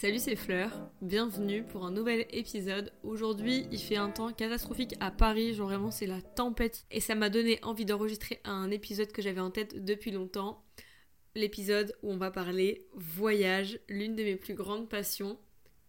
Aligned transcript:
Salut 0.00 0.18
c'est 0.18 0.34
Fleur, 0.34 0.70
bienvenue 1.02 1.62
pour 1.62 1.84
un 1.84 1.90
nouvel 1.90 2.24
épisode. 2.30 2.90
Aujourd'hui 3.02 3.66
il 3.70 3.78
fait 3.78 3.96
un 3.96 4.08
temps 4.08 4.32
catastrophique 4.32 4.94
à 4.98 5.10
Paris, 5.10 5.52
genre 5.52 5.68
vraiment 5.68 5.90
c'est 5.90 6.06
la 6.06 6.22
tempête 6.22 6.86
et 6.90 7.00
ça 7.00 7.14
m'a 7.14 7.28
donné 7.28 7.58
envie 7.62 7.84
d'enregistrer 7.84 8.40
un 8.44 8.70
épisode 8.70 9.12
que 9.12 9.20
j'avais 9.20 9.42
en 9.42 9.50
tête 9.50 9.84
depuis 9.84 10.10
longtemps. 10.10 10.64
L'épisode 11.34 11.94
où 12.02 12.12
on 12.12 12.16
va 12.16 12.30
parler 12.30 12.86
voyage, 12.94 13.78
l'une 13.90 14.16
de 14.16 14.22
mes 14.22 14.36
plus 14.36 14.54
grandes 14.54 14.88
passions. 14.88 15.38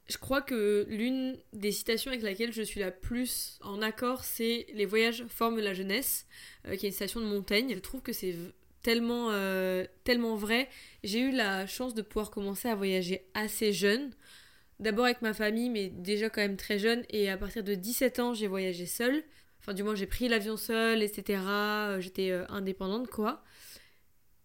Je 0.10 0.18
crois 0.18 0.41
que 0.41 0.86
l'une 0.89 1.38
des 1.54 1.71
citations 1.71 2.12
avec 2.12 2.21
laquelle 2.21 2.52
je 2.52 2.64
suis 2.64 2.82
la 2.82 2.91
plus 2.91 3.59
en 3.62 3.82
accord, 3.82 4.25
c'est 4.25 4.66
Les 4.73 4.86
voyages 4.86 5.23
forment 5.30 5.62
la 5.62 5.73
jeunesse, 5.73 6.28
euh, 6.68 6.75
qui 6.75 6.86
est 6.86 6.89
une 6.89 6.93
citation 6.93 7.21
de 7.21 7.28
Montaigne. 7.28 7.75
Je 7.75 7.80
trouve 7.80 8.02
que 8.02 8.12
c'est 8.12 8.36
tellement, 8.82 9.29
euh, 9.32 9.86
tellement 10.04 10.36
vrai. 10.36 10.70
J'ai 11.04 11.20
eu 11.20 11.31
la 11.31 11.68
chance 11.68 11.93
de 11.93 12.02
pouvoir 12.02 12.31
commencer 12.31 12.68
à 12.68 12.75
voyager 12.75 13.27
assez 13.34 13.73
jeune. 13.73 14.12
D'abord 14.80 15.05
avec 15.05 15.22
ma 15.22 15.34
famille, 15.34 15.70
mais 15.70 15.89
déjà 15.89 16.30
quand 16.30 16.41
même 16.41 16.58
très 16.58 16.80
jeune. 16.80 17.03
Et 17.09 17.30
à 17.30 17.38
partir 17.38 17.63
de 17.63 17.75
17 17.75 18.20
ans, 18.20 18.34
j'ai 18.34 18.48
voyagé 18.48 18.86
seule. 18.86 19.23
Enfin, 19.59 19.73
du 19.73 19.84
moins, 19.84 19.95
j'ai 19.95 20.08
pris 20.08 20.27
l'avion 20.27 20.58
seule, 20.58 21.03
etc. 21.03 21.39
Euh, 21.48 22.02
j'étais 22.02 22.31
euh, 22.31 22.45
indépendante, 22.49 23.08
quoi. 23.08 23.44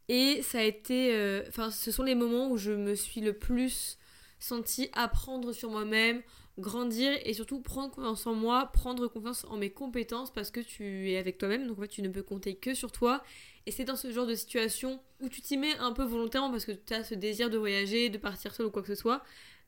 Et 0.09 0.43
ça 0.43 0.59
a 0.59 0.63
été. 0.63 1.43
Enfin, 1.49 1.71
ce 1.71 1.91
sont 1.91 2.05
les 2.05 2.15
moments 2.15 2.49
où 2.49 2.57
je 2.57 2.71
me 2.71 2.95
suis 2.95 3.21
le 3.21 3.33
plus 3.33 3.99
sentie 4.39 4.89
apprendre 4.93 5.53
sur 5.53 5.71
moi-même, 5.71 6.23
grandir 6.59 7.13
et 7.25 7.35
surtout 7.35 7.61
prendre 7.61 7.91
confiance 7.91 8.27
en 8.27 8.35
moi, 8.35 8.71
prendre 8.73 9.09
confiance 9.09 9.45
en 9.51 9.57
mes 9.57 9.71
compétences 9.71 10.33
parce 10.33 10.51
que 10.51 10.61
tu 10.61 11.11
es 11.11 11.19
avec 11.19 11.39
toi-même, 11.39 11.67
donc 11.67 11.79
en 11.79 11.83
fait 11.83 11.89
tu 11.89 12.03
ne 12.03 12.09
peux 12.09 12.23
compter 12.23 12.57
que 12.57 12.75
sur 12.75 12.93
toi. 12.93 13.23
Et 13.67 13.71
c'est 13.71 13.85
dans 13.85 13.97
ce 13.97 14.11
genre 14.11 14.27
de 14.27 14.35
situation 14.35 15.01
où 15.21 15.29
tu 15.29 15.43
t'y 15.43 15.57
mets 15.57 15.77
un 15.79 15.93
peu 15.93 16.05
volontairement 16.05 16.51
parce 16.51 16.65
que 16.65 16.73
tu 16.73 16.95
as 16.95 17.05
ce 17.05 17.15
désir 17.15 17.51
de 17.51 17.59
voyager, 17.59 18.09
de 18.09 18.19
partir 18.19 18.55
seul 18.55 18.67
ou 18.67 18.71
quoi 18.71 18.83
que 18.83 18.89
ce 18.89 18.95
soit. 18.95 19.23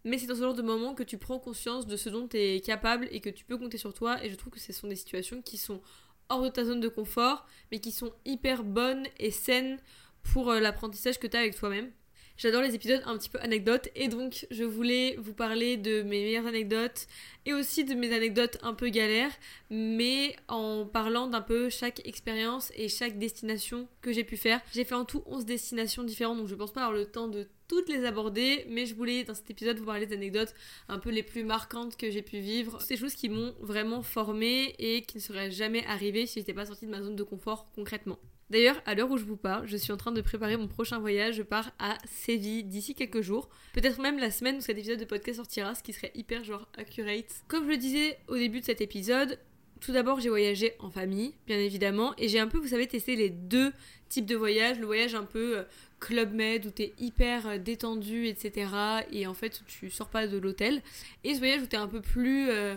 Mais 0.05 0.17
c'est 0.19 0.27
dans 0.27 0.37
ce 0.37 0.41
genre 0.41 0.55
de 0.55 0.63
moment 0.63 0.95
que 0.95 1.03
tu 1.03 1.19
prends 1.19 1.39
conscience 1.39 1.87
de 1.87 1.97
ce 1.97 2.09
dont 2.09 2.29
tu 2.29 2.37
es 2.37 2.61
capable 2.61 3.09
et 3.11 3.21
que 3.21 3.31
tu 3.31 3.45
peux 3.45 3.59
compter 3.59 3.79
sur 3.79 3.93
toi. 3.93 4.25
Et 4.25 4.31
je 4.31 4.37
trouve 4.37 4.53
que 4.53 4.61
ce 4.61 4.73
sont 4.73 4.87
des 4.87 4.97
situations 4.97 5.43
qui 5.43 5.59
sont 5.59 5.81
hors 6.29 6.43
de 6.43 6.49
ta 6.49 6.65
zone 6.65 6.81
de 6.81 6.89
confort, 6.89 7.47
mais 7.73 7.81
qui 7.81 7.91
sont 7.91 8.13
hyper 8.25 8.63
bonnes 8.63 9.07
et 9.19 9.31
saines 9.31 9.79
pour 10.23 10.51
euh, 10.51 10.61
l'apprentissage 10.61 11.19
que 11.19 11.27
tu 11.27 11.37
as 11.37 11.41
avec 11.41 11.57
toi-même. 11.57 11.91
J'adore 12.39 12.63
les 12.63 12.77
épisodes 12.77 13.03
un 13.05 13.19
petit 13.19 13.31
peu 13.31 13.41
anecdotes 13.41 13.89
et 13.97 14.07
donc 14.07 14.47
je 14.53 14.63
voulais 14.63 15.17
vous 15.19 15.35
parler 15.35 15.77
de 15.77 16.03
mes 16.03 16.23
meilleures 16.23 16.47
anecdotes 16.47 17.09
et 17.47 17.53
aussi 17.53 17.85
de 17.85 17.95
mes 17.95 18.15
anecdotes 18.15 18.59
un 18.63 18.75
peu 18.75 18.91
galères, 18.91 19.33
mais 19.71 20.37
en 20.47 20.87
parlant 20.87 21.27
d'un 21.27 21.41
peu 21.41 21.69
chaque 21.69 22.01
expérience 22.07 22.71
et 22.77 22.89
chaque 22.89 23.19
destination 23.19 23.89
que 24.03 24.13
j'ai 24.13 24.23
pu 24.23 24.37
faire. 24.37 24.61
J'ai 24.73 24.85
fait 24.85 24.95
en 24.95 25.05
tout 25.05 25.25
11 25.27 25.47
destinations 25.47 26.05
différentes 26.05 26.39
donc 26.39 26.47
je 26.47 26.55
pense 26.55 26.73
pas 26.73 26.83
avoir 26.83 26.97
le 26.97 27.07
temps 27.07 27.27
de 27.27 27.49
toutes 27.67 27.89
les 27.89 28.05
aborder, 28.05 28.65
mais 28.69 28.87
je 28.87 28.95
voulais 28.95 29.25
dans 29.25 29.35
cet 29.35 29.51
épisode 29.51 29.81
vous 29.81 29.87
parler 29.87 30.07
des 30.07 30.15
anecdotes 30.15 30.55
un 30.89 31.01
peu 31.01 31.11
les 31.11 31.25
plus 31.25 31.43
marquantes 31.43 31.97
que 31.97 32.09
j'ai 32.09 32.23
pu 32.23 32.39
vivre. 32.39 32.81
Ces 32.81 32.97
choses 32.97 33.15
qui 33.15 33.29
m'ont 33.29 33.53
vraiment 33.59 34.05
formée 34.05 34.77
et 34.79 35.03
qui 35.03 35.17
ne 35.17 35.23
seraient 35.23 35.51
jamais 35.51 35.85
arrivées 35.87 36.27
si 36.27 36.39
j'étais 36.39 36.55
pas 36.55 36.67
sortie 36.67 36.87
de 36.87 36.93
ma 36.93 37.03
zone 37.03 37.17
de 37.17 37.25
confort 37.25 37.69
concrètement. 37.75 38.21
D'ailleurs, 38.51 38.81
à 38.87 38.95
l'heure 38.95 39.11
où 39.11 39.19
je 39.19 39.25
vous 39.25 39.37
parle, 39.37 39.67
je 39.67 39.77
suis 39.77 39.93
en 39.93 39.97
train 39.97 40.13
de 40.13 40.21
préparer 40.21 40.57
mon 40.57 40.69
prochain 40.69 40.99
voyage. 40.99 41.35
Je 41.37 41.43
pars 41.43 41.71
à 41.79 41.99
Séville 42.07 42.65
d'ici 42.65 42.95
quelques 42.95 43.21
jours. 43.21 43.49
Peut-être 43.75 44.01
même 44.01 44.19
la 44.19 44.31
semaine 44.31 44.57
où 44.57 44.61
cet 44.61 44.79
épisode 44.79 44.99
de 44.99 45.05
podcast 45.05 45.37
sortira, 45.37 45.75
ce 45.75 45.83
qui 45.83 45.93
serait 45.93 46.13
hyper 46.15 46.45
genre 46.45 46.67
accurate. 46.79 47.43
Comme 47.47 47.65
je 47.65 47.71
le 47.71 47.77
disais 47.77 48.19
au 48.27 48.37
début 48.37 48.61
de 48.61 48.65
cet 48.65 48.81
épisode, 48.81 49.39
tout 49.81 49.93
d'abord 49.93 50.21
j'ai 50.21 50.29
voyagé 50.31 50.73
en 50.79 50.91
famille, 50.91 51.35
bien 51.47 51.59
évidemment, 51.59 52.15
et 52.19 52.29
j'ai 52.29 52.41
un 52.41 52.49
peu, 52.49 52.59
vous 52.59 52.69
savez, 52.69 52.87
testé 52.87 53.17
les 53.17 53.31
deux 53.31 53.73
types 54.09 54.27
de 54.27 54.35
voyages. 54.35 54.79
Le 54.79 54.87
voyage 54.87 55.15
un 55.15 55.25
peu 55.25 55.59
euh, 55.59 55.63
club 56.01 56.33
med 56.33 56.65
où 56.67 56.71
t'es 56.71 56.95
hyper 56.99 57.47
euh, 57.47 57.59
détendu, 57.59 58.27
etc. 58.27 58.71
Et 59.13 59.27
en 59.27 59.35
fait, 59.35 59.63
tu 59.67 59.91
sors 59.91 60.09
pas 60.09 60.27
de 60.27 60.39
l'hôtel. 60.39 60.83
Et 61.23 61.35
ce 61.35 61.39
voyage 61.39 61.63
où 61.63 61.67
t'es 61.67 61.77
un 61.77 61.89
peu 61.89 62.01
plus... 62.01 62.49
Euh, 62.51 62.77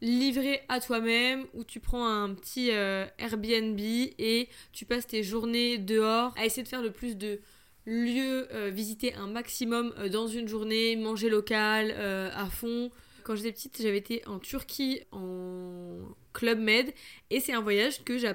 livré 0.00 0.62
à 0.68 0.80
toi-même 0.80 1.46
où 1.54 1.64
tu 1.64 1.80
prends 1.80 2.06
un 2.06 2.34
petit 2.34 2.70
euh, 2.70 3.06
Airbnb 3.18 3.78
et 3.80 4.48
tu 4.72 4.84
passes 4.84 5.06
tes 5.06 5.22
journées 5.22 5.78
dehors 5.78 6.34
à 6.36 6.44
essayer 6.44 6.62
de 6.62 6.68
faire 6.68 6.82
le 6.82 6.90
plus 6.90 7.16
de 7.16 7.40
lieux, 7.86 8.48
euh, 8.52 8.70
visiter 8.70 9.14
un 9.14 9.26
maximum 9.26 9.94
euh, 9.98 10.08
dans 10.08 10.26
une 10.26 10.48
journée, 10.48 10.96
manger 10.96 11.30
local 11.30 11.92
à 11.92 12.46
fond. 12.46 12.90
Quand 13.24 13.34
j'étais 13.34 13.52
petite, 13.52 13.80
j'avais 13.82 13.98
été 13.98 14.26
en 14.26 14.38
Turquie 14.38 15.00
en 15.10 15.98
Club 16.32 16.60
Med 16.60 16.92
et 17.30 17.40
c'est 17.40 17.52
un 17.52 17.60
voyage 17.60 18.04
que 18.04 18.18
j'ai 18.18 18.32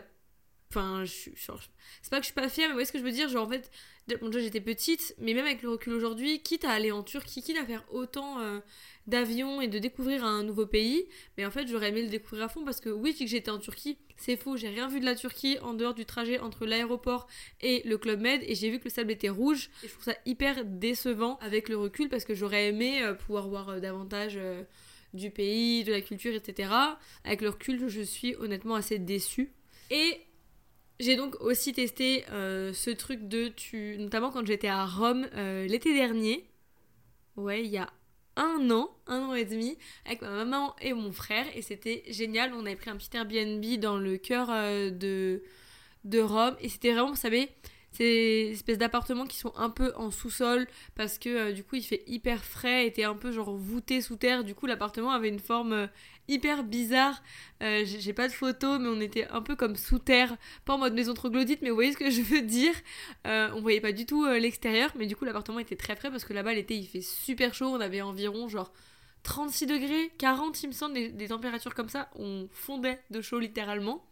Enfin, 0.71 1.03
je 1.03 1.11
suis. 1.11 1.33
C'est 2.01 2.09
pas 2.09 2.17
que 2.17 2.23
je 2.23 2.27
suis 2.27 2.33
pas 2.33 2.47
fière, 2.47 2.67
mais 2.67 2.71
vous 2.71 2.75
voyez 2.75 2.85
ce 2.85 2.93
que 2.93 2.99
je 2.99 3.03
veux 3.03 3.11
dire? 3.11 3.27
Genre, 3.27 3.45
en 3.45 3.49
fait, 3.49 3.69
bon, 4.19 4.29
déjà 4.29 4.43
j'étais 4.43 4.61
petite, 4.61 5.15
mais 5.19 5.33
même 5.33 5.45
avec 5.45 5.61
le 5.61 5.69
recul 5.69 5.93
aujourd'hui, 5.93 6.41
quitte 6.41 6.65
à 6.65 6.71
aller 6.71 6.91
en 6.91 7.03
Turquie, 7.03 7.41
quitte 7.41 7.57
à 7.57 7.65
faire 7.65 7.83
autant 7.91 8.39
euh, 8.39 8.59
d'avions 9.07 9.61
et 9.61 9.67
de 9.67 9.79
découvrir 9.79 10.23
un 10.23 10.43
nouveau 10.43 10.65
pays, 10.65 11.05
mais 11.37 11.45
en 11.45 11.51
fait, 11.51 11.67
j'aurais 11.67 11.89
aimé 11.89 12.03
le 12.03 12.09
découvrir 12.09 12.45
à 12.45 12.49
fond 12.49 12.63
parce 12.63 12.81
que 12.81 12.89
oui, 12.89 13.15
que 13.15 13.25
j'étais 13.25 13.51
en 13.51 13.59
Turquie, 13.59 13.97
c'est 14.17 14.37
faux, 14.37 14.57
j'ai 14.57 14.69
rien 14.69 14.87
vu 14.87 14.99
de 14.99 15.05
la 15.05 15.15
Turquie 15.15 15.57
en 15.61 15.73
dehors 15.73 15.93
du 15.93 16.05
trajet 16.05 16.39
entre 16.39 16.65
l'aéroport 16.65 17.27
et 17.61 17.81
le 17.85 17.97
Club 17.97 18.21
Med, 18.21 18.41
et 18.45 18.55
j'ai 18.55 18.69
vu 18.69 18.79
que 18.79 18.85
le 18.85 18.89
sable 18.89 19.11
était 19.11 19.29
rouge, 19.29 19.69
et 19.83 19.87
je 19.87 19.93
trouve 19.93 20.05
ça 20.05 20.15
hyper 20.25 20.65
décevant 20.65 21.37
avec 21.39 21.69
le 21.69 21.77
recul 21.77 22.09
parce 22.09 22.25
que 22.25 22.33
j'aurais 22.33 22.67
aimé 22.67 23.01
euh, 23.01 23.13
pouvoir 23.13 23.47
voir 23.47 23.69
euh, 23.69 23.79
davantage 23.79 24.39
du 25.13 25.29
pays, 25.29 25.83
de 25.83 25.91
la 25.91 26.01
culture, 26.01 26.33
etc. 26.33 26.69
Avec 27.23 27.41
le 27.41 27.49
recul, 27.49 27.87
je 27.89 28.01
suis 28.01 28.35
honnêtement 28.35 28.75
assez 28.75 28.97
déçue. 28.97 29.51
Et 29.89 30.21
j'ai 31.01 31.15
donc 31.15 31.35
aussi 31.41 31.73
testé 31.73 32.23
euh, 32.31 32.73
ce 32.73 32.91
truc 32.91 33.27
de 33.27 33.47
tu 33.49 33.97
notamment 33.97 34.29
quand 34.31 34.45
j'étais 34.45 34.67
à 34.67 34.85
Rome 34.85 35.27
euh, 35.33 35.65
l'été 35.67 35.93
dernier. 35.93 36.47
Ouais, 37.35 37.63
il 37.63 37.71
y 37.71 37.77
a 37.77 37.89
un 38.35 38.69
an, 38.69 38.89
un 39.07 39.19
an 39.19 39.33
et 39.33 39.45
demi, 39.45 39.77
avec 40.05 40.21
ma 40.21 40.29
maman 40.29 40.75
et 40.79 40.93
mon 40.93 41.11
frère, 41.11 41.45
et 41.55 41.61
c'était 41.61 42.03
génial. 42.07 42.53
On 42.53 42.65
avait 42.65 42.75
pris 42.75 42.89
un 42.89 42.97
petit 42.97 43.15
Airbnb 43.15 43.65
dans 43.79 43.97
le 43.97 44.17
cœur 44.17 44.49
euh, 44.51 44.89
de, 44.91 45.43
de 46.03 46.19
Rome, 46.19 46.55
et 46.61 46.69
c'était 46.69 46.91
vraiment, 46.91 47.09
vous 47.09 47.15
savez, 47.15 47.49
ces 47.91 48.51
espèces 48.51 48.77
d'appartements 48.77 49.25
qui 49.25 49.37
sont 49.37 49.53
un 49.57 49.69
peu 49.69 49.91
en 49.97 50.11
sous-sol 50.11 50.65
parce 50.95 51.19
que 51.19 51.51
du 51.51 51.65
coup 51.65 51.75
il 51.75 51.83
fait 51.83 52.03
hyper 52.07 52.45
frais, 52.45 52.87
était 52.87 53.03
un 53.03 53.15
peu 53.15 53.33
genre 53.33 53.53
voûté 53.53 53.99
sous 53.99 54.15
terre. 54.15 54.45
Du 54.45 54.55
coup 54.55 54.65
l'appartement 54.65 55.11
avait 55.11 55.27
une 55.27 55.39
forme 55.39 55.89
hyper 56.31 56.63
bizarre. 56.63 57.21
Euh, 57.61 57.83
j'ai 57.85 58.13
pas 58.13 58.27
de 58.27 58.33
photo, 58.33 58.79
mais 58.79 58.87
on 58.87 58.99
était 59.01 59.27
un 59.27 59.41
peu 59.41 59.55
comme 59.55 59.75
sous 59.75 59.99
terre, 59.99 60.35
pas 60.65 60.73
en 60.73 60.77
mode 60.77 60.93
maison 60.93 61.13
troglodyte, 61.13 61.61
mais 61.61 61.69
vous 61.69 61.75
voyez 61.75 61.91
ce 61.91 61.97
que 61.97 62.09
je 62.09 62.21
veux 62.21 62.41
dire. 62.41 62.73
on 63.25 63.61
voyait 63.61 63.81
pas 63.81 63.91
du 63.91 64.05
tout 64.05 64.25
l'extérieur, 64.25 64.91
mais 64.97 65.05
du 65.05 65.15
coup 65.15 65.25
l'appartement 65.25 65.59
était 65.59 65.75
très 65.75 65.95
frais 65.95 66.09
parce 66.09 66.25
que 66.25 66.33
là-bas 66.33 66.53
l'été 66.53 66.75
il 66.75 66.87
fait 66.87 67.01
super 67.01 67.53
chaud. 67.53 67.67
On 67.67 67.79
avait 67.79 68.01
environ 68.01 68.47
genre 68.47 68.71
36 69.23 69.67
degrés, 69.67 70.11
40 70.17 70.63
il 70.63 70.67
me 70.67 70.73
semble, 70.73 71.15
des 71.15 71.27
températures 71.27 71.75
comme 71.75 71.89
ça. 71.89 72.09
On 72.15 72.47
fondait 72.51 72.99
de 73.11 73.21
chaud 73.21 73.39
littéralement 73.39 74.03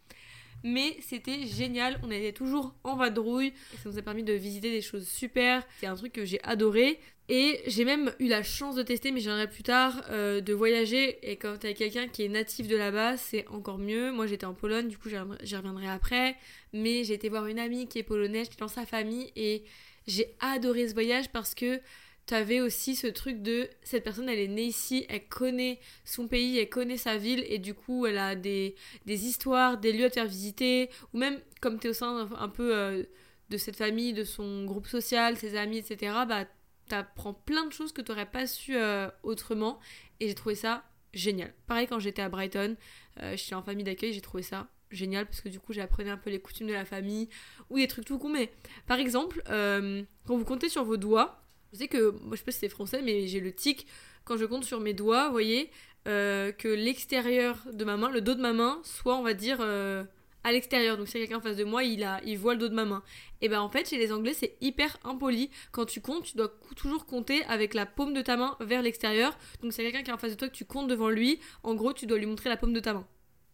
mais 0.62 0.96
c'était 1.00 1.46
génial. 1.46 2.00
On 2.02 2.10
était 2.10 2.32
toujours 2.32 2.74
en 2.84 2.96
vadrouille 2.96 3.52
ça 3.82 3.88
nous 3.88 3.98
a 3.98 4.02
permis 4.02 4.22
de 4.22 4.32
visiter 4.32 4.70
des 4.70 4.82
choses 4.82 5.08
super. 5.08 5.62
C'est 5.78 5.86
un 5.86 5.94
truc 5.94 6.12
que 6.12 6.24
j'ai 6.24 6.42
adoré. 6.42 7.00
Et 7.32 7.62
j'ai 7.68 7.84
même 7.84 8.12
eu 8.18 8.26
la 8.26 8.42
chance 8.42 8.74
de 8.74 8.82
tester, 8.82 9.12
mais 9.12 9.20
j'aimerais 9.20 9.48
plus 9.48 9.62
tard, 9.62 10.02
euh, 10.10 10.40
de 10.40 10.52
voyager. 10.52 11.16
Et 11.22 11.36
quand 11.36 11.58
t'as 11.60 11.74
quelqu'un 11.74 12.08
qui 12.08 12.24
est 12.24 12.28
natif 12.28 12.66
de 12.66 12.76
là-bas, 12.76 13.16
c'est 13.18 13.46
encore 13.46 13.78
mieux. 13.78 14.10
Moi 14.10 14.26
j'étais 14.26 14.46
en 14.46 14.52
Pologne, 14.52 14.88
du 14.88 14.98
coup 14.98 15.08
j'y 15.08 15.56
reviendrai 15.56 15.86
après. 15.86 16.34
Mais 16.72 17.04
j'ai 17.04 17.14
été 17.14 17.28
voir 17.28 17.46
une 17.46 17.60
amie 17.60 17.86
qui 17.86 18.00
est 18.00 18.02
polonaise, 18.02 18.48
est 18.48 18.58
dans 18.58 18.66
sa 18.66 18.84
famille. 18.84 19.30
Et 19.36 19.62
j'ai 20.08 20.34
adoré 20.40 20.88
ce 20.88 20.94
voyage 20.94 21.30
parce 21.30 21.54
que 21.54 21.80
t'avais 22.26 22.60
aussi 22.60 22.96
ce 22.96 23.06
truc 23.06 23.42
de 23.42 23.68
cette 23.84 24.02
personne 24.02 24.28
elle 24.28 24.40
est 24.40 24.48
née 24.48 24.64
ici, 24.64 25.06
elle 25.08 25.28
connaît 25.28 25.78
son 26.04 26.26
pays, 26.26 26.58
elle 26.58 26.68
connaît 26.68 26.96
sa 26.96 27.16
ville 27.16 27.44
et 27.48 27.58
du 27.58 27.74
coup 27.74 28.06
elle 28.06 28.18
a 28.18 28.34
des, 28.34 28.74
histoires, 29.06 29.78
des 29.78 29.92
lieux 29.92 30.06
à 30.06 30.08
te 30.08 30.14
faire 30.14 30.26
visiter 30.26 30.90
ou 31.14 31.18
même 31.18 31.38
comme 31.60 31.78
tu 31.78 31.86
es 31.86 31.90
au 31.90 31.92
sein 31.94 32.28
un, 32.36 32.48
peu 32.48 32.76
euh, 32.76 33.04
de 33.50 33.56
cette 33.56 33.76
famille, 33.76 34.12
de 34.14 34.24
son 34.24 34.64
groupe 34.64 34.88
social, 34.88 35.36
ses 35.36 35.56
amis, 35.56 35.78
etc. 35.78 36.12
Bah 36.28 36.46
t'apprends 36.90 37.34
plein 37.34 37.66
de 37.66 37.72
choses 37.72 37.92
que 37.92 38.02
t'aurais 38.02 38.30
pas 38.30 38.46
su 38.46 38.76
euh, 38.76 39.08
autrement. 39.22 39.80
Et 40.20 40.28
j'ai 40.28 40.34
trouvé 40.34 40.54
ça 40.54 40.84
génial. 41.12 41.52
Pareil 41.66 41.86
quand 41.86 41.98
j'étais 41.98 42.22
à 42.22 42.28
Brighton, 42.28 42.76
euh, 43.22 43.36
j'étais 43.36 43.54
en 43.54 43.62
famille 43.62 43.84
d'accueil, 43.84 44.12
j'ai 44.12 44.20
trouvé 44.20 44.42
ça 44.42 44.68
génial 44.90 45.24
parce 45.26 45.40
que 45.40 45.48
du 45.48 45.60
coup 45.60 45.72
j'ai 45.72 45.80
appris 45.80 46.08
un 46.08 46.16
peu 46.16 46.30
les 46.30 46.40
coutumes 46.40 46.66
de 46.66 46.72
la 46.72 46.84
famille 46.84 47.28
ou 47.70 47.78
des 47.78 47.86
trucs 47.86 48.04
tout 48.04 48.18
con. 48.18 48.28
Mais 48.28 48.52
par 48.86 48.98
exemple 48.98 49.42
quand 49.46 50.36
vous 50.36 50.44
comptez 50.44 50.68
sur 50.68 50.84
vos 50.84 50.96
doigts 50.96 51.40
je 51.72 51.78
sais 51.78 51.88
que, 51.88 52.10
moi 52.10 52.32
je 52.32 52.36
sais 52.36 52.44
pas 52.44 52.52
si 52.52 52.58
c'est 52.58 52.68
français, 52.68 53.02
mais 53.02 53.26
j'ai 53.26 53.40
le 53.40 53.52
tic. 53.52 53.86
Quand 54.24 54.36
je 54.36 54.44
compte 54.44 54.64
sur 54.64 54.80
mes 54.80 54.94
doigts, 54.94 55.26
vous 55.26 55.32
voyez, 55.32 55.70
euh, 56.08 56.52
que 56.52 56.68
l'extérieur 56.68 57.64
de 57.72 57.84
ma 57.84 57.96
main, 57.96 58.10
le 58.10 58.20
dos 58.20 58.34
de 58.34 58.40
ma 58.40 58.52
main, 58.52 58.80
soit 58.84 59.16
on 59.16 59.22
va 59.22 59.34
dire 59.34 59.58
euh, 59.60 60.04
à 60.44 60.52
l'extérieur. 60.52 60.96
Donc 60.96 61.08
si 61.08 61.14
quelqu'un 61.14 61.38
en 61.38 61.40
face 61.40 61.56
de 61.56 61.64
moi, 61.64 61.84
il, 61.84 62.02
a, 62.04 62.20
il 62.24 62.38
voit 62.38 62.54
le 62.54 62.60
dos 62.60 62.68
de 62.68 62.74
ma 62.74 62.84
main. 62.84 63.02
Et 63.40 63.48
ben 63.48 63.60
en 63.60 63.68
fait, 63.68 63.88
chez 63.88 63.98
les 63.98 64.12
Anglais, 64.12 64.34
c'est 64.34 64.56
hyper 64.60 64.96
impoli. 65.04 65.50
Quand 65.72 65.86
tu 65.86 66.00
comptes, 66.00 66.24
tu 66.24 66.36
dois 66.36 66.52
toujours 66.76 67.06
compter 67.06 67.44
avec 67.44 67.74
la 67.74 67.86
paume 67.86 68.14
de 68.14 68.22
ta 68.22 68.36
main 68.36 68.56
vers 68.60 68.82
l'extérieur. 68.82 69.36
Donc 69.62 69.72
c'est 69.72 69.82
quelqu'un 69.82 70.02
qui 70.02 70.10
est 70.10 70.14
en 70.14 70.18
face 70.18 70.32
de 70.32 70.36
toi 70.36 70.48
que 70.48 70.54
tu 70.54 70.64
comptes 70.64 70.88
devant 70.88 71.10
lui. 71.10 71.40
En 71.62 71.74
gros, 71.74 71.92
tu 71.92 72.06
dois 72.06 72.18
lui 72.18 72.26
montrer 72.26 72.48
la 72.48 72.56
paume 72.56 72.72
de 72.72 72.80
ta 72.80 72.94
main 72.94 73.06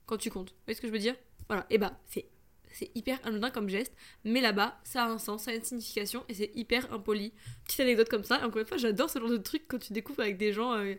quand 0.07 0.17
tu 0.17 0.31
comptes. 0.31 0.51
Vous 0.51 0.57
voyez 0.67 0.77
ce 0.77 0.81
que 0.81 0.89
je 0.89 0.93
veux 0.93 0.99
dire? 0.99 1.17
Voilà. 1.49 1.67
Et 1.71 1.79
ben 1.79 1.97
c'est 2.07 2.29
c'est 2.77 2.91
hyper 2.95 3.19
anodin 3.25 3.51
comme 3.51 3.71
geste, 3.71 3.95
mais 4.25 4.43
là-bas, 4.43 4.79
ça 4.85 5.05
a 5.05 5.09
un 5.09 5.17
sens, 5.17 5.45
ça 5.45 5.51
a 5.51 5.55
une 5.55 5.63
signification 5.63 6.25
et 6.29 6.35
c'est 6.35 6.51
hyper 6.55 6.93
impoli. 6.93 7.33
Petite 7.65 7.81
anecdote 7.81 8.11
comme 8.11 8.25
ça, 8.25 8.45
encore 8.45 8.59
une 8.59 8.67
fois, 8.67 8.77
j'adore 8.77 9.09
ce 9.09 9.19
genre 9.19 9.31
de 9.31 9.39
truc 9.39 9.63
quand 9.67 9.79
tu 9.79 9.95
découvres 9.95 10.21
avec 10.21 10.37
des 10.37 10.53
gens 10.53 10.75
euh, 10.75 10.95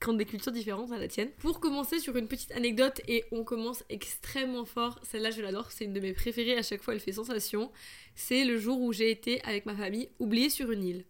qui 0.00 0.08
ont 0.08 0.14
des 0.14 0.24
cultures 0.24 0.52
différentes 0.52 0.92
à 0.92 0.98
la 0.98 1.08
tienne. 1.08 1.30
Pour 1.38 1.60
commencer 1.60 1.98
sur 1.98 2.16
une 2.16 2.26
petite 2.26 2.52
anecdote, 2.52 3.00
et 3.06 3.24
on 3.32 3.44
commence 3.44 3.84
extrêmement 3.88 4.64
fort, 4.64 4.98
celle-là 5.02 5.30
je 5.30 5.42
l'adore, 5.42 5.70
c'est 5.70 5.84
une 5.84 5.92
de 5.92 6.00
mes 6.00 6.12
préférées, 6.12 6.56
à 6.56 6.62
chaque 6.62 6.82
fois 6.82 6.94
elle 6.94 7.00
fait 7.00 7.12
sensation, 7.12 7.70
c'est 8.14 8.44
le 8.44 8.58
jour 8.58 8.80
où 8.80 8.92
j'ai 8.92 9.10
été 9.10 9.42
avec 9.44 9.66
ma 9.66 9.74
famille 9.74 10.08
oubliée 10.18 10.50
sur 10.50 10.70
une 10.70 10.84
île. 10.84 11.04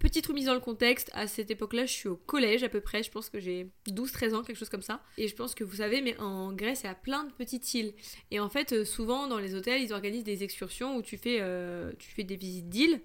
Petite 0.00 0.26
remise 0.28 0.46
dans 0.46 0.54
le 0.54 0.60
contexte, 0.60 1.10
à 1.12 1.26
cette 1.26 1.50
époque-là, 1.50 1.84
je 1.84 1.92
suis 1.92 2.08
au 2.08 2.16
collège 2.16 2.62
à 2.62 2.70
peu 2.70 2.80
près, 2.80 3.02
je 3.02 3.10
pense 3.10 3.28
que 3.28 3.38
j'ai 3.38 3.68
12-13 3.86 4.34
ans, 4.34 4.42
quelque 4.42 4.56
chose 4.56 4.70
comme 4.70 4.80
ça. 4.80 5.02
Et 5.18 5.28
je 5.28 5.36
pense 5.36 5.54
que 5.54 5.62
vous 5.62 5.76
savez, 5.76 6.00
mais 6.00 6.16
en 6.18 6.54
Grèce, 6.54 6.80
il 6.84 6.86
y 6.86 6.88
a 6.88 6.94
plein 6.94 7.24
de 7.24 7.32
petites 7.32 7.74
îles. 7.74 7.92
Et 8.30 8.40
en 8.40 8.48
fait, 8.48 8.72
euh, 8.72 8.86
souvent 8.86 9.26
dans 9.26 9.36
les 9.36 9.54
hôtels, 9.54 9.82
ils 9.82 9.92
organisent 9.92 10.24
des 10.24 10.42
excursions 10.42 10.96
où 10.96 11.02
tu 11.02 11.18
fais, 11.18 11.36
euh, 11.42 11.92
tu 11.98 12.10
fais 12.12 12.24
des 12.24 12.36
visites 12.36 12.70
d'îles. 12.70 13.02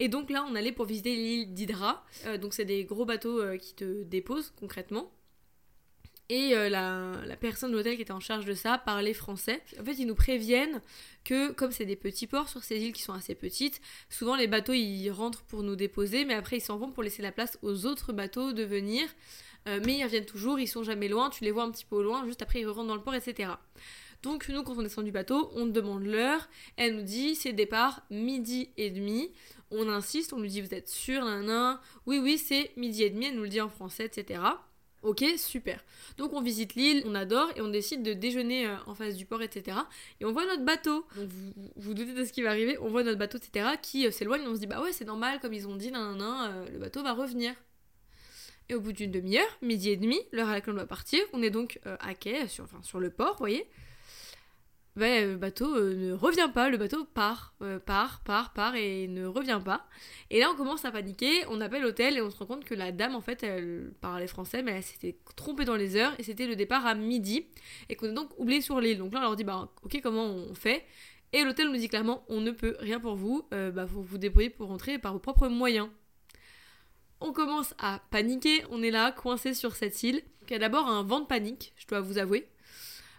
Et 0.00 0.08
donc 0.08 0.30
là, 0.30 0.46
on 0.48 0.54
allait 0.54 0.72
pour 0.72 0.86
visiter 0.86 1.14
l'île 1.14 1.54
d'Hydra. 1.54 2.04
Euh, 2.26 2.38
donc 2.38 2.54
c'est 2.54 2.64
des 2.64 2.84
gros 2.84 3.04
bateaux 3.04 3.40
qui 3.58 3.74
te 3.74 4.02
déposent 4.04 4.52
concrètement. 4.58 5.12
Et 6.30 6.54
euh, 6.54 6.68
la, 6.68 7.36
personne 7.36 7.70
de 7.70 7.76
l'hôtel 7.76 7.96
qui 7.96 8.02
était 8.02 8.12
en 8.12 8.20
charge 8.20 8.44
de 8.44 8.52
ça 8.52 8.76
parlait 8.76 9.14
français. 9.14 9.62
En 9.80 9.84
fait, 9.84 9.94
ils 9.94 10.06
nous 10.06 10.14
préviennent 10.14 10.82
que, 11.24 11.52
comme 11.52 11.72
c'est 11.72 11.86
des 11.86 11.96
petits 11.96 12.26
ports 12.26 12.50
sur 12.50 12.62
ces 12.62 12.78
îles 12.78 12.92
qui 12.92 13.00
sont 13.00 13.14
assez 13.14 13.34
petites, 13.34 13.80
souvent 14.10 14.36
les 14.36 14.46
bateaux 14.46 14.74
ils 14.74 15.08
rentrent 15.10 15.42
pour 15.44 15.62
nous 15.62 15.74
déposer, 15.74 16.26
mais 16.26 16.34
après 16.34 16.58
ils 16.58 16.62
s'en 16.62 16.76
vont 16.76 16.90
pour 16.90 17.02
laisser 17.02 17.22
la 17.22 17.32
place 17.32 17.58
aux 17.62 17.86
autres 17.86 18.12
bateaux 18.12 18.52
de 18.52 18.62
venir. 18.62 19.08
Euh, 19.68 19.80
mais 19.84 19.96
ils 19.96 20.04
reviennent 20.04 20.26
toujours, 20.26 20.60
ils 20.60 20.68
sont 20.68 20.82
jamais 20.82 21.08
loin, 21.08 21.30
tu 21.30 21.44
les 21.44 21.50
vois 21.50 21.62
un 21.62 21.70
petit 21.70 21.86
peu 21.86 22.02
loin, 22.02 22.26
juste 22.26 22.42
après 22.42 22.60
ils 22.60 22.66
rentrent 22.66 22.88
dans 22.88 22.94
le 22.94 23.02
port, 23.02 23.14
etc. 23.14 23.52
Donc 24.22 24.48
nous, 24.48 24.62
quand 24.62 24.76
on 24.76 24.82
descend 24.82 25.04
du 25.04 25.12
bateau, 25.12 25.50
on 25.54 25.66
demande 25.66 26.04
l'heure. 26.04 26.48
Elle 26.76 26.96
nous 26.96 27.02
dit 27.02 27.34
c'est 27.34 27.52
départ 27.52 28.02
midi 28.10 28.70
et 28.76 28.90
demi. 28.90 29.30
On 29.70 29.88
insiste, 29.88 30.32
on 30.32 30.40
lui 30.40 30.48
dit 30.48 30.60
vous 30.60 30.74
êtes 30.74 30.88
sûr, 30.88 31.24
nan, 31.24 31.78
Oui, 32.06 32.18
oui, 32.18 32.38
c'est 32.38 32.72
midi 32.76 33.04
et 33.04 33.10
demi. 33.10 33.26
Elle 33.26 33.36
nous 33.36 33.42
le 33.42 33.48
dit 33.48 33.60
en 33.60 33.68
français, 33.68 34.06
etc. 34.06 34.40
Ok, 35.02 35.24
super. 35.36 35.84
Donc 36.16 36.32
on 36.32 36.40
visite 36.40 36.74
l'île, 36.74 37.04
on 37.06 37.14
adore 37.14 37.50
et 37.54 37.60
on 37.60 37.68
décide 37.68 38.02
de 38.02 38.14
déjeuner 38.14 38.66
euh, 38.66 38.76
en 38.86 38.96
face 38.96 39.14
du 39.14 39.26
port, 39.26 39.42
etc. 39.42 39.76
Et 40.20 40.24
on 40.24 40.32
voit 40.32 40.44
notre 40.44 40.64
bateau. 40.64 41.06
Vous 41.14 41.52
vous 41.76 41.94
doutez 41.94 42.12
de 42.12 42.24
ce 42.24 42.32
qui 42.32 42.42
va 42.42 42.50
arriver. 42.50 42.76
On 42.80 42.88
voit 42.88 43.04
notre 43.04 43.18
bateau, 43.18 43.38
etc. 43.38 43.76
qui 43.80 44.06
euh, 44.06 44.10
s'éloigne. 44.10 44.42
On 44.48 44.54
se 44.54 44.60
dit 44.60 44.66
bah 44.66 44.82
ouais 44.82 44.92
c'est 44.92 45.04
normal 45.04 45.38
comme 45.40 45.52
ils 45.52 45.68
ont 45.68 45.76
dit, 45.76 45.92
nan, 45.92 46.16
nan, 46.16 46.50
euh, 46.50 46.68
le 46.72 46.78
bateau 46.78 47.04
va 47.04 47.12
revenir. 47.12 47.54
Et 48.68 48.74
au 48.74 48.80
bout 48.80 48.92
d'une 48.92 49.12
demi-heure, 49.12 49.58
midi 49.62 49.90
et 49.90 49.96
demi, 49.96 50.20
l'heure 50.32 50.48
à 50.48 50.52
laquelle 50.52 50.74
on 50.74 50.76
doit 50.76 50.86
partir, 50.86 51.20
on 51.32 51.42
est 51.42 51.48
donc 51.48 51.80
à 51.84 52.14
quai, 52.14 52.48
sur, 52.48 52.64
enfin, 52.64 52.82
sur 52.82 53.00
le 53.00 53.08
port, 53.08 53.32
vous 53.32 53.38
voyez. 53.38 53.66
Ben, 54.98 55.30
le 55.30 55.36
bateau 55.36 55.76
euh, 55.76 55.94
ne 55.94 56.12
revient 56.12 56.50
pas, 56.52 56.68
le 56.68 56.76
bateau 56.76 57.04
part, 57.04 57.54
euh, 57.62 57.78
part, 57.78 58.20
part, 58.24 58.52
part 58.52 58.74
et 58.74 59.06
ne 59.06 59.26
revient 59.26 59.60
pas. 59.64 59.86
Et 60.28 60.40
là 60.40 60.50
on 60.52 60.56
commence 60.56 60.84
à 60.84 60.90
paniquer, 60.90 61.46
on 61.50 61.60
appelle 61.60 61.82
l'hôtel 61.82 62.16
et 62.16 62.20
on 62.20 62.30
se 62.30 62.38
rend 62.38 62.46
compte 62.46 62.64
que 62.64 62.74
la 62.74 62.90
dame 62.90 63.14
en 63.14 63.20
fait 63.20 63.44
elle 63.44 63.92
parlait 64.00 64.26
français 64.26 64.60
mais 64.60 64.72
elle 64.72 64.82
s'était 64.82 65.16
trompée 65.36 65.64
dans 65.64 65.76
les 65.76 65.94
heures 65.94 66.12
et 66.18 66.24
c'était 66.24 66.48
le 66.48 66.56
départ 66.56 66.84
à 66.84 66.96
midi 66.96 67.46
et 67.88 67.94
qu'on 67.94 68.06
est 68.06 68.12
donc 68.12 68.36
oublié 68.40 68.60
sur 68.60 68.80
l'île. 68.80 68.98
Donc 68.98 69.12
là 69.14 69.20
on 69.20 69.22
leur 69.22 69.36
dit 69.36 69.44
bah 69.44 69.70
ok 69.84 70.00
comment 70.02 70.24
on 70.24 70.52
fait? 70.54 70.84
Et 71.32 71.44
l'hôtel 71.44 71.68
nous 71.68 71.76
dit 71.76 71.88
clairement 71.88 72.24
on 72.28 72.40
ne 72.40 72.50
peut 72.50 72.74
rien 72.80 72.98
pour 72.98 73.14
vous, 73.14 73.46
euh, 73.54 73.70
bah 73.70 73.84
vous 73.84 74.18
débrouiller 74.18 74.50
pour 74.50 74.66
rentrer 74.66 74.98
par 74.98 75.12
vos 75.12 75.20
propres 75.20 75.46
moyens. 75.46 75.88
On 77.20 77.32
commence 77.32 77.72
à 77.78 78.02
paniquer, 78.10 78.64
on 78.72 78.82
est 78.82 78.90
là 78.90 79.12
coincé 79.12 79.54
sur 79.54 79.76
cette 79.76 80.02
île. 80.02 80.22
Il 80.48 80.52
y 80.52 80.56
a 80.56 80.58
d'abord 80.58 80.88
un 80.88 81.04
vent 81.04 81.20
de 81.20 81.26
panique, 81.26 81.72
je 81.76 81.86
dois 81.86 82.00
vous 82.00 82.18
avouer 82.18 82.48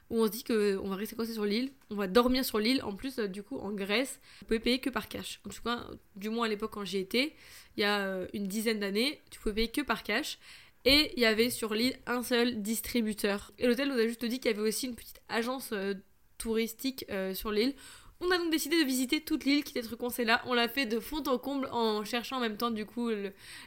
où 0.09 0.21
on 0.21 0.25
se 0.25 0.31
dit 0.31 0.43
qu'on 0.43 0.87
va 0.89 0.95
rester 0.95 1.15
coincé 1.15 1.33
sur 1.33 1.45
l'île, 1.45 1.71
on 1.89 1.95
va 1.95 2.07
dormir 2.07 2.43
sur 2.43 2.59
l'île. 2.59 2.81
En 2.83 2.95
plus, 2.95 3.19
euh, 3.19 3.27
du 3.27 3.43
coup, 3.43 3.57
en 3.57 3.71
Grèce, 3.71 4.19
vous 4.41 4.47
pouvez 4.47 4.59
payer 4.59 4.79
que 4.79 4.89
par 4.89 5.07
cash. 5.07 5.39
En 5.45 5.49
tout 5.49 5.61
cas, 5.61 5.85
du 6.15 6.29
moins 6.29 6.45
à 6.45 6.49
l'époque 6.49 6.71
quand 6.73 6.85
j'y 6.85 6.97
étais, 6.97 7.33
il 7.77 7.81
y 7.81 7.83
a 7.83 7.99
euh, 7.99 8.27
une 8.33 8.47
dizaine 8.47 8.79
d'années, 8.79 9.21
tu 9.29 9.39
pouvais 9.39 9.53
payer 9.53 9.67
que 9.69 9.81
par 9.81 10.03
cash. 10.03 10.39
Et 10.85 11.11
il 11.15 11.21
y 11.21 11.25
avait 11.25 11.49
sur 11.49 11.73
l'île 11.73 11.97
un 12.07 12.23
seul 12.23 12.61
distributeur. 12.61 13.51
Et 13.59 13.67
l'hôtel 13.67 13.89
nous 13.89 13.99
a 13.99 14.07
juste 14.07 14.23
dit 14.23 14.39
qu'il 14.39 14.51
y 14.51 14.53
avait 14.53 14.67
aussi 14.67 14.87
une 14.87 14.95
petite 14.95 15.19
agence 15.27 15.71
euh, 15.73 15.93
touristique 16.37 17.05
sur 17.33 17.51
l'île 17.51 17.75
on 18.21 18.31
a 18.31 18.37
donc 18.37 18.51
décidé 18.51 18.81
de 18.81 18.85
visiter 18.85 19.21
toute 19.21 19.45
l'île 19.45 19.63
qui 19.63 19.77
était 19.77 19.95
coincée 19.95 20.25
là. 20.25 20.41
On 20.45 20.53
l'a 20.53 20.67
fait 20.67 20.85
de 20.85 20.99
fond 20.99 21.23
en 21.27 21.37
comble 21.37 21.69
en 21.71 22.03
cherchant 22.03 22.37
en 22.37 22.39
même 22.41 22.57
temps 22.57 22.69
du 22.69 22.85
coup 22.85 23.09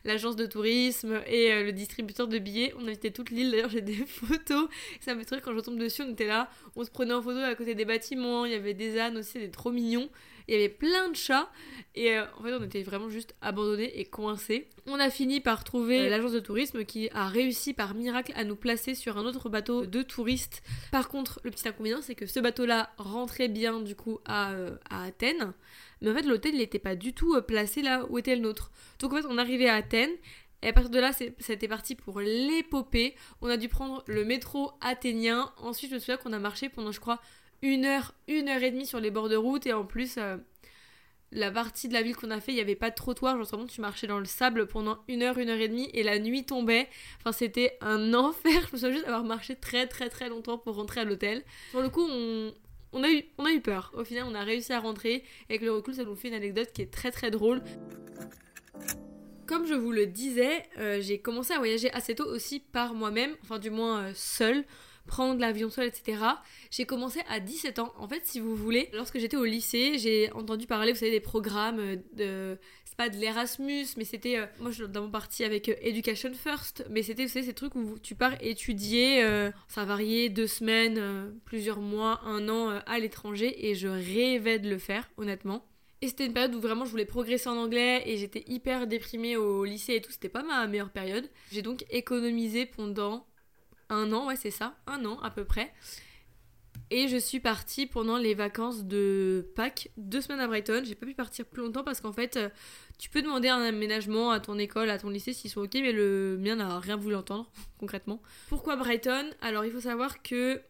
l'agence 0.04 0.36
de 0.36 0.44
tourisme 0.44 1.22
et 1.26 1.52
euh, 1.52 1.64
le 1.64 1.72
distributeur 1.72 2.28
de 2.28 2.38
billets. 2.38 2.74
On 2.78 2.82
a 2.82 2.88
visité 2.88 3.10
toute 3.12 3.30
l'île. 3.30 3.50
D'ailleurs 3.50 3.70
j'ai 3.70 3.80
des 3.80 3.94
photos. 4.06 4.68
Ça 5.00 5.14
me 5.14 5.20
fait 5.20 5.24
truc 5.24 5.40
quand 5.42 5.54
je 5.54 5.60
tombe 5.60 5.78
dessus. 5.78 6.02
On 6.02 6.10
était 6.10 6.26
là, 6.26 6.50
on 6.76 6.84
se 6.84 6.90
prenait 6.90 7.14
en 7.14 7.22
photo 7.22 7.38
à 7.38 7.54
côté 7.54 7.74
des 7.74 7.86
bâtiments. 7.86 8.44
Il 8.44 8.52
y 8.52 8.54
avait 8.54 8.74
des 8.74 8.98
ânes 8.98 9.16
aussi, 9.16 9.32
c'était 9.32 9.48
trop 9.48 9.70
mignon. 9.70 10.10
Il 10.48 10.54
y 10.54 10.56
avait 10.56 10.68
plein 10.68 11.08
de 11.08 11.16
chats. 11.16 11.50
Et 11.94 12.16
euh, 12.16 12.24
en 12.38 12.42
fait, 12.42 12.54
on 12.54 12.62
était 12.64 12.82
vraiment 12.82 13.10
juste 13.10 13.34
abandonnés 13.42 13.98
et 13.98 14.04
coincés. 14.04 14.68
On 14.86 14.98
a 14.98 15.10
fini 15.10 15.40
par 15.40 15.62
trouver 15.64 16.06
euh, 16.06 16.10
l'agence 16.10 16.32
de 16.32 16.40
tourisme 16.40 16.84
qui 16.84 17.10
a 17.12 17.28
réussi 17.28 17.74
par 17.74 17.94
miracle 17.94 18.32
à 18.34 18.44
nous 18.44 18.56
placer 18.56 18.94
sur 18.94 19.18
un 19.18 19.24
autre 19.24 19.48
bateau 19.48 19.84
de 19.86 20.02
touristes. 20.02 20.62
Par 20.90 21.08
contre, 21.08 21.40
le 21.44 21.50
petit 21.50 21.68
inconvénient, 21.68 22.00
c'est 22.00 22.14
que 22.14 22.26
ce 22.26 22.40
bateau-là 22.40 22.90
rentrait 22.96 23.48
bien 23.48 23.80
du 23.80 23.94
coup 23.94 24.20
à, 24.24 24.52
euh, 24.52 24.76
Athènes. 24.90 25.52
Mais 26.00 26.10
en 26.10 26.14
fait, 26.14 26.22
l'hôtel 26.22 26.56
n'était 26.56 26.78
pas 26.78 26.96
du 26.96 27.12
tout 27.12 27.40
placé 27.42 27.82
là 27.82 28.06
où 28.08 28.18
était 28.18 28.36
le 28.36 28.42
nôtre. 28.42 28.70
Donc 28.98 29.12
en 29.12 29.16
fait, 29.16 29.26
on 29.28 29.38
arrivait 29.38 29.68
à 29.68 29.74
Athènes. 29.76 30.16
Et 30.62 30.68
à 30.68 30.72
partir 30.72 30.90
de 30.90 31.00
là, 31.00 31.10
c'était 31.12 31.68
parti 31.68 31.96
pour 31.96 32.20
l'épopée. 32.20 33.16
On 33.40 33.48
a 33.48 33.56
dû 33.56 33.68
prendre 33.68 34.04
le 34.06 34.24
métro 34.24 34.70
athénien. 34.80 35.52
Ensuite, 35.58 35.90
je 35.90 35.96
me 35.96 36.00
souviens 36.00 36.16
qu'on 36.16 36.32
a 36.32 36.38
marché 36.38 36.68
pendant, 36.68 36.92
je 36.92 37.00
crois, 37.00 37.20
une 37.62 37.84
heure, 37.84 38.12
une 38.28 38.48
heure 38.48 38.62
et 38.62 38.70
demie 38.70 38.86
sur 38.86 39.00
les 39.00 39.10
bords 39.10 39.28
de 39.28 39.36
route 39.36 39.66
et 39.66 39.72
en 39.72 39.84
plus 39.84 40.16
euh, 40.18 40.36
la 41.30 41.50
partie 41.50 41.88
de 41.88 41.94
la 41.94 42.02
ville 42.02 42.16
qu'on 42.16 42.30
a 42.30 42.40
fait, 42.40 42.52
il 42.52 42.56
n'y 42.56 42.60
avait 42.60 42.74
pas 42.74 42.90
de 42.90 42.94
trottoir, 42.94 43.36
genre 43.36 43.46
vraiment 43.46 43.66
tu 43.66 43.80
marchais 43.80 44.06
dans 44.06 44.18
le 44.18 44.24
sable 44.24 44.66
pendant 44.66 44.98
une 45.08 45.22
heure, 45.22 45.38
une 45.38 45.48
heure 45.48 45.60
et 45.60 45.68
demie 45.68 45.88
et 45.94 46.02
la 46.02 46.18
nuit 46.18 46.44
tombait. 46.44 46.88
Enfin 47.20 47.32
c'était 47.32 47.78
un 47.80 48.14
enfer, 48.14 48.66
je 48.68 48.72
me 48.72 48.78
souviens 48.78 48.90
juste 48.90 49.04
d'avoir 49.04 49.24
marché 49.24 49.56
très 49.56 49.86
très 49.86 50.08
très 50.08 50.28
longtemps 50.28 50.58
pour 50.58 50.74
rentrer 50.74 51.00
à 51.00 51.04
l'hôtel. 51.04 51.42
Pour 51.70 51.82
le 51.82 51.88
coup 51.88 52.06
on, 52.08 52.52
on, 52.92 53.02
a 53.02 53.10
eu, 53.10 53.24
on 53.38 53.46
a 53.46 53.52
eu 53.52 53.60
peur. 53.60 53.92
Au 53.94 54.04
final 54.04 54.24
on 54.28 54.34
a 54.34 54.42
réussi 54.42 54.72
à 54.72 54.80
rentrer 54.80 55.14
et 55.48 55.54
avec 55.54 55.62
le 55.62 55.72
recul 55.72 55.94
ça 55.94 56.04
nous 56.04 56.16
fait 56.16 56.28
une 56.28 56.34
anecdote 56.34 56.72
qui 56.72 56.82
est 56.82 56.92
très 56.92 57.12
très 57.12 57.30
drôle. 57.30 57.62
Comme 59.46 59.66
je 59.66 59.74
vous 59.74 59.92
le 59.92 60.06
disais, 60.06 60.62
euh, 60.78 61.00
j'ai 61.00 61.18
commencé 61.18 61.52
à 61.52 61.58
voyager 61.58 61.92
assez 61.92 62.14
tôt 62.14 62.24
aussi 62.24 62.60
par 62.60 62.94
moi-même, 62.94 63.36
enfin 63.42 63.58
du 63.58 63.70
moins 63.70 64.04
euh, 64.04 64.12
seule 64.14 64.64
prendre 65.06 65.40
l'avion 65.40 65.70
seul, 65.70 65.86
etc. 65.86 66.22
J'ai 66.70 66.86
commencé 66.86 67.20
à 67.28 67.40
17 67.40 67.78
ans. 67.78 67.92
En 67.98 68.08
fait, 68.08 68.22
si 68.24 68.40
vous 68.40 68.56
voulez, 68.56 68.88
lorsque 68.92 69.18
j'étais 69.18 69.36
au 69.36 69.44
lycée, 69.44 69.98
j'ai 69.98 70.30
entendu 70.32 70.66
parler, 70.66 70.92
vous 70.92 70.98
savez, 70.98 71.10
des 71.10 71.20
programmes 71.20 71.80
euh, 71.80 71.96
de. 72.14 72.58
C'est 72.84 72.96
pas 72.96 73.08
de 73.08 73.16
l'Erasmus, 73.16 73.86
mais 73.96 74.04
c'était. 74.04 74.38
Euh, 74.38 74.46
moi, 74.60 74.70
je 74.70 74.82
suis 74.82 74.88
dans 74.88 75.02
mon 75.02 75.10
parti 75.10 75.44
avec 75.44 75.68
euh, 75.68 75.74
Education 75.80 76.32
First, 76.34 76.84
mais 76.90 77.02
c'était, 77.02 77.24
vous 77.24 77.32
savez, 77.32 77.46
ces 77.46 77.54
trucs 77.54 77.74
où 77.74 77.98
tu 77.98 78.14
pars 78.14 78.34
étudier, 78.40 79.24
ça 79.68 79.84
variait 79.84 80.28
deux 80.28 80.46
semaines, 80.46 81.32
plusieurs 81.44 81.80
mois, 81.80 82.20
un 82.24 82.48
an 82.48 82.80
à 82.86 82.98
l'étranger, 82.98 83.68
et 83.68 83.74
je 83.74 83.88
rêvais 83.88 84.58
de 84.58 84.68
le 84.68 84.78
faire, 84.78 85.08
honnêtement. 85.16 85.64
Et 86.02 86.08
c'était 86.08 86.26
une 86.26 86.32
période 86.32 86.54
où 86.54 86.60
vraiment 86.60 86.84
je 86.84 86.90
voulais 86.90 87.04
progresser 87.04 87.48
en 87.48 87.56
anglais 87.56 88.02
et 88.06 88.16
j'étais 88.16 88.42
hyper 88.48 88.88
déprimée 88.88 89.36
au 89.36 89.64
lycée 89.64 89.94
et 89.94 90.00
tout, 90.00 90.10
c'était 90.10 90.28
pas 90.28 90.42
ma 90.42 90.66
meilleure 90.66 90.90
période. 90.90 91.30
J'ai 91.52 91.62
donc 91.62 91.84
économisé 91.90 92.66
pendant 92.66 93.24
un 93.92 94.12
an, 94.12 94.26
ouais, 94.26 94.36
c'est 94.36 94.50
ça, 94.50 94.74
un 94.86 95.04
an 95.04 95.18
à 95.20 95.30
peu 95.30 95.44
près. 95.44 95.72
Et 96.90 97.08
je 97.08 97.16
suis 97.16 97.40
partie 97.40 97.86
pendant 97.86 98.18
les 98.18 98.34
vacances 98.34 98.84
de 98.84 99.50
Pâques, 99.56 99.90
deux 99.96 100.20
semaines 100.20 100.40
à 100.40 100.46
Brighton. 100.46 100.82
J'ai 100.84 100.94
pas 100.94 101.06
pu 101.06 101.14
partir 101.14 101.46
plus 101.46 101.62
longtemps 101.62 101.84
parce 101.84 102.02
qu'en 102.02 102.12
fait, 102.12 102.36
euh, 102.36 102.48
tu 102.98 103.08
peux 103.08 103.22
demander 103.22 103.48
un 103.48 103.62
aménagement 103.62 104.30
à 104.30 104.40
ton 104.40 104.58
école, 104.58 104.90
à 104.90 104.98
ton 104.98 105.08
lycée 105.08 105.32
s'ils 105.32 105.50
sont 105.50 105.62
ok, 105.62 105.74
mais 105.74 105.92
le 105.92 106.36
mien 106.38 106.56
n'a 106.56 106.78
rien 106.80 106.96
voulu 106.96 107.14
entendre, 107.14 107.50
concrètement. 107.78 108.20
Pourquoi 108.48 108.76
Brighton? 108.76 109.30
Alors, 109.40 109.64
il 109.64 109.72
faut 109.72 109.80
savoir 109.80 110.22
que 110.22 110.60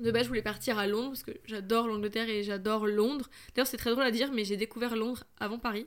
de 0.00 0.10
base, 0.10 0.24
je 0.24 0.28
voulais 0.28 0.42
partir 0.42 0.78
à 0.78 0.86
Londres 0.86 1.10
parce 1.10 1.22
que 1.22 1.32
j'adore 1.44 1.86
l'Angleterre 1.86 2.28
et 2.28 2.42
j'adore 2.42 2.86
Londres. 2.86 3.28
D'ailleurs, 3.54 3.66
c'est 3.66 3.76
très 3.76 3.90
drôle 3.90 4.02
à 4.02 4.10
dire, 4.10 4.32
mais 4.32 4.44
j'ai 4.44 4.56
découvert 4.56 4.96
Londres 4.96 5.24
avant 5.38 5.58
Paris. 5.58 5.86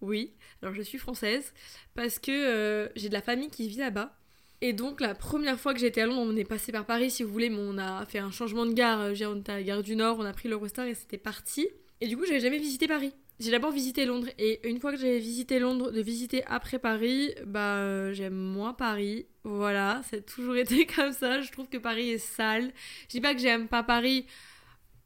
Oui, 0.00 0.34
alors 0.60 0.74
je 0.74 0.82
suis 0.82 0.98
française 0.98 1.54
parce 1.94 2.18
que 2.18 2.30
euh, 2.30 2.88
j'ai 2.96 3.08
de 3.08 3.14
la 3.14 3.22
famille 3.22 3.50
qui 3.50 3.68
vit 3.68 3.76
là-bas. 3.76 4.16
Et 4.60 4.72
donc 4.72 5.00
la 5.00 5.14
première 5.14 5.60
fois 5.60 5.74
que 5.74 5.80
j'étais 5.80 6.00
à 6.00 6.06
Londres, 6.06 6.32
on 6.32 6.36
est 6.36 6.44
passé 6.44 6.72
par 6.72 6.86
Paris 6.86 7.10
si 7.10 7.22
vous 7.22 7.32
voulez, 7.32 7.50
mais 7.50 7.60
on 7.60 7.78
a 7.78 8.04
fait 8.06 8.18
un 8.18 8.30
changement 8.30 8.66
de 8.66 8.72
gare, 8.72 9.00
euh, 9.00 9.14
on 9.26 9.36
était 9.36 9.52
à 9.52 9.56
la 9.56 9.62
gare 9.62 9.82
du 9.82 9.96
Nord, 9.96 10.16
on 10.18 10.24
a 10.24 10.32
pris 10.32 10.48
l'Eurostar 10.48 10.86
et 10.86 10.94
c'était 10.94 11.18
parti. 11.18 11.68
Et 12.00 12.08
du 12.08 12.16
coup 12.16 12.24
j'avais 12.24 12.40
jamais 12.40 12.58
visité 12.58 12.88
Paris. 12.88 13.12
J'ai 13.38 13.50
d'abord 13.50 13.70
visité 13.70 14.06
Londres 14.06 14.28
et 14.38 14.66
une 14.66 14.80
fois 14.80 14.92
que 14.92 14.98
j'avais 14.98 15.18
visité 15.18 15.58
Londres, 15.58 15.90
de 15.90 16.00
visiter 16.00 16.42
après 16.46 16.78
Paris, 16.78 17.34
bah 17.44 17.76
euh, 17.76 18.14
j'aime 18.14 18.34
moins 18.34 18.72
Paris. 18.72 19.26
Voilà, 19.44 20.00
ça 20.10 20.16
a 20.16 20.20
toujours 20.20 20.56
été 20.56 20.86
comme 20.86 21.12
ça. 21.12 21.42
Je 21.42 21.52
trouve 21.52 21.68
que 21.68 21.76
Paris 21.76 22.10
est 22.10 22.18
sale. 22.18 22.72
Je 23.02 23.08
dis 23.08 23.20
pas 23.20 23.34
que 23.34 23.40
j'aime 23.40 23.68
pas 23.68 23.82
Paris. 23.82 24.26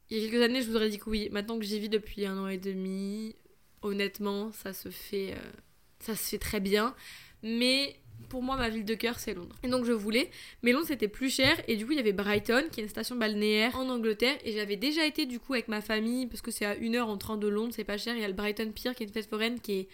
Il 0.09 0.17
y 0.17 0.25
a 0.25 0.29
quelques 0.29 0.43
années, 0.43 0.61
je 0.61 0.69
vous 0.69 0.77
aurais 0.77 0.89
dit 0.89 0.97
que 0.97 1.09
oui. 1.09 1.29
Maintenant 1.31 1.59
que 1.59 1.65
j'y 1.65 1.79
vis 1.79 1.89
depuis 1.89 2.25
un 2.25 2.37
an 2.37 2.47
et 2.47 2.57
demi, 2.57 3.35
honnêtement, 3.81 4.51
ça 4.53 4.71
se 4.71 4.89
fait, 4.89 5.33
euh, 5.33 5.51
ça 5.99 6.15
se 6.15 6.29
fait 6.29 6.37
très 6.37 6.61
bien. 6.61 6.95
Mais 7.43 7.97
pour 8.31 8.41
moi, 8.41 8.55
ma 8.55 8.69
ville 8.69 8.85
de 8.85 8.95
cœur, 8.95 9.19
c'est 9.19 9.33
Londres. 9.33 9.57
Et 9.61 9.67
donc, 9.67 9.83
je 9.83 9.91
voulais. 9.91 10.31
Mais 10.63 10.71
Londres, 10.71 10.87
c'était 10.87 11.09
plus 11.09 11.29
cher. 11.29 11.61
Et 11.67 11.75
du 11.75 11.85
coup, 11.85 11.91
il 11.91 11.97
y 11.97 11.99
avait 11.99 12.13
Brighton, 12.13 12.63
qui 12.71 12.79
est 12.79 12.83
une 12.83 12.89
station 12.89 13.17
balnéaire 13.17 13.77
en 13.77 13.89
Angleterre. 13.89 14.37
Et 14.45 14.53
j'avais 14.53 14.77
déjà 14.77 15.05
été, 15.05 15.25
du 15.25 15.37
coup, 15.37 15.51
avec 15.53 15.67
ma 15.67 15.81
famille, 15.81 16.27
parce 16.27 16.41
que 16.41 16.49
c'est 16.49 16.63
à 16.63 16.75
une 16.77 16.95
heure 16.95 17.09
en 17.09 17.17
train 17.17 17.35
de 17.35 17.49
Londres, 17.49 17.73
c'est 17.75 17.83
pas 17.83 17.97
cher. 17.97 18.15
Il 18.15 18.21
y 18.21 18.23
a 18.23 18.29
le 18.29 18.33
Brighton 18.33 18.71
Pier, 18.73 18.95
qui 18.95 19.03
est 19.03 19.05
une 19.07 19.11
fête 19.11 19.29
foraine 19.29 19.59
qui 19.59 19.73
est 19.73 19.87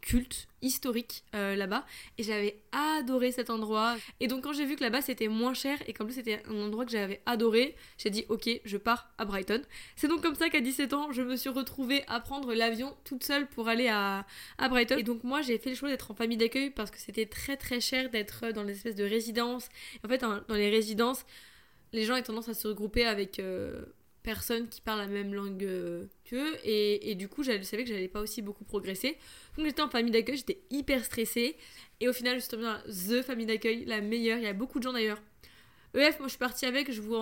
culte, 0.00 0.48
historique 0.62 1.24
euh, 1.34 1.56
là-bas. 1.56 1.84
Et 2.18 2.22
j'avais 2.22 2.60
adoré 2.72 3.32
cet 3.32 3.50
endroit. 3.50 3.96
Et 4.20 4.26
donc 4.26 4.44
quand 4.44 4.52
j'ai 4.52 4.64
vu 4.64 4.76
que 4.76 4.82
là-bas 4.82 5.02
c'était 5.02 5.28
moins 5.28 5.54
cher 5.54 5.78
et 5.86 5.92
qu'en 5.92 6.04
plus 6.04 6.14
c'était 6.14 6.42
un 6.48 6.60
endroit 6.60 6.84
que 6.84 6.92
j'avais 6.92 7.20
adoré, 7.26 7.74
j'ai 7.98 8.10
dit 8.10 8.24
ok, 8.28 8.48
je 8.64 8.76
pars 8.76 9.10
à 9.18 9.24
Brighton. 9.24 9.62
C'est 9.96 10.08
donc 10.08 10.22
comme 10.22 10.34
ça 10.34 10.50
qu'à 10.50 10.60
17 10.60 10.92
ans, 10.92 11.12
je 11.12 11.22
me 11.22 11.36
suis 11.36 11.50
retrouvée 11.50 12.04
à 12.08 12.20
prendre 12.20 12.52
l'avion 12.54 12.96
toute 13.04 13.24
seule 13.24 13.46
pour 13.46 13.68
aller 13.68 13.88
à, 13.88 14.26
à 14.58 14.68
Brighton. 14.68 14.96
Et 14.98 15.02
donc 15.02 15.24
moi 15.24 15.42
j'ai 15.42 15.58
fait 15.58 15.70
le 15.70 15.76
choix 15.76 15.88
d'être 15.88 16.10
en 16.10 16.14
famille 16.14 16.38
d'accueil 16.38 16.70
parce 16.70 16.90
que 16.90 16.98
c'était 16.98 17.26
très 17.26 17.56
très 17.56 17.80
cher 17.80 18.10
d'être 18.10 18.52
dans 18.52 18.62
l'espèce 18.62 18.96
de 18.96 19.04
résidence. 19.04 19.68
En 20.04 20.08
fait, 20.08 20.18
dans 20.18 20.42
les 20.54 20.70
résidences, 20.70 21.24
les 21.92 22.04
gens 22.04 22.16
ont 22.16 22.22
tendance 22.22 22.48
à 22.48 22.54
se 22.54 22.68
regrouper 22.68 23.04
avec... 23.04 23.38
Euh, 23.38 23.84
personnes 24.22 24.68
qui 24.68 24.80
parlent 24.80 25.00
la 25.00 25.06
même 25.06 25.34
langue 25.34 25.64
euh, 25.64 26.06
qu'eux. 26.24 26.56
Et, 26.64 27.10
et, 27.10 27.14
du 27.14 27.28
coup 27.28 27.42
je 27.42 27.62
savais 27.62 27.84
que 27.84 27.88
j'allais 27.88 28.08
pas 28.08 28.20
aussi 28.20 28.42
beaucoup 28.42 28.64
progresser. 28.64 29.16
Donc 29.56 29.66
j'étais 29.66 29.82
en 29.82 29.88
famille 29.88 30.12
d'accueil 30.12 30.36
j'étais 30.36 30.60
hyper 30.70 31.04
stressée. 31.04 31.56
Et 32.00 32.08
au 32.08 32.12
final 32.12 32.36
je 32.36 32.40
suis 32.40 32.50
tombée 32.50 32.64
dans 32.64 32.80
the 32.86 33.22
famille 33.22 33.46
d'accueil 33.46 33.84
la 33.84 34.00
meilleure. 34.00 34.38
Il 34.38 34.44
y 34.44 34.48
a 34.48 34.52
beaucoup 34.52 34.78
de 34.78 34.84
gens 34.84 34.92
d'ailleurs. 34.92 35.20
EF 35.94 36.20
moi 36.20 36.28
je 36.28 36.30
suis 36.30 36.38
partie 36.38 36.66
avec 36.66 36.92
je 36.92 37.00
vous, 37.00 37.16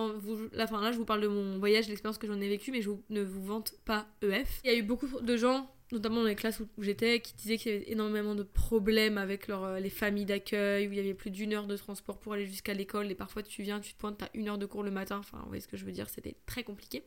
la 0.53 0.67
fin 0.67 0.79
là 0.79 0.91
je 0.91 0.97
vous 0.97 1.05
parle 1.05 1.21
de 1.21 1.27
mon 1.27 1.57
voyage 1.57 1.87
l'expérience 1.87 2.19
que 2.19 2.27
j'en 2.27 2.39
ai 2.39 2.47
vécu 2.47 2.71
mais 2.71 2.83
je 2.83 2.91
ne 3.09 3.23
vous 3.23 3.43
vante 3.43 3.73
pas 3.83 4.07
EF 4.21 4.61
il 4.63 4.71
y 4.71 4.75
a 4.75 4.77
eu 4.77 4.83
beaucoup 4.83 5.07
de 5.21 5.37
gens 5.37 5.67
notamment 5.91 6.21
dans 6.21 6.27
les 6.27 6.35
classes 6.35 6.59
où, 6.59 6.67
j'étais, 6.83 7.19
qui 7.19 7.33
disaient 7.33 7.57
qu'il 7.57 7.71
y 7.71 7.75
avait 7.75 7.91
énormément 7.91 8.35
de 8.35 8.43
problèmes 8.43 9.17
avec 9.17 9.49
euh, 9.49 9.79
les 9.79 9.89
familles 9.89 10.25
d'accueil, 10.25 10.87
où 10.87 10.91
il 10.91 10.97
y 10.97 10.99
avait 10.99 11.13
plus 11.13 11.31
d'une 11.31 11.53
heure 11.53 11.67
de 11.67 11.75
transport 11.77 12.19
pour 12.19 12.33
aller 12.33 12.45
jusqu'à 12.45 12.73
l'école, 12.73 13.09
et 13.11 13.15
parfois 13.15 13.43
tu 13.43 13.63
viens, 13.63 13.79
tu 13.79 13.93
te 13.93 13.97
pointes, 13.97 14.17
t'as 14.17 14.29
une 14.33 14.49
heure 14.49 14.57
de 14.57 14.65
cours 14.65 14.83
le 14.83 14.91
matin, 14.91 15.17
enfin, 15.17 15.39
vous 15.41 15.47
voyez 15.47 15.61
ce 15.61 15.67
que 15.67 15.77
je 15.77 15.85
veux 15.85 15.91
dire, 15.91 16.09
c'était 16.09 16.35
très 16.45 16.63
compliqué. 16.63 17.03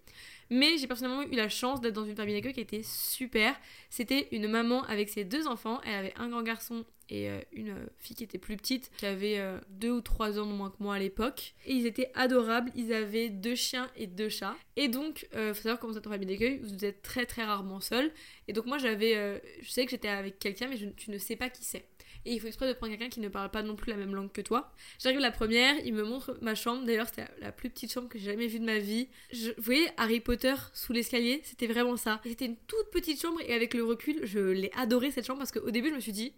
Mais 0.50 0.78
j'ai 0.78 0.86
personnellement 0.86 1.22
eu 1.22 1.36
la 1.36 1.48
chance 1.48 1.80
d'être 1.80 1.94
dans 1.94 2.04
une 2.04 2.16
famille 2.16 2.34
d'accueil 2.34 2.52
qui 2.52 2.60
était 2.60 2.82
super. 2.82 3.54
C'était 3.90 4.28
une 4.32 4.48
maman 4.48 4.82
avec 4.84 5.08
ses 5.08 5.24
deux 5.24 5.46
enfants, 5.46 5.80
elle 5.84 5.94
avait 5.94 6.14
un 6.16 6.28
grand 6.28 6.42
garçon 6.42 6.84
et 7.12 7.28
euh, 7.28 7.38
une 7.52 7.68
euh, 7.68 7.86
fille 7.98 8.16
qui 8.16 8.24
était 8.24 8.38
plus 8.38 8.56
petite, 8.56 8.90
qui 8.96 9.04
avait 9.04 9.38
euh, 9.38 9.58
deux 9.68 9.90
ou 9.90 10.00
trois 10.00 10.40
ans 10.40 10.46
de 10.46 10.52
moins 10.52 10.70
que 10.70 10.82
moi 10.82 10.94
à 10.94 10.98
l'époque. 10.98 11.54
Et 11.66 11.74
ils 11.74 11.84
étaient 11.84 12.10
adorables, 12.14 12.72
ils 12.74 12.94
avaient 12.94 13.28
deux 13.28 13.54
chiens 13.54 13.90
et 13.96 14.06
deux 14.06 14.30
chats. 14.30 14.56
Et 14.76 14.88
donc, 14.88 15.28
faut 15.32 15.54
savoir 15.54 15.78
vous 15.86 15.98
êtes 15.98 16.06
en 16.06 16.10
famille 16.10 16.26
d'accueil, 16.26 16.58
vous 16.62 16.86
êtes 16.86 17.02
très 17.02 17.26
très 17.26 17.44
rarement 17.44 17.80
seul. 17.80 18.10
Et 18.48 18.54
donc 18.54 18.64
moi 18.64 18.78
j'avais, 18.78 19.42
je 19.60 19.70
sais 19.70 19.84
que 19.84 19.90
j'étais 19.90 20.08
avec 20.08 20.38
quelqu'un, 20.38 20.68
mais 20.68 20.78
je, 20.78 20.86
tu 20.86 21.10
ne 21.10 21.18
sais 21.18 21.36
pas 21.36 21.50
qui 21.50 21.64
c'est 21.64 21.84
et 22.24 22.34
il 22.34 22.40
faut 22.40 22.46
exprès 22.46 22.68
de 22.68 22.72
prendre 22.72 22.92
quelqu'un 22.92 23.08
qui 23.08 23.20
ne 23.20 23.28
parle 23.28 23.50
pas 23.50 23.62
non 23.62 23.74
plus 23.74 23.90
la 23.90 23.96
même 23.96 24.14
langue 24.14 24.30
que 24.30 24.40
toi. 24.40 24.72
J'arrive 25.00 25.18
la 25.18 25.32
première, 25.32 25.74
il 25.84 25.92
me 25.92 26.04
montre 26.04 26.38
ma 26.40 26.54
chambre, 26.54 26.84
d'ailleurs 26.84 27.08
c'était 27.08 27.26
la 27.40 27.50
plus 27.50 27.68
petite 27.68 27.92
chambre 27.92 28.08
que 28.08 28.18
j'ai 28.18 28.26
jamais 28.26 28.46
vue 28.46 28.60
de 28.60 28.64
ma 28.64 28.78
vie. 28.78 29.08
Je, 29.32 29.48
vous 29.48 29.62
voyez 29.62 29.88
Harry 29.96 30.20
Potter 30.20 30.54
sous 30.72 30.92
l'escalier, 30.92 31.40
c'était 31.44 31.66
vraiment 31.66 31.96
ça. 31.96 32.20
C'était 32.24 32.46
une 32.46 32.56
toute 32.68 32.90
petite 32.92 33.20
chambre 33.20 33.40
et 33.40 33.52
avec 33.52 33.74
le 33.74 33.84
recul, 33.84 34.20
je 34.22 34.38
l'ai 34.38 34.70
adoré 34.76 35.10
cette 35.10 35.26
chambre 35.26 35.38
parce 35.38 35.52
qu'au 35.52 35.70
début 35.70 35.88
je 35.88 35.94
me 35.94 36.00
suis 36.00 36.12
dit, 36.12 36.32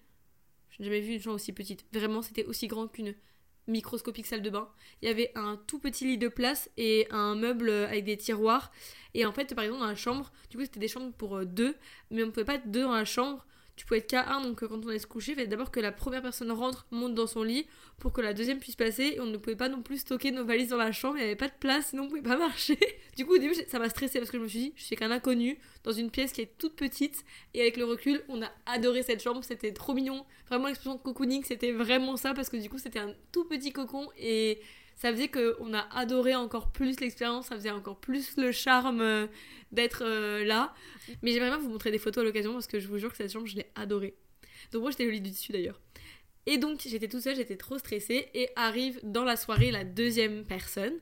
je 0.78 0.82
n'ai 0.82 0.88
jamais 0.88 1.00
vu 1.00 1.14
une 1.14 1.20
chambre 1.20 1.36
aussi 1.36 1.52
petite. 1.52 1.84
Vraiment, 1.92 2.22
c'était 2.22 2.44
aussi 2.44 2.66
grand 2.66 2.88
qu'une 2.88 3.14
microscopique 3.66 4.26
salle 4.26 4.42
de 4.42 4.50
bain. 4.50 4.68
Il 5.00 5.08
y 5.08 5.10
avait 5.10 5.30
un 5.34 5.56
tout 5.66 5.78
petit 5.78 6.04
lit 6.04 6.18
de 6.18 6.28
place 6.28 6.70
et 6.76 7.06
un 7.10 7.34
meuble 7.34 7.70
avec 7.70 8.04
des 8.04 8.16
tiroirs. 8.16 8.72
Et 9.14 9.24
en 9.24 9.32
fait, 9.32 9.54
par 9.54 9.64
exemple, 9.64 9.80
dans 9.80 9.88
la 9.88 9.94
chambre, 9.94 10.32
du 10.50 10.56
coup, 10.56 10.64
c'était 10.64 10.80
des 10.80 10.88
chambres 10.88 11.12
pour 11.12 11.36
euh, 11.36 11.44
deux, 11.44 11.76
mais 12.10 12.22
on 12.22 12.26
ne 12.26 12.30
pouvait 12.30 12.44
pas 12.44 12.56
être 12.56 12.70
deux 12.70 12.82
dans 12.82 12.94
la 12.94 13.04
chambre 13.04 13.46
tu 13.76 13.86
pouvais 13.86 13.98
être 13.98 14.12
K1, 14.12 14.42
donc 14.42 14.62
euh, 14.62 14.68
quand 14.68 14.84
on 14.84 14.88
allait 14.88 14.98
se 14.98 15.06
coucher, 15.06 15.32
il 15.32 15.34
fallait 15.34 15.46
d'abord 15.46 15.70
que 15.70 15.80
la 15.80 15.92
première 15.92 16.22
personne 16.22 16.50
rentre, 16.52 16.86
monte 16.90 17.14
dans 17.14 17.26
son 17.26 17.42
lit, 17.42 17.66
pour 17.98 18.12
que 18.12 18.20
la 18.20 18.32
deuxième 18.32 18.58
puisse 18.58 18.76
passer, 18.76 19.14
et 19.16 19.20
on 19.20 19.26
ne 19.26 19.36
pouvait 19.36 19.56
pas 19.56 19.68
non 19.68 19.82
plus 19.82 19.98
stocker 19.98 20.30
nos 20.30 20.44
valises 20.44 20.68
dans 20.68 20.76
la 20.76 20.92
chambre, 20.92 21.16
il 21.16 21.20
n'y 21.20 21.26
avait 21.26 21.36
pas 21.36 21.48
de 21.48 21.54
place, 21.58 21.88
sinon 21.88 22.04
on 22.04 22.08
pouvait 22.08 22.22
pas 22.22 22.36
marcher. 22.38 22.78
du 23.16 23.26
coup, 23.26 23.34
au 23.34 23.38
début, 23.38 23.54
ça 23.54 23.78
m'a 23.78 23.88
stressé 23.88 24.18
parce 24.18 24.30
que 24.30 24.38
je 24.38 24.42
me 24.42 24.48
suis 24.48 24.58
dit, 24.58 24.72
je 24.76 24.84
suis 24.84 24.96
qu'un 24.96 25.10
inconnu, 25.10 25.58
dans 25.82 25.92
une 25.92 26.10
pièce 26.10 26.32
qui 26.32 26.40
est 26.40 26.56
toute 26.58 26.76
petite, 26.76 27.24
et 27.54 27.60
avec 27.60 27.76
le 27.76 27.84
recul, 27.84 28.22
on 28.28 28.42
a 28.42 28.50
adoré 28.66 29.02
cette 29.02 29.22
chambre, 29.22 29.42
c'était 29.42 29.72
trop 29.72 29.94
mignon. 29.94 30.24
Vraiment, 30.48 30.66
l'expression 30.66 30.98
cocooning, 30.98 31.42
c'était 31.44 31.72
vraiment 31.72 32.16
ça, 32.16 32.34
parce 32.34 32.48
que 32.48 32.56
du 32.56 32.70
coup, 32.70 32.78
c'était 32.78 33.00
un 33.00 33.12
tout 33.32 33.44
petit 33.44 33.72
cocon, 33.72 34.08
et 34.18 34.60
ça 34.96 35.10
faisait 35.12 35.28
qu'on 35.28 35.74
a 35.74 35.80
adoré 35.94 36.34
encore 36.34 36.70
plus 36.70 37.00
l'expérience, 37.00 37.46
ça 37.46 37.56
faisait 37.56 37.70
encore 37.70 37.98
plus 37.98 38.36
le 38.36 38.52
charme 38.52 39.00
euh, 39.00 39.26
d'être 39.72 40.02
euh, 40.04 40.44
là. 40.44 40.74
Mais 41.22 41.32
j'aimerais 41.32 41.50
bien 41.50 41.58
vous 41.58 41.68
montrer 41.68 41.90
des 41.90 41.98
photos 41.98 42.22
à 42.22 42.24
l'occasion 42.24 42.52
parce 42.52 42.66
que 42.66 42.78
je 42.78 42.88
vous 42.88 42.98
jure 42.98 43.10
que 43.10 43.16
cette 43.16 43.32
chambre, 43.32 43.46
je 43.46 43.56
l'ai 43.56 43.66
adorée. 43.74 44.14
Donc 44.72 44.82
moi, 44.82 44.90
j'étais 44.90 45.06
au 45.06 45.10
lit 45.10 45.20
du 45.20 45.30
dessus 45.30 45.52
d'ailleurs. 45.52 45.80
Et 46.46 46.58
donc, 46.58 46.80
j'étais 46.86 47.08
toute 47.08 47.20
seule, 47.20 47.36
j'étais 47.36 47.56
trop 47.56 47.78
stressée. 47.78 48.28
Et 48.34 48.48
arrive 48.56 49.00
dans 49.02 49.24
la 49.24 49.36
soirée 49.36 49.70
la 49.70 49.84
deuxième 49.84 50.44
personne, 50.44 50.94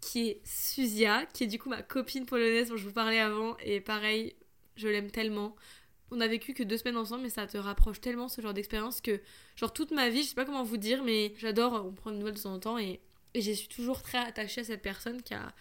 qui 0.00 0.28
est 0.28 0.40
Suzia, 0.44 1.26
qui 1.26 1.44
est 1.44 1.48
du 1.48 1.58
coup 1.58 1.68
ma 1.68 1.82
copine 1.82 2.26
polonaise 2.26 2.68
dont 2.68 2.76
je 2.76 2.84
vous 2.84 2.92
parlais 2.92 3.20
avant. 3.20 3.56
Et 3.58 3.80
pareil, 3.80 4.34
je 4.76 4.88
l'aime 4.88 5.10
tellement. 5.10 5.56
On 6.10 6.20
a 6.20 6.28
vécu 6.28 6.54
que 6.54 6.62
deux 6.62 6.76
semaines 6.76 6.96
ensemble, 6.96 7.22
mais 7.22 7.30
ça 7.30 7.46
te 7.46 7.56
rapproche 7.56 8.00
tellement 8.00 8.28
ce 8.28 8.40
genre 8.40 8.54
d'expérience 8.54 9.00
que, 9.00 9.20
genre, 9.56 9.72
toute 9.72 9.90
ma 9.90 10.08
vie, 10.10 10.22
je 10.22 10.28
sais 10.28 10.34
pas 10.34 10.44
comment 10.44 10.62
vous 10.62 10.76
dire, 10.76 11.02
mais 11.02 11.34
j'adore, 11.38 11.84
on 11.84 11.92
prend 11.92 12.10
une 12.10 12.18
nouvelle 12.18 12.34
de 12.34 12.40
temps 12.40 12.54
en 12.54 12.60
temps 12.60 12.78
et 12.78 13.00
et 13.34 13.42
je 13.42 13.52
suis 13.52 13.68
toujours 13.68 14.02
très 14.02 14.18
attachée 14.18 14.62
à 14.62 14.64
cette 14.64 14.82
personne 14.82 15.22
qui 15.22 15.34
a. 15.34 15.52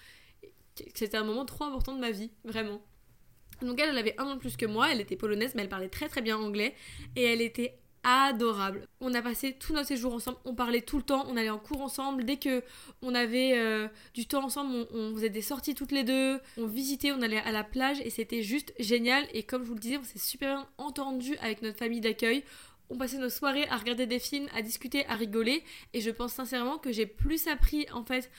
C'était 0.95 1.17
un 1.17 1.23
moment 1.23 1.45
trop 1.45 1.65
important 1.65 1.93
de 1.93 1.99
ma 1.99 2.11
vie, 2.11 2.31
vraiment. 2.43 2.81
Donc 3.61 3.79
elle, 3.79 3.89
elle 3.89 3.97
avait 3.97 4.15
un 4.19 4.25
an 4.25 4.37
plus 4.37 4.57
que 4.57 4.65
moi, 4.65 4.91
elle 4.91 5.01
était 5.01 5.15
polonaise, 5.15 5.53
mais 5.55 5.61
elle 5.61 5.69
parlait 5.69 5.89
très 5.89 6.09
très 6.09 6.21
bien 6.21 6.37
anglais. 6.37 6.75
Et 7.15 7.23
elle 7.23 7.41
était 7.41 7.77
adorable. 8.03 8.87
On 8.99 9.13
a 9.13 9.21
passé 9.21 9.53
tous 9.53 9.73
nos 9.73 9.83
séjours 9.83 10.13
ensemble, 10.13 10.37
on 10.45 10.53
parlait 10.53 10.81
tout 10.81 10.97
le 10.97 11.03
temps, 11.03 11.25
on 11.29 11.37
allait 11.37 11.49
en 11.49 11.59
cours 11.59 11.81
ensemble. 11.81 12.25
Dès 12.25 12.37
que 12.37 12.63
on 13.01 13.15
avait 13.15 13.57
euh, 13.57 13.87
du 14.13 14.25
temps 14.25 14.43
ensemble, 14.43 14.87
on, 14.91 14.97
on, 14.97 15.15
faisait 15.15 15.29
des 15.29 15.41
sorties 15.41 15.73
toutes 15.73 15.91
les 15.91 16.03
deux, 16.03 16.39
on 16.57 16.65
visitait, 16.65 17.11
on 17.11 17.21
allait 17.21 17.37
à 17.37 17.51
la 17.51 17.63
plage 17.63 18.01
et 18.01 18.09
c'était 18.09 18.41
juste 18.41 18.73
génial. 18.79 19.25
Et 19.33 19.43
comme 19.43 19.63
je 19.63 19.69
vous 19.69 19.75
le 19.75 19.79
disais, 19.79 19.97
on 19.97 20.03
s'est 20.03 20.19
super 20.19 20.57
bien 20.57 20.67
entendu 20.77 21.37
avec 21.37 21.61
notre 21.61 21.77
famille 21.77 22.01
d'accueil 22.01 22.43
on 22.93 22.97
passait 22.97 23.17
nos 23.17 23.29
soirées 23.29 23.67
à 23.69 23.77
regarder 23.77 24.05
des 24.05 24.19
films, 24.19 24.47
à 24.53 24.61
discuter, 24.61 25.05
à 25.07 25.15
rigoler. 25.15 25.63
Et 25.93 26.01
je 26.01 26.11
pense 26.11 26.33
sincèrement 26.33 26.77
que 26.77 26.91
j'ai 26.91 27.07
plus 27.07 27.47
appris 27.47 27.87
en 27.91 28.03
fait 28.03 28.29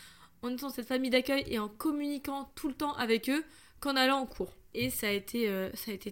en 0.43 0.51
étant 0.51 0.69
cette 0.69 0.87
famille 0.87 1.11
d'accueil 1.11 1.45
et 1.49 1.59
en 1.59 1.69
communiquant 1.69 2.51
tout 2.55 2.69
le 2.69 2.75
temps 2.75 2.95
avec 2.95 3.29
eux 3.29 3.45
qu'en 3.81 3.97
allant 3.97 4.19
en 4.19 4.27
cours. 4.27 4.55
Et 4.73 4.91
ça 4.91 5.09
a 5.09 5.11
été, 5.11 5.49
euh, 5.49 5.71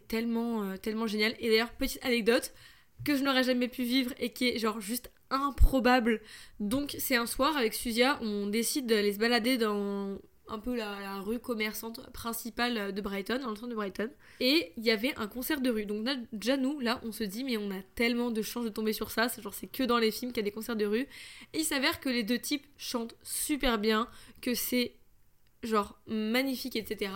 tellement, 0.08 0.64
euh, 0.64 0.76
tellement 0.76 1.06
génial. 1.06 1.34
Et 1.38 1.50
d'ailleurs, 1.50 1.70
petite 1.70 2.04
anecdote 2.04 2.52
que 3.04 3.16
je 3.16 3.22
n'aurais 3.22 3.44
jamais 3.44 3.68
pu 3.68 3.84
vivre 3.84 4.12
et 4.18 4.32
qui 4.32 4.48
est 4.48 4.58
genre 4.58 4.80
juste 4.80 5.12
improbable. 5.30 6.20
Donc 6.58 6.96
c'est 6.98 7.16
un 7.16 7.26
soir 7.26 7.56
avec 7.56 7.74
Suzia, 7.74 8.18
on 8.22 8.46
décide 8.46 8.86
d'aller 8.86 9.12
se 9.12 9.18
balader 9.18 9.56
dans 9.56 10.18
un 10.48 10.58
peu 10.58 10.76
la, 10.76 11.20
rue 11.20 11.38
commerçante 11.38 12.10
principale 12.12 12.92
de 12.92 13.00
Brighton, 13.00 13.38
dans 13.38 13.50
le 13.50 13.56
centre 13.56 13.68
de 13.68 13.74
Brighton. 13.74 14.10
Et 14.40 14.72
il 14.76 14.84
y 14.84 14.90
avait 14.90 15.14
un 15.16 15.26
concert 15.26 15.60
de 15.60 15.70
rue. 15.70 15.86
Donc 15.86 16.06
déjà 16.32 16.56
nous, 16.56 16.80
là, 16.80 17.00
on 17.04 17.12
se 17.12 17.24
dit, 17.24 17.44
mais 17.44 17.56
on 17.56 17.70
a 17.70 17.80
tellement 17.94 18.30
de 18.30 18.42
chance 18.42 18.64
de 18.64 18.70
tomber 18.70 18.92
sur 18.92 19.10
ça. 19.10 19.28
C'est 19.28 19.42
genre, 19.42 19.54
c'est 19.54 19.66
que 19.66 19.82
dans 19.82 19.98
les 19.98 20.10
films 20.10 20.32
qu'il 20.32 20.42
y 20.42 20.44
a 20.46 20.50
des 20.50 20.52
concerts 20.52 20.76
de 20.76 20.86
rue. 20.86 21.06
Et 21.52 21.58
il 21.58 21.64
s'avère 21.64 22.00
que 22.00 22.08
les 22.08 22.22
deux 22.22 22.38
types 22.38 22.66
chantent 22.76 23.14
super 23.22 23.78
bien, 23.78 24.08
que 24.40 24.54
c'est 24.54 24.94
genre 25.62 25.98
magnifique, 26.06 26.76
etc. 26.76 27.12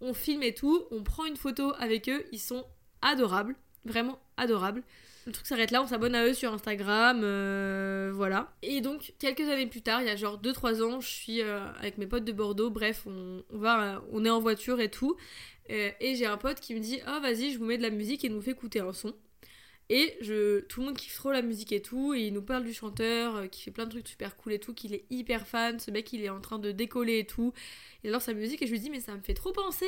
On 0.00 0.14
filme 0.14 0.42
et 0.42 0.54
tout, 0.54 0.84
on 0.90 1.02
prend 1.02 1.24
une 1.24 1.36
photo 1.36 1.72
avec 1.78 2.08
eux, 2.08 2.24
ils 2.32 2.40
sont 2.40 2.66
adorables, 3.02 3.56
vraiment 3.84 4.18
adorables. 4.36 4.82
Le 5.26 5.32
truc 5.32 5.46
s'arrête 5.46 5.72
là, 5.72 5.82
on 5.82 5.88
s'abonne 5.88 6.14
à 6.14 6.24
eux 6.24 6.34
sur 6.34 6.52
Instagram, 6.52 7.22
euh, 7.24 8.12
voilà. 8.14 8.54
Et 8.62 8.80
donc, 8.80 9.12
quelques 9.18 9.40
années 9.40 9.66
plus 9.66 9.82
tard, 9.82 10.00
il 10.00 10.06
y 10.06 10.10
a 10.10 10.14
genre 10.14 10.40
2-3 10.40 10.82
ans, 10.82 11.00
je 11.00 11.08
suis 11.08 11.42
euh, 11.42 11.66
avec 11.80 11.98
mes 11.98 12.06
potes 12.06 12.24
de 12.24 12.30
Bordeaux, 12.30 12.70
bref, 12.70 13.02
on, 13.06 13.42
va, 13.50 14.04
on 14.12 14.24
est 14.24 14.30
en 14.30 14.38
voiture 14.38 14.80
et 14.80 14.88
tout. 14.88 15.16
Euh, 15.70 15.90
et 16.00 16.14
j'ai 16.14 16.26
un 16.26 16.36
pote 16.36 16.60
qui 16.60 16.76
me 16.76 16.80
dit 16.80 17.00
Oh, 17.08 17.20
vas-y, 17.20 17.50
je 17.50 17.58
vous 17.58 17.64
mets 17.64 17.76
de 17.76 17.82
la 17.82 17.90
musique 17.90 18.24
et 18.24 18.28
nous 18.28 18.40
fait 18.40 18.52
écouter 18.52 18.78
un 18.78 18.92
son. 18.92 19.14
Et 19.88 20.16
je, 20.20 20.60
tout 20.60 20.80
le 20.80 20.86
monde 20.86 20.96
kiffe 20.96 21.16
trop 21.16 21.32
la 21.32 21.42
musique 21.42 21.72
et 21.72 21.82
tout, 21.82 22.14
et 22.14 22.26
il 22.26 22.32
nous 22.32 22.42
parle 22.42 22.62
du 22.62 22.72
chanteur 22.72 23.50
qui 23.50 23.62
fait 23.62 23.72
plein 23.72 23.86
de 23.86 23.90
trucs 23.90 24.06
super 24.06 24.36
cool 24.36 24.52
et 24.52 24.60
tout, 24.60 24.74
qu'il 24.74 24.94
est 24.94 25.06
hyper 25.10 25.46
fan, 25.46 25.80
ce 25.80 25.90
mec 25.90 26.12
il 26.12 26.22
est 26.24 26.28
en 26.28 26.40
train 26.40 26.60
de 26.60 26.70
décoller 26.70 27.18
et 27.18 27.26
tout. 27.26 27.52
Il 28.04 28.10
adore 28.10 28.22
sa 28.22 28.32
musique 28.32 28.62
et 28.62 28.66
je 28.66 28.72
lui 28.72 28.80
dis 28.80 28.90
mais 28.90 29.00
ça 29.00 29.14
me 29.16 29.20
fait 29.22 29.34
trop 29.34 29.52
penser 29.52 29.86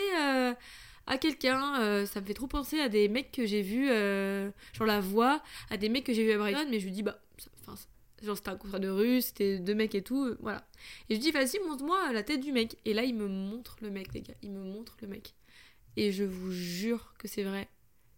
à 1.08 1.18
quelqu'un. 1.18 1.80
Euh, 1.80 2.06
ça 2.06 2.20
me 2.20 2.26
fait 2.26 2.34
trop 2.34 2.46
penser 2.46 2.78
à 2.78 2.88
des 2.88 3.08
mecs 3.08 3.32
que 3.32 3.46
j'ai 3.46 3.62
vus, 3.62 3.90
euh, 3.90 4.50
genre 4.74 4.86
la 4.86 5.00
voix, 5.00 5.42
à 5.70 5.76
des 5.76 5.88
mecs 5.88 6.04
que 6.04 6.12
j'ai 6.12 6.24
vus 6.24 6.32
à 6.32 6.38
Brighton, 6.38 6.66
mais 6.70 6.78
je 6.78 6.84
lui 6.84 6.92
dis, 6.92 7.02
bah, 7.02 7.20
enfin, 7.60 7.74
genre 8.22 8.36
c'était 8.36 8.50
un 8.50 8.56
contrat 8.56 8.78
de 8.78 8.88
rue, 8.88 9.20
c'était 9.22 9.58
deux 9.58 9.74
mecs 9.74 9.94
et 9.94 10.02
tout, 10.02 10.24
euh, 10.24 10.38
voilà. 10.40 10.64
Et 11.08 11.16
je 11.16 11.20
dis, 11.20 11.32
vas-y, 11.32 11.58
montre-moi 11.66 12.12
la 12.12 12.22
tête 12.22 12.40
du 12.40 12.52
mec. 12.52 12.76
Et 12.84 12.94
là, 12.94 13.02
il 13.02 13.14
me 13.14 13.26
montre 13.26 13.76
le 13.80 13.90
mec, 13.90 14.12
les 14.14 14.20
gars, 14.20 14.34
il 14.42 14.52
me 14.52 14.62
montre 14.62 14.96
le 15.02 15.08
mec. 15.08 15.34
Et 15.96 16.12
je 16.12 16.24
vous 16.24 16.52
jure 16.52 17.14
que 17.18 17.26
c'est 17.26 17.42
vrai, 17.42 17.68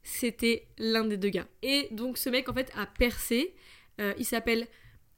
c'était 0.03 0.67
l'un 0.77 1.05
des 1.05 1.17
deux 1.17 1.31
gars. 1.31 1.47
Et 1.63 1.89
donc, 1.93 2.19
ce 2.19 2.29
mec, 2.29 2.49
en 2.49 2.55
fait, 2.55 2.71
a 2.77 2.87
percé. 2.87 3.55
il 4.19 4.25
s'appelle 4.25 4.67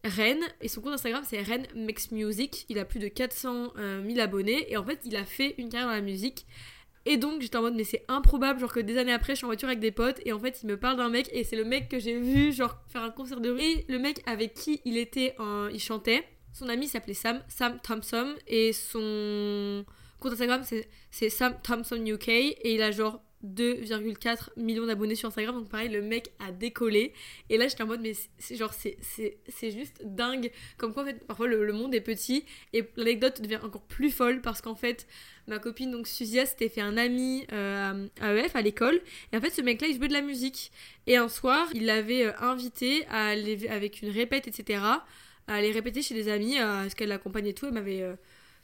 Ren, 0.04 0.40
et 0.60 0.66
son 0.66 0.80
compte 0.80 0.94
Instagram 0.94 1.22
c'est 1.24 1.40
Ren 1.40 1.62
Makes 1.76 2.10
Music. 2.10 2.66
Il 2.68 2.78
a 2.80 2.84
plus 2.84 2.98
de 2.98 3.08
400 3.08 3.72
000 3.76 4.18
abonnés, 4.18 4.70
et 4.70 4.76
en 4.76 4.84
fait, 4.84 5.00
il 5.04 5.16
a 5.16 5.24
fait 5.24 5.54
une 5.58 5.70
carrière 5.70 5.88
dans 5.88 5.94
la 5.94 6.00
musique 6.00 6.46
Et 7.04 7.16
donc 7.16 7.40
j'étais 7.40 7.56
en 7.56 7.62
mode 7.62 7.74
mais 7.74 7.84
c'est 7.84 8.04
improbable 8.08 8.60
genre 8.60 8.72
que 8.72 8.80
des 8.80 8.96
années 8.96 9.12
après 9.12 9.32
je 9.32 9.38
suis 9.38 9.44
en 9.44 9.48
voiture 9.48 9.68
avec 9.68 9.80
des 9.80 9.90
potes 9.90 10.20
et 10.24 10.32
en 10.32 10.38
fait 10.38 10.60
il 10.62 10.68
me 10.68 10.76
parle 10.76 10.96
d'un 10.96 11.08
mec 11.08 11.28
et 11.32 11.42
c'est 11.42 11.56
le 11.56 11.64
mec 11.64 11.88
que 11.88 11.98
j'ai 11.98 12.18
vu 12.18 12.52
genre 12.52 12.78
faire 12.88 13.02
un 13.02 13.10
concert 13.10 13.40
de 13.40 13.50
rue. 13.50 13.60
Et 13.60 13.84
le 13.88 13.98
mec 13.98 14.22
avec 14.26 14.54
qui 14.54 14.80
il 14.84 14.96
était 14.96 15.34
il 15.72 15.80
chantait 15.80 16.24
son 16.52 16.68
ami 16.68 16.86
s'appelait 16.86 17.14
Sam 17.14 17.42
Sam 17.48 17.78
Thompson 17.82 18.34
et 18.46 18.72
son 18.72 19.84
compte 20.20 20.32
Instagram 20.32 20.62
c'est 21.10 21.30
Sam 21.30 21.56
Thompson 21.62 21.96
UK 22.04 22.28
et 22.28 22.74
il 22.74 22.82
a 22.82 22.90
genre 22.90 23.20
2,4 23.44 24.50
millions 24.56 24.86
d'abonnés 24.86 25.14
sur 25.14 25.28
Instagram. 25.28 25.56
Donc 25.56 25.68
pareil 25.68 25.88
le 25.88 26.02
mec 26.02 26.32
a 26.38 26.52
décollé. 26.52 27.12
Et 27.50 27.56
là 27.58 27.68
j'étais 27.68 27.82
en 27.82 27.86
mode 27.86 28.00
mais 28.00 28.12
c'est 28.38 28.56
genre 28.56 28.72
c'est 28.72 29.70
juste 29.70 30.00
dingue. 30.04 30.50
Comme 30.76 30.92
quoi 30.92 31.02
en 31.02 31.06
fait 31.06 31.24
parfois 31.26 31.46
le, 31.48 31.72
monde 31.72 31.94
est 31.94 32.00
petit 32.00 32.44
et 32.72 32.84
l'anecdote 32.96 33.40
devient 33.40 33.60
encore 33.62 33.82
plus 33.82 34.10
folle 34.10 34.40
parce 34.40 34.60
qu'en 34.60 34.74
fait 34.74 35.06
ma 35.48 35.58
copine 35.58 35.90
donc 35.90 36.06
Suzia 36.06 36.46
s'était 36.46 36.68
fait 36.68 36.80
un 36.80 36.96
ami 36.96 37.46
euh, 37.52 38.06
à 38.20 38.34
EF 38.34 38.54
à 38.56 38.62
l'école. 38.62 39.00
Et 39.32 39.36
en 39.36 39.40
fait 39.40 39.50
ce 39.50 39.62
mec 39.62 39.80
là 39.80 39.88
il 39.88 39.96
jouait 39.96 40.08
de 40.08 40.12
la 40.12 40.22
musique. 40.22 40.70
Et 41.06 41.16
un 41.16 41.28
soir 41.28 41.68
il 41.74 41.86
l'avait 41.86 42.26
euh, 42.26 42.32
invité 42.40 43.06
à 43.08 43.28
aller 43.28 43.68
avec 43.68 44.02
une 44.02 44.10
répète 44.10 44.46
etc 44.48 44.80
à 45.48 45.54
aller 45.54 45.72
répéter 45.72 46.02
chez 46.02 46.14
des 46.14 46.28
amis 46.28 46.58
à 46.58 46.88
ce 46.88 46.94
qu'elle 46.94 47.08
l'accompagnait 47.08 47.50
et 47.50 47.54
tout. 47.54 47.66
Elle 47.66 47.72
m'avait 47.72 48.02
euh, 48.02 48.14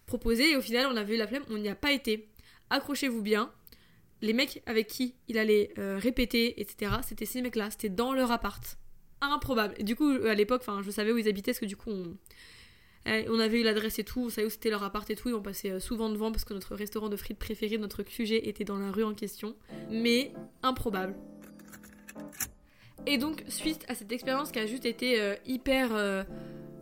proposé. 0.06 0.52
Et 0.52 0.56
au 0.56 0.62
final 0.62 0.86
on 0.90 0.96
avait 0.96 1.14
eu 1.14 1.18
la 1.18 1.26
flemme. 1.26 1.42
On 1.50 1.58
n'y 1.58 1.68
a 1.68 1.74
pas 1.74 1.92
été. 1.92 2.28
Accrochez-vous 2.70 3.22
bien 3.22 3.50
les 4.20 4.32
mecs 4.32 4.62
avec 4.66 4.86
qui 4.88 5.14
il 5.28 5.38
allait 5.38 5.72
euh, 5.78 5.98
répéter, 5.98 6.60
etc., 6.60 6.92
c'était 7.06 7.26
ces 7.26 7.42
mecs-là, 7.42 7.70
c'était 7.70 7.88
dans 7.88 8.12
leur 8.12 8.30
appart. 8.30 8.78
Improbable. 9.20 9.74
Et 9.78 9.84
du 9.84 9.96
coup, 9.96 10.10
à 10.10 10.34
l'époque, 10.34 10.62
je 10.82 10.90
savais 10.90 11.12
où 11.12 11.18
ils 11.18 11.28
habitaient, 11.28 11.52
parce 11.52 11.60
que 11.60 11.66
du 11.66 11.76
coup, 11.76 11.90
on, 11.90 12.16
eh, 13.06 13.26
on 13.28 13.38
avait 13.38 13.60
eu 13.60 13.64
l'adresse 13.64 13.98
et 13.98 14.04
tout, 14.04 14.24
on 14.26 14.28
savait 14.28 14.46
où 14.46 14.50
c'était 14.50 14.70
leur 14.70 14.82
appart 14.82 15.08
et 15.10 15.16
tout, 15.16 15.28
et 15.28 15.32
on 15.32 15.42
passait 15.42 15.70
euh, 15.70 15.80
souvent 15.80 16.10
devant 16.10 16.30
parce 16.30 16.44
que 16.44 16.54
notre 16.54 16.74
restaurant 16.74 17.08
de 17.08 17.16
frites 17.16 17.38
préféré, 17.38 17.78
notre 17.78 18.02
QG, 18.02 18.32
était 18.32 18.64
dans 18.64 18.78
la 18.78 18.90
rue 18.90 19.04
en 19.04 19.14
question. 19.14 19.56
Mais 19.90 20.32
improbable. 20.62 21.14
Et 23.06 23.16
donc, 23.16 23.44
suite 23.48 23.84
à 23.88 23.94
cette 23.94 24.12
expérience 24.12 24.52
qui 24.52 24.58
a 24.58 24.66
juste 24.66 24.84
été 24.84 25.20
euh, 25.20 25.34
hyper 25.46 25.90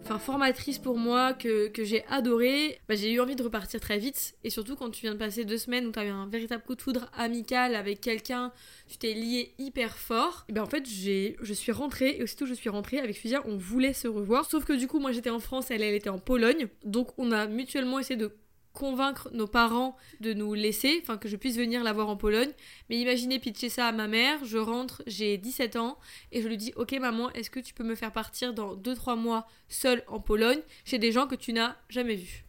enfin 0.06 0.20
formatrice 0.20 0.78
pour 0.78 0.98
moi, 0.98 1.32
que, 1.32 1.72
j'ai 1.78 2.04
adoré, 2.06 2.78
bah, 2.88 2.94
j'ai 2.94 3.12
eu 3.12 3.20
envie 3.20 3.34
de 3.34 3.42
repartir 3.42 3.80
très 3.80 3.98
vite. 3.98 4.36
Et 4.44 4.50
surtout 4.50 4.76
quand 4.76 4.90
tu 4.90 5.00
viens 5.02 5.14
de 5.14 5.18
passer 5.18 5.44
deux 5.44 5.58
semaines 5.58 5.84
où 5.86 5.90
tu 5.90 5.98
as 5.98 6.04
eu 6.04 6.10
un 6.10 6.28
véritable 6.28 6.62
coup 6.62 6.76
de 6.76 6.82
foudre 6.82 7.10
amical 7.16 7.75
avec 7.75 8.00
quelqu'un, 8.00 8.52
tu 8.86 8.98
t'es 8.98 9.14
lié 9.14 9.52
hyper 9.58 9.98
fort. 9.98 10.44
Et 10.48 10.52
ben 10.52 10.62
en 10.62 10.66
fait 10.66 10.86
j'ai, 10.86 11.36
je 11.40 11.52
suis 11.52 11.72
rentrée 11.72 12.18
et 12.18 12.22
aussitôt 12.22 12.46
je 12.46 12.54
suis 12.54 12.68
rentrée 12.68 13.00
avec 13.00 13.16
Fuzia, 13.16 13.42
on 13.46 13.56
voulait 13.56 13.92
se 13.92 14.06
revoir. 14.06 14.44
Sauf 14.48 14.64
que 14.64 14.72
du 14.72 14.86
coup 14.86 15.00
moi 15.00 15.10
j'étais 15.10 15.30
en 15.30 15.40
France, 15.40 15.72
elle 15.72 15.82
elle 15.82 15.94
était 15.94 16.08
en 16.08 16.18
Pologne. 16.18 16.68
Donc 16.84 17.08
on 17.18 17.32
a 17.32 17.48
mutuellement 17.48 17.98
essayé 17.98 18.16
de 18.16 18.30
convaincre 18.76 19.30
nos 19.33 19.47
parents 19.47 19.97
de 20.21 20.35
nous 20.35 20.52
laisser, 20.52 21.00
enfin 21.02 21.16
que 21.16 21.28
je 21.28 21.37
puisse 21.37 21.56
venir 21.56 21.83
la 21.83 21.95
voir 21.95 22.09
en 22.09 22.16
Pologne. 22.16 22.50
Mais 22.90 22.99
imaginez 22.99 23.38
pitcher 23.38 23.71
ça 23.71 23.87
à 23.87 23.92
ma 23.92 24.06
mère, 24.06 24.45
je 24.45 24.59
rentre, 24.59 25.02
j'ai 25.06 25.38
17 25.38 25.76
ans, 25.76 25.99
et 26.30 26.42
je 26.42 26.49
lui 26.49 26.59
dis 26.59 26.73
Ok 26.76 26.92
maman, 26.92 27.33
est-ce 27.33 27.50
que 27.50 27.61
tu 27.61 27.73
peux 27.73 27.85
me 27.85 27.95
faire 27.95 28.12
partir 28.12 28.52
dans 28.52 28.76
2-3 28.76 29.16
mois 29.16 29.47
seule 29.68 30.04
en 30.06 30.21
Pologne? 30.21 30.61
Chez 30.85 30.99
des 30.99 31.11
gens 31.11 31.26
que 31.26 31.35
tu 31.35 31.54
n'as 31.54 31.76
jamais 31.88 32.16
vus 32.16 32.47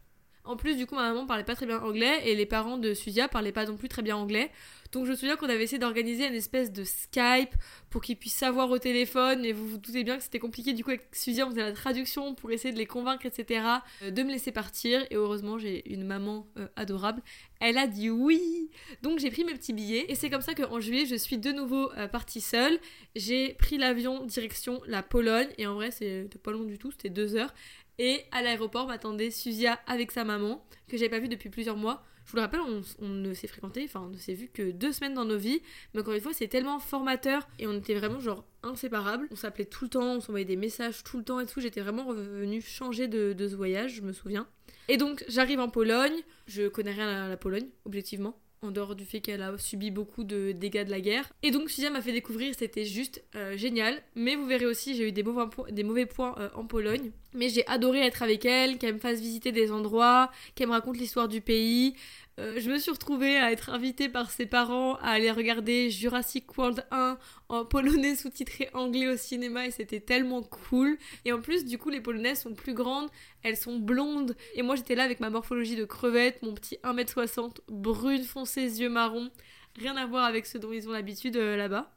en 0.48 0.56
plus, 0.56 0.78
du 0.78 0.86
coup, 0.86 0.96
ma 0.96 1.10
maman 1.10 1.26
parlait 1.26 1.44
pas 1.44 1.56
très 1.56 1.66
bien 1.66 1.82
anglais 1.82 2.22
et 2.26 2.34
les 2.34 2.46
parents 2.46 2.78
de 2.78 2.94
Suzia 2.94 3.28
parlaient 3.28 3.52
pas 3.52 3.66
non 3.66 3.76
plus 3.76 3.90
très 3.90 4.02
bien 4.02 4.16
anglais. 4.16 4.50
Donc 4.92 5.06
je 5.06 5.12
me 5.12 5.16
souviens 5.16 5.36
qu'on 5.36 5.50
avait 5.50 5.64
essayé 5.64 5.80
d'organiser 5.80 6.28
une 6.28 6.36
espèce 6.36 6.72
de 6.72 6.84
Skype 6.84 7.54
pour 7.90 8.02
qu'ils 8.02 8.18
puissent 8.18 8.36
savoir 8.36 8.70
au 8.70 8.80
téléphone. 8.80 9.46
Et 9.46 9.54
vous 9.54 9.68
vous 9.68 9.78
doutez 9.78 10.04
bien 10.04 10.18
que 10.18 10.24
c'était 10.24 10.40
compliqué. 10.40 10.74
Du 10.74 10.84
coup, 10.84 10.92
avec 10.92 11.08
Suzia, 11.12 11.46
on 11.46 11.50
faisait 11.50 11.62
la 11.62 11.74
traduction 11.74 12.36
pour 12.36 12.52
essayer 12.52 12.74
de 12.74 12.78
les 12.78 12.86
convaincre, 12.86 13.26
etc. 13.26 13.66
Euh, 14.04 14.12
de 14.12 14.24
me 14.24 14.32
laisser 14.32 14.52
partir. 14.52 15.06
Et 15.10 15.16
heureusement, 15.16 15.58
j'ai 15.58 15.92
une 15.92 16.06
maman 16.06 16.48
euh, 16.58 16.68
adorable. 16.76 17.22
Elle 17.60 17.78
a 17.78 17.88
dit 17.88 18.10
oui. 18.10 18.70
Donc 19.02 19.20
j'ai 19.20 19.32
pris 19.32 19.44
mes 19.44 19.54
petits 19.54 19.74
billets. 19.74 20.06
Et 20.10 20.16
c'est 20.16 20.30
comme 20.30 20.42
ça 20.42 20.54
qu'en 20.54 20.80
juillet, 20.80 21.06
je 21.06 21.16
suis 21.16 21.38
de 21.38 21.52
nouveau 21.52 21.92
euh, 21.94 22.08
partie 22.08 22.42
seule. 22.42 22.80
J'ai 23.16 23.54
pris 23.54 23.78
l'avion 23.78 24.26
direction 24.26 24.82
la 24.88 25.04
Pologne. 25.04 25.50
Et 25.58 25.68
en 25.68 25.76
vrai, 25.76 25.92
c'était 25.92 26.40
pas 26.42 26.52
long 26.52 26.64
du 26.64 26.78
tout. 26.78 26.92
C'était 26.92 27.10
deux 27.10 27.36
heures. 27.36 27.54
Et 28.00 28.26
à 28.32 28.42
l'aéroport 28.42 28.88
m'attendait 28.88 29.32
Suzia 29.32 29.80
avec 29.88 30.12
sa 30.12 30.24
maman, 30.24 30.64
que 30.88 30.98
j'avais 30.98 31.10
pas 31.10 31.20
vue 31.20 31.30
depuis 31.30 31.50
plusieurs 31.50 31.78
mois. 31.78 32.04
Je 32.28 32.34
vous 32.34 32.36
le 32.36 32.42
rappelle, 32.42 32.60
on, 32.60 33.08
ne 33.08 33.34
s'est 33.34 33.48
fréquenté, 33.48 33.86
enfin 33.86 34.02
on 34.02 34.10
ne 34.10 34.18
s'est 34.18 34.34
vu 34.34 34.50
que 34.50 34.72
deux 34.72 34.92
semaines 34.92 35.14
dans 35.14 35.24
nos 35.24 35.38
vies, 35.38 35.62
mais 35.94 36.02
encore 36.02 36.14
une 36.14 36.20
fois 36.20 36.34
c'est 36.34 36.50
tellement 36.50 36.78
formateur 36.78 37.48
et 37.58 37.68
on 37.68 37.74
était 37.74 37.96
vraiment 37.96 38.20
genre 38.20 38.44
inséparables. 38.64 39.30
On 39.32 39.38
s'appelait 39.38 39.64
tout 39.64 39.86
le 39.86 39.90
temps, 39.90 40.16
on 40.16 40.20
s'envoyait 40.20 40.44
des 40.44 40.58
messages 40.58 41.06
tout 41.06 41.18
le 41.18 41.24
temps 41.24 41.40
et 41.40 41.46
tout. 41.46 41.62
J'étais 41.62 41.80
vraiment 41.80 42.06
revenue 42.06 42.62
changer 42.62 43.08
de, 43.08 43.34
ce 43.40 43.56
voyage, 43.56 43.94
je 43.94 44.02
me 44.02 44.12
souviens. 44.12 44.46
Et 44.90 44.98
donc 44.98 45.24
j'arrive 45.30 45.62
en 45.62 45.70
Pologne, 45.70 46.22
je 46.48 46.68
connais 46.68 46.92
rien 46.92 47.08
à 47.08 47.30
la 47.30 47.38
Pologne, 47.38 47.70
objectivement 47.86 48.38
en 48.62 48.72
dehors 48.72 48.96
du 48.96 49.06
fait 49.06 49.22
qu'elle 49.22 49.42
a 49.42 49.58
subi 49.58 49.92
beaucoup 49.92 50.24
de 50.24 50.52
dégâts 50.52 50.86
de 50.86 50.92
la 50.92 51.02
guerre. 51.02 51.30
Et 51.44 51.52
donc 51.52 51.70
Suzia 51.70 51.90
m'a 51.90 52.02
fait 52.02 52.12
découvrir, 52.12 52.54
c'était 52.58 52.86
juste 52.86 53.24
euh, 53.36 53.56
génial. 53.58 54.02
Mais 54.16 54.36
vous 54.36 54.46
verrez 54.46 54.66
aussi, 54.66 54.96
j'ai 54.96 55.08
eu 55.08 55.12
des 55.12 55.24
mauvais, 55.24 56.06
points 56.06 56.36
euh, 56.40 56.50
en 56.56 56.66
Pologne. 56.66 57.12
Mais 57.34 57.50
j'ai 57.50 57.66
adoré 57.68 58.00
être 58.00 58.24
avec 58.24 58.46
elle, 58.46 58.78
qu'elle 58.78 58.96
me 58.96 59.00
fasse 59.00 59.20
visiter 59.20 59.52
des 59.52 59.72
endroits, 59.72 60.32
qu'elle 60.56 60.68
me 60.68 60.74
raconte 60.74 60.98
l'histoire 60.98 61.28
du 61.28 61.42
pays. 61.42 61.96
Euh, 62.40 62.60
je 62.60 62.70
me 62.70 62.78
suis 62.78 62.92
retrouvée 62.92 63.38
à 63.38 63.52
être 63.52 63.72
invitée 63.72 64.10
par 64.10 64.30
ses 64.30 64.46
parents 64.46 64.96
à 64.98 65.10
aller 65.10 65.32
regarder 65.32 65.90
Jurassic 65.90 66.56
World 66.56 66.86
1 66.92 67.18
en 67.50 67.66
polonais 67.66 68.16
sous-titré 68.16 68.70
anglais 68.74 69.08
au 69.08 69.18
cinéma 69.18 69.66
et 69.66 69.72
c'était 69.72 70.00
tellement 70.00 70.44
cool. 70.44 71.00
Et 71.26 71.34
en 71.34 71.42
plus, 71.42 71.66
du 71.66 71.80
coup, 71.80 71.90
les 71.90 72.00
polonaises 72.00 72.42
sont 72.42 72.54
plus 72.54 72.76
grandes, 72.76 73.10
elles 73.42 73.58
sont 73.58 73.80
blondes. 73.80 74.36
Et 74.54 74.62
moi, 74.62 74.76
j'étais 74.76 74.94
là 74.94 75.04
avec 75.04 75.20
ma 75.20 75.32
morphologie 75.32 75.76
de 75.76 75.86
crevette, 75.86 76.44
mon 76.44 76.54
petit 76.54 76.78
1m60, 76.84 77.58
brune 77.70 78.24
foncée, 78.24 78.82
yeux 78.82 78.90
marrons. 78.90 79.32
Rien 79.80 79.96
à 79.98 80.06
voir 80.06 80.26
avec 80.26 80.46
ce 80.46 80.60
dont 80.60 80.72
ils 80.72 80.88
ont 80.88 80.92
l'habitude 80.92 81.38
euh, 81.38 81.58
là-bas. 81.58 81.92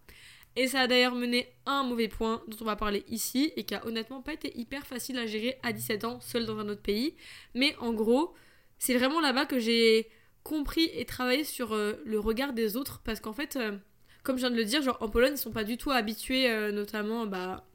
Et 0.57 0.69
ça 0.69 0.81
a 0.81 0.87
d'ailleurs 0.87 1.15
mené 1.15 1.49
à 1.67 1.73
un 1.73 1.85
mauvais 1.85 2.09
point 2.09 2.43
dont 2.49 2.57
on 2.63 2.65
va 2.65 2.77
parler 2.77 3.05
ici 3.09 3.53
et 3.57 3.65
qui 3.65 3.75
a 3.75 3.87
honnêtement 3.87 4.23
pas 4.23 4.33
été 4.33 4.59
hyper 4.59 4.87
facile 4.87 5.19
à 5.19 5.27
gérer 5.27 5.59
à 5.63 5.73
17 5.73 6.05
ans, 6.05 6.21
seul 6.21 6.47
dans 6.47 6.59
un 6.59 6.69
autre 6.71 6.83
pays. 6.83 7.15
Mais 7.55 7.77
en 7.77 7.93
gros, 7.93 8.35
c'est 8.79 8.95
vraiment 8.95 9.21
là-bas 9.21 9.45
que 9.45 9.59
j'ai 9.59 10.09
compris 10.43 10.91
et 10.95 11.05
travaillé 11.05 11.45
sur 11.45 11.75
euh, 11.75 11.95
le 12.05 12.19
regard 12.19 12.53
des 12.53 12.77
autres 12.77 13.01
parce 13.05 13.21
qu'en 13.21 13.33
fait, 13.33 13.57
euh, 13.57 13.77
comme 14.23 14.37
je 14.37 14.41
viens 14.41 14.51
de 14.51 14.57
le 14.57 14.65
dire, 14.65 14.83
genre 14.83 14.99
en 15.01 15.09
Pologne, 15.09 15.33
ils 15.35 15.39
sont 15.39 15.53
pas 15.53 15.65
du 15.65 15.77
tout 15.77 15.91
habitués, 15.91 16.51
euh, 16.51 16.73
notamment 16.73 17.27
bah, 17.27 17.67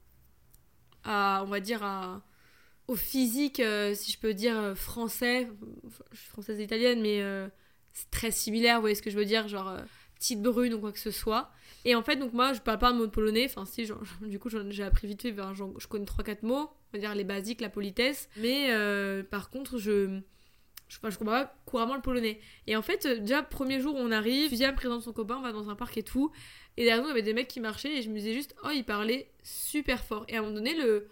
à, 1.03 1.43
on 1.45 1.49
va 1.49 1.59
dire, 1.59 1.83
à, 1.83 2.23
au 2.87 2.95
physique, 2.95 3.61
si 3.95 4.11
je 4.11 4.19
peux 4.19 4.33
dire, 4.33 4.73
français. 4.75 5.49
Je 6.11 6.17
suis 6.17 6.29
française 6.29 6.59
et 6.59 6.63
italienne, 6.63 7.01
mais 7.01 7.19
c'est 7.93 8.11
très 8.11 8.29
similaire, 8.29 8.75
vous 8.75 8.81
voyez 8.81 8.95
ce 8.95 9.01
que 9.01 9.09
je 9.09 9.17
veux 9.17 9.25
dire, 9.25 9.47
genre 9.47 9.75
petite 10.13 10.41
brune 10.41 10.75
ou 10.75 10.79
quoi 10.79 10.91
que 10.91 10.99
ce 10.99 11.09
soit. 11.09 11.49
Et 11.83 11.95
en 11.95 12.03
fait, 12.03 12.15
donc 12.17 12.33
moi, 12.33 12.53
je 12.53 12.61
parle 12.61 12.77
pas 12.77 12.89
un 12.89 12.93
mot 12.93 13.07
polonais, 13.07 13.45
enfin 13.45 13.65
si, 13.65 13.89
du 14.21 14.37
coup, 14.37 14.49
j'ai 14.69 14.83
appris 14.83 15.07
vite 15.07 15.23
fait, 15.23 15.35
je 15.35 15.87
connais 15.87 16.05
3-4 16.05 16.45
mots, 16.45 16.69
on 16.69 16.69
va 16.93 16.99
dire 16.99 17.15
les 17.15 17.23
basiques, 17.23 17.59
la 17.59 17.69
politesse, 17.69 18.29
mais 18.37 18.69
par 19.31 19.49
contre, 19.49 19.79
je 19.79 20.21
je, 20.87 20.99
comprends 20.99 21.25
pas 21.25 21.55
couramment 21.65 21.95
le 21.95 22.01
polonais. 22.01 22.39
Et 22.67 22.75
en 22.75 22.81
fait, 22.81 23.05
euh, 23.05 23.19
déjà, 23.19 23.43
premier 23.43 23.79
jour 23.79 23.95
on 23.97 24.11
arrive, 24.11 24.49
Fuzia 24.49 24.71
me 24.71 24.77
présente 24.77 25.01
son 25.01 25.13
copain, 25.13 25.37
on 25.37 25.41
va 25.41 25.51
dans 25.51 25.69
un 25.69 25.75
parc 25.75 25.97
et 25.97 26.03
tout. 26.03 26.31
Et 26.77 26.85
derrière 26.85 27.01
nous, 27.03 27.09
il 27.09 27.11
y 27.11 27.13
avait 27.13 27.21
des 27.21 27.33
mecs 27.33 27.47
qui 27.47 27.59
marchaient 27.59 27.97
et 27.97 28.01
je 28.01 28.09
me 28.09 28.15
disais 28.15 28.33
juste, 28.33 28.55
oh, 28.63 28.69
il 28.73 28.83
parlait 28.83 29.31
super 29.43 30.03
fort. 30.03 30.25
Et 30.27 30.35
à 30.35 30.39
un 30.39 30.41
moment 30.41 30.55
donné, 30.55 30.75
le 30.75 31.07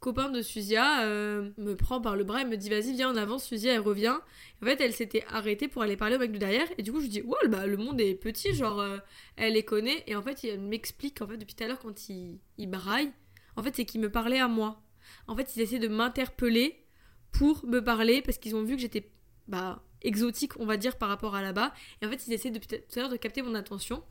copain 0.00 0.28
de 0.30 0.42
Suzia 0.42 1.04
euh, 1.04 1.50
me 1.56 1.74
prend 1.74 2.00
par 2.00 2.16
le 2.16 2.24
bras 2.24 2.42
et 2.42 2.44
me 2.44 2.56
dit, 2.56 2.68
vas-y, 2.68 2.92
viens 2.92 3.10
en 3.10 3.16
avance, 3.16 3.44
Suzia, 3.44 3.74
elle 3.74 3.80
revient. 3.80 4.16
En 4.62 4.66
fait, 4.66 4.80
elle 4.80 4.92
s'était 4.92 5.24
arrêtée 5.28 5.68
pour 5.68 5.82
aller 5.82 5.96
parler 5.96 6.16
au 6.16 6.18
mec 6.18 6.32
de 6.32 6.38
derrière. 6.38 6.66
Et 6.78 6.82
du 6.82 6.92
coup, 6.92 7.00
je 7.00 7.06
dis, 7.06 7.22
ouais, 7.22 7.48
bah, 7.48 7.66
le 7.66 7.76
monde 7.76 8.00
est 8.00 8.14
petit, 8.14 8.54
genre, 8.54 8.80
euh, 8.80 8.98
elle 9.36 9.54
les 9.54 9.64
connaît. 9.64 10.04
Et 10.06 10.14
en 10.14 10.22
fait, 10.22 10.44
il 10.44 10.60
m'explique, 10.60 11.20
en 11.22 11.26
fait, 11.26 11.38
depuis 11.38 11.54
tout 11.54 11.64
à 11.64 11.66
l'heure, 11.66 11.78
quand 11.78 12.08
il, 12.08 12.38
il 12.58 12.68
braille, 12.68 13.10
en 13.56 13.62
fait, 13.62 13.74
c'est 13.74 13.84
qu'il 13.84 14.00
me 14.00 14.10
parlait 14.10 14.38
à 14.38 14.48
moi. 14.48 14.82
En 15.28 15.34
fait, 15.36 15.56
ils 15.56 15.62
essaient 15.62 15.78
de 15.78 15.88
m'interpeller 15.88 16.84
pour 17.32 17.66
me 17.66 17.80
parler 17.80 18.22
parce 18.22 18.38
qu'ils 18.38 18.54
ont 18.56 18.62
vu 18.62 18.76
que 18.76 18.82
j'étais 18.82 19.08
bah, 19.48 19.82
exotique, 20.02 20.58
on 20.58 20.66
va 20.66 20.76
dire, 20.76 20.96
par 20.96 21.08
rapport 21.08 21.34
à 21.34 21.42
là-bas. 21.42 21.72
Et 22.00 22.06
en 22.06 22.10
fait, 22.10 22.26
ils 22.26 22.52
depuis 22.52 22.68
tout 22.68 22.98
à 22.98 23.00
l'heure 23.00 23.08
de 23.08 23.16
capter 23.16 23.42
mon 23.42 23.54
attention. 23.54 24.02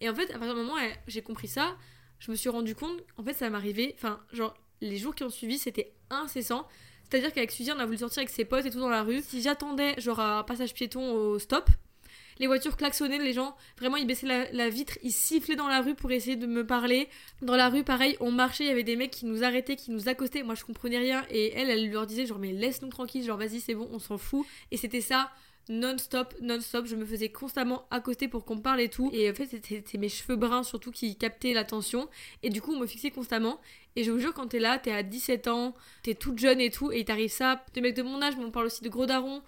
Et 0.00 0.08
en 0.08 0.14
fait, 0.14 0.30
à 0.30 0.38
partir 0.38 0.54
du 0.54 0.60
moment 0.60 0.74
où 0.74 0.78
j'ai 1.06 1.22
compris 1.22 1.48
ça, 1.48 1.76
je 2.18 2.30
me 2.30 2.36
suis 2.36 2.48
rendu 2.48 2.74
compte, 2.74 3.02
en 3.16 3.24
fait, 3.24 3.34
ça 3.34 3.50
m'arrivait, 3.50 3.94
enfin, 3.96 4.20
genre, 4.32 4.54
les 4.80 4.96
jours 4.96 5.14
qui 5.14 5.24
ont 5.24 5.30
suivi, 5.30 5.58
c'était 5.58 5.94
incessant. 6.10 6.66
C'est-à-dire 7.04 7.32
qu'avec 7.32 7.50
Suzy, 7.50 7.70
on 7.72 7.78
a 7.78 7.86
voulu 7.86 7.98
sortir 7.98 8.20
avec 8.20 8.30
ses 8.30 8.44
potes 8.44 8.66
et 8.66 8.70
tout 8.70 8.80
dans 8.80 8.88
la 8.88 9.02
rue. 9.02 9.22
Si 9.22 9.42
j'attendais, 9.42 10.00
genre, 10.00 10.20
un 10.20 10.42
passage 10.42 10.74
piéton 10.74 11.12
au 11.12 11.38
stop, 11.38 11.68
les 12.38 12.46
voitures 12.46 12.76
klaxonnaient, 12.76 13.18
les 13.18 13.32
gens, 13.32 13.56
vraiment, 13.78 13.96
ils 13.96 14.06
baissaient 14.06 14.48
la, 14.52 14.68
vitre, 14.68 14.98
ils 15.02 15.12
sifflaient 15.12 15.56
dans 15.56 15.68
la 15.68 15.80
rue 15.80 15.94
pour 15.94 16.10
essayer 16.12 16.36
de 16.36 16.46
me 16.46 16.66
parler. 16.66 17.08
Dans 17.42 17.56
la 17.56 17.68
rue, 17.68 17.84
pareil, 17.84 18.16
on 18.20 18.30
marchait, 18.30 18.64
il 18.64 18.68
y 18.68 18.70
avait 18.70 18.82
des 18.82 18.96
mecs 18.96 19.10
qui 19.10 19.26
nous 19.26 19.44
arrêtaient, 19.44 19.76
qui 19.76 19.90
nous 19.90 20.08
accostaient. 20.08 20.42
Moi, 20.42 20.54
je 20.54 20.64
comprenais 20.64 20.98
rien. 20.98 21.24
Et 21.30 21.52
elle, 21.54 21.70
elle 21.70 21.90
leur 21.90 22.06
disait, 22.06 22.26
genre, 22.26 22.38
mais 22.38 22.52
laisse-nous 22.52 22.88
tranquille, 22.88 23.24
genre, 23.24 23.38
vas-y, 23.38 23.60
c'est 23.60 23.74
bon, 23.74 23.88
on 23.92 23.98
s'en 23.98 24.18
fout. 24.18 24.46
Et 24.70 24.76
c'était 24.76 25.00
ça 25.00 25.30
non-stop, 25.68 26.34
non-stop. 26.40 26.86
Je 26.86 26.96
me 26.96 27.04
faisais 27.04 27.30
constamment 27.30 27.86
accoster 27.90 28.28
pour 28.28 28.44
qu'on 28.44 28.58
parle 28.58 28.80
et 28.80 28.88
tout. 28.88 29.10
Et 29.12 29.30
en 29.30 29.34
fait, 29.34 29.46
c'était 29.46 29.98
mes 29.98 30.08
cheveux 30.08 30.36
bruns 30.36 30.62
surtout 30.62 30.90
qui 30.90 31.16
captaient 31.16 31.52
l'attention. 31.52 32.08
Et 32.42 32.50
du 32.50 32.60
coup, 32.60 32.72
on 32.72 32.80
me 32.80 32.86
fixait 32.86 33.10
constamment. 33.10 33.60
Et 33.96 34.04
je 34.04 34.10
vous 34.10 34.18
jure, 34.18 34.34
quand 34.34 34.48
t'es 34.48 34.58
là, 34.58 34.78
t'es 34.78 34.92
à 34.92 35.02
17 35.02 35.48
ans, 35.48 35.74
t'es 36.02 36.14
toute 36.14 36.38
jeune 36.38 36.60
et 36.60 36.70
tout, 36.70 36.90
et 36.92 37.00
il 37.00 37.04
t'arrive 37.04 37.30
ça. 37.30 37.64
Des 37.74 37.80
mecs 37.80 37.94
de 37.94 38.02
mon 38.02 38.20
âge, 38.20 38.34
mais 38.36 38.44
on 38.44 38.50
parle 38.50 38.66
aussi 38.66 38.82
de 38.82 38.88
gros 38.88 39.06
darons, 39.06 39.42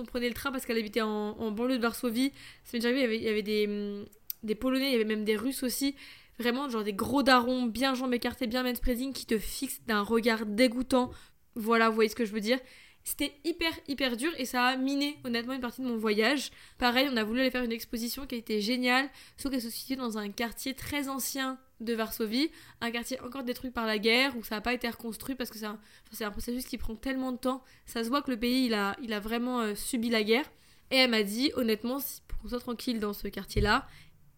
on 0.00 0.04
prenait 0.04 0.28
le 0.28 0.34
train 0.34 0.50
parce 0.52 0.66
qu'elle 0.66 0.78
habitait 0.78 1.00
en, 1.00 1.50
banlieue 1.50 1.76
de 1.76 1.82
Varsovie. 1.82 2.32
Ça 2.64 2.70
m'est 2.72 2.78
déjà 2.80 2.88
arrivé, 2.88 3.16
il 3.16 3.22
y 3.22 3.28
avait, 3.28 3.42
des, 3.42 3.66
hum, 3.66 4.04
des 4.42 4.54
Polonais, 4.54 4.88
il 4.88 4.92
y 4.92 4.94
avait 4.94 5.04
même 5.04 5.24
des 5.24 5.36
Russes 5.36 5.62
aussi. 5.62 5.94
Vraiment, 6.38 6.68
genre 6.68 6.84
des 6.84 6.94
gros 6.94 7.22
darons, 7.22 7.64
bien 7.64 7.94
jambes 7.94 8.14
écartées, 8.14 8.46
bien 8.46 8.62
manspreading, 8.62 9.12
qui 9.12 9.26
te 9.26 9.38
fixent 9.38 9.82
d'un 9.86 10.02
regard 10.02 10.46
dégoûtant. 10.46 11.10
Voilà, 11.54 11.88
vous 11.88 11.94
voyez 11.94 12.10
ce 12.10 12.16
que 12.16 12.24
je 12.24 12.32
veux 12.32 12.40
dire. 12.40 12.58
C'était 13.04 13.32
hyper 13.44 13.72
hyper 13.88 14.16
dur 14.16 14.30
et 14.38 14.44
ça 14.44 14.64
a 14.64 14.76
miné 14.76 15.18
honnêtement 15.24 15.54
une 15.54 15.60
partie 15.60 15.82
de 15.82 15.86
mon 15.86 15.96
voyage. 15.96 16.50
Pareil, 16.78 17.08
on 17.10 17.16
a 17.16 17.24
voulu 17.24 17.40
aller 17.40 17.50
faire 17.50 17.64
une 17.64 17.72
exposition 17.72 18.26
qui 18.26 18.36
a 18.36 18.38
été 18.38 18.60
géniale, 18.60 19.08
sauf 19.36 19.50
qu'elle 19.50 19.60
se 19.60 19.70
situe 19.70 19.96
dans 19.96 20.18
un 20.18 20.30
quartier 20.30 20.74
très 20.74 21.08
ancien 21.08 21.58
de 21.82 21.94
Varsovie, 21.94 22.50
un 22.80 22.90
quartier 22.90 23.20
encore 23.20 23.42
détruit 23.42 23.70
par 23.70 23.86
la 23.86 23.98
guerre 23.98 24.36
où 24.36 24.42
ça 24.44 24.56
n'a 24.56 24.60
pas 24.60 24.72
été 24.72 24.88
reconstruit 24.88 25.34
parce 25.34 25.50
que 25.50 25.58
c'est 25.58 26.24
un, 26.24 26.30
processus 26.30 26.66
qui 26.66 26.78
prend 26.78 26.94
tellement 26.94 27.32
de 27.32 27.38
temps. 27.38 27.62
Ça 27.86 28.04
se 28.04 28.08
voit 28.08 28.22
que 28.22 28.30
le 28.30 28.38
pays 28.38 28.66
il 28.66 28.74
a, 28.74 29.20
vraiment 29.20 29.60
euh, 29.60 29.74
subi 29.74 30.10
la 30.10 30.22
guerre. 30.22 30.50
Et 30.90 30.96
elle 30.96 31.10
m'a 31.10 31.22
dit 31.22 31.52
honnêtement, 31.54 31.98
pour 32.28 32.38
qu'on 32.38 32.48
soit 32.48 32.60
tranquille 32.60 33.00
dans 33.00 33.12
ce 33.12 33.26
quartier-là, 33.28 33.88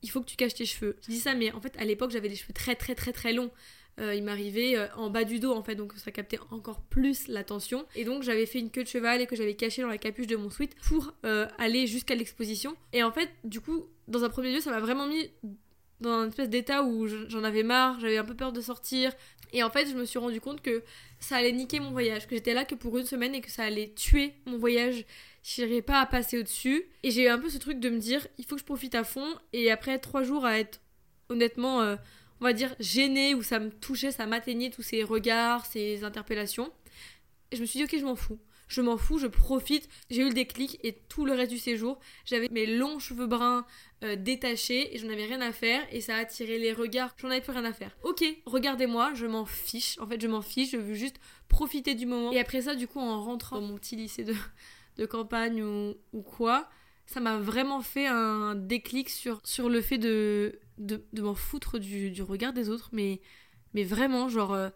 il 0.02 0.11
faut 0.11 0.20
que 0.20 0.26
tu 0.26 0.37
caches 0.37 0.54
tes 0.54 0.66
cheveux. 0.66 0.96
Je 1.02 1.09
dis 1.09 1.18
ça, 1.18 1.35
mais 1.35 1.52
en 1.52 1.61
fait 1.61 1.76
à 1.78 1.85
l'époque 1.85 2.11
j'avais 2.11 2.28
les 2.28 2.37
cheveux 2.37 2.52
très 2.52 2.74
très 2.74 2.94
très 2.94 3.12
très 3.12 3.33
longs. 3.33 3.50
Euh, 4.00 4.14
il 4.14 4.24
m'arrivait 4.24 4.76
euh, 4.76 4.88
en 4.96 5.09
bas 5.09 5.22
du 5.22 5.38
dos 5.38 5.52
en 5.52 5.62
fait, 5.62 5.76
donc 5.76 5.92
ça 5.94 6.11
captait 6.11 6.38
encore 6.50 6.80
plus 6.80 7.28
l'attention. 7.28 7.87
Et 7.94 8.04
donc 8.04 8.22
j'avais 8.22 8.46
fait 8.46 8.59
une 8.59 8.70
queue 8.70 8.83
de 8.83 8.88
cheval 8.88 9.20
et 9.20 9.26
que 9.26 9.37
j'avais 9.37 9.54
caché 9.54 9.83
dans 9.83 9.88
la 9.88 9.98
capuche 9.98 10.26
de 10.26 10.37
mon 10.37 10.50
sweat 10.50 10.74
pour 10.88 11.12
euh, 11.24 11.46
aller 11.59 11.87
jusqu'à 11.87 12.14
l'exposition. 12.14 12.76
Et 12.92 13.02
en 13.02 13.12
fait, 13.12 13.30
du 13.44 13.61
coup, 13.61 13.87
dans 14.09 14.24
un 14.24 14.30
premier 14.30 14.52
lieu, 14.52 14.61
ça 14.61 14.70
m'a 14.70 14.80
vraiment 14.80 15.07
mis 15.07 15.30
dans 16.00 16.11
un 16.11 16.28
espèce 16.28 16.48
d'état 16.48 16.83
où 16.83 17.07
j'en 17.07 17.44
avais 17.44 17.62
marre, 17.62 17.98
j'avais 18.00 18.18
un 18.18 18.24
peu 18.24 18.35
peur 18.35 18.52
de 18.52 18.61
sortir. 18.61 19.12
Et 19.52 19.62
en 19.62 19.70
fait, 19.70 19.88
je 19.88 19.94
me 19.94 20.04
suis 20.04 20.18
rendu 20.18 20.40
compte 20.40 20.61
que 20.61 20.83
ça 21.20 21.37
allait 21.37 21.52
niquer 21.52 21.80
mon 21.80 21.90
voyage, 21.90 22.26
que 22.26 22.35
j'étais 22.35 22.54
là 22.54 22.64
que 22.64 22.74
pour 22.74 22.98
une 22.98 23.07
semaine 23.07 23.35
et 23.35 23.40
que 23.40 23.50
ça 23.50 23.64
allait 23.64 23.92
tuer 23.94 24.35
mon 24.46 24.59
voyage. 24.59 25.04
J'irais 25.42 25.83
pas 25.83 26.00
à 26.00 26.07
passer 26.07 26.38
au-dessus. 26.38 26.85
Et 27.02 27.11
j'ai 27.11 27.24
eu 27.24 27.28
un 27.28 27.38
peu 27.38 27.48
ce 27.48 27.59
truc 27.59 27.78
de 27.78 27.88
me 27.88 27.98
dire, 27.98 28.26
il 28.38 28.44
faut 28.44 28.57
que 28.57 28.61
je 28.61 28.66
profite 28.66 28.94
à 28.94 29.04
fond. 29.04 29.28
Et 29.52 29.70
après 29.70 29.98
trois 29.98 30.22
jours 30.22 30.44
à 30.44 30.59
être 30.59 30.80
honnêtement 31.28 31.96
on 32.40 32.44
va 32.44 32.52
dire, 32.52 32.74
gênée, 32.78 33.35
où 33.35 33.42
ça 33.42 33.59
me 33.59 33.70
touchait, 33.70 34.11
ça 34.11 34.26
m'atteignait 34.26 34.70
tous 34.70 34.83
ces 34.83 35.02
regards, 35.02 35.64
ces 35.66 36.04
interpellations. 36.04 36.70
Je 37.52 37.61
me 37.61 37.66
suis 37.66 37.78
dit, 37.78 37.85
ok, 37.85 37.98
je 37.98 38.04
m'en 38.04 38.16
fous. 38.16 38.38
Je 38.68 38.80
m'en 38.80 38.96
fous, 38.96 39.18
je 39.18 39.26
profite. 39.26 39.88
J'ai 40.11 40.22
eu 40.22 40.28
le 40.28 40.35
déclic 40.35 40.78
et 40.83 40.92
tout 41.09 41.24
le 41.24 41.33
reste 41.33 41.50
du 41.50 41.59
séjour, 41.59 41.98
j'avais 42.24 42.48
mes 42.50 42.66
longs 42.66 42.98
cheveux 42.98 43.26
bruns 43.26 43.64
euh, 44.04 44.16
détachés 44.16 44.94
et 44.94 44.98
j'en 44.98 45.08
avais 45.08 45.24
rien 45.24 45.40
à 45.40 45.52
faire 45.52 45.82
et 45.90 46.00
ça 46.00 46.16
a 46.16 46.18
attiré 46.18 46.58
les 46.58 46.72
regards. 46.72 47.14
J'en 47.16 47.30
avais 47.30 47.40
plus 47.40 47.52
rien 47.52 47.64
à 47.64 47.72
faire. 47.72 47.96
Ok, 48.02 48.24
regardez-moi, 48.46 49.12
je 49.14 49.26
m'en 49.26 49.46
fiche. 49.46 49.98
En 49.98 50.06
fait, 50.06 50.20
je 50.20 50.28
m'en 50.28 50.42
fiche, 50.42 50.72
je 50.72 50.76
veux 50.76 50.94
juste 50.94 51.16
profiter 51.48 51.94
du 51.94 52.06
moment. 52.06 52.32
Et 52.32 52.38
après 52.38 52.62
ça, 52.62 52.74
du 52.74 52.86
coup, 52.86 53.00
en 53.00 53.22
rentrant 53.22 53.60
dans 53.60 53.66
mon 53.66 53.76
petit 53.76 53.96
lycée 53.96 54.24
de, 54.24 54.34
de 54.98 55.06
campagne 55.06 55.62
ou, 55.62 55.94
ou 56.12 56.22
quoi, 56.22 56.68
ça 57.06 57.20
m'a 57.20 57.38
vraiment 57.38 57.80
fait 57.80 58.06
un 58.06 58.54
déclic 58.54 59.10
sur, 59.10 59.40
sur 59.44 59.68
le 59.68 59.80
fait 59.80 59.98
de, 59.98 60.58
de, 60.78 61.02
m'en 61.22 61.34
foutre 61.34 61.78
du, 61.78 62.22
regard 62.22 62.52
des 62.52 62.68
autres, 62.68 62.90
mais, 62.92 63.20
mais 63.74 63.84
vraiment, 63.84 64.28
genre, 64.28 64.54
euh, 64.54 64.70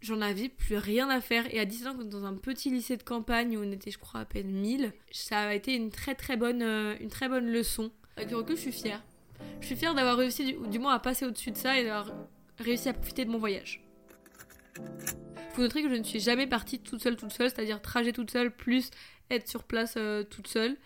j'en 0.00 0.20
avais 0.20 0.48
plus 0.48 0.76
rien 0.76 1.08
à 1.10 1.20
faire. 1.20 1.52
Et 1.52 1.58
à 1.58 1.64
17 1.64 1.86
ans, 1.88 1.94
dans 2.04 2.24
un 2.24 2.34
petit 2.34 2.70
lycée 2.70 2.96
de 2.96 3.02
campagne 3.02 3.56
où 3.56 3.62
on 3.62 3.72
était, 3.72 3.90
je 3.90 3.98
crois, 3.98 4.20
à 4.20 4.24
peine 4.24 4.52
1000, 4.52 4.92
ça 5.10 5.40
a 5.40 5.54
été 5.54 5.74
une 5.74 5.90
très 5.90 6.14
très 6.14 6.36
bonne, 6.36 6.62
euh, 6.62 6.96
une 7.00 7.10
très 7.10 7.28
bonne 7.28 7.50
leçon. 7.50 7.90
Avec 8.16 8.30
recul, 8.30 8.56
je 8.56 8.62
suis 8.62 8.72
fière. 8.72 9.02
Je 9.60 9.66
suis 9.66 9.76
fière 9.76 9.94
d'avoir 9.94 10.16
réussi, 10.16 10.44
du, 10.44 10.68
du, 10.68 10.78
moins, 10.78 10.94
à 10.94 10.98
passer 10.98 11.24
au-dessus 11.24 11.50
de 11.50 11.56
ça 11.56 11.78
et 11.78 11.84
d'avoir 11.84 12.12
réussi 12.58 12.88
à 12.88 12.92
profiter 12.92 13.24
de 13.24 13.30
mon 13.30 13.38
voyage. 13.38 13.82
Vous 15.54 15.62
noterez 15.62 15.82
que 15.82 15.88
je 15.88 15.94
ne 15.94 16.02
suis 16.02 16.20
jamais 16.20 16.46
partie 16.46 16.80
toute 16.80 17.02
seule, 17.02 17.16
toute 17.16 17.32
seule, 17.32 17.50
c'est-à-dire 17.50 17.80
trajet 17.80 18.12
toute 18.12 18.30
seule, 18.30 18.50
plus 18.50 18.90
être 19.30 19.48
sur 19.48 19.64
place 19.64 19.94
euh, 19.96 20.24
toute 20.24 20.48
seule. 20.48 20.76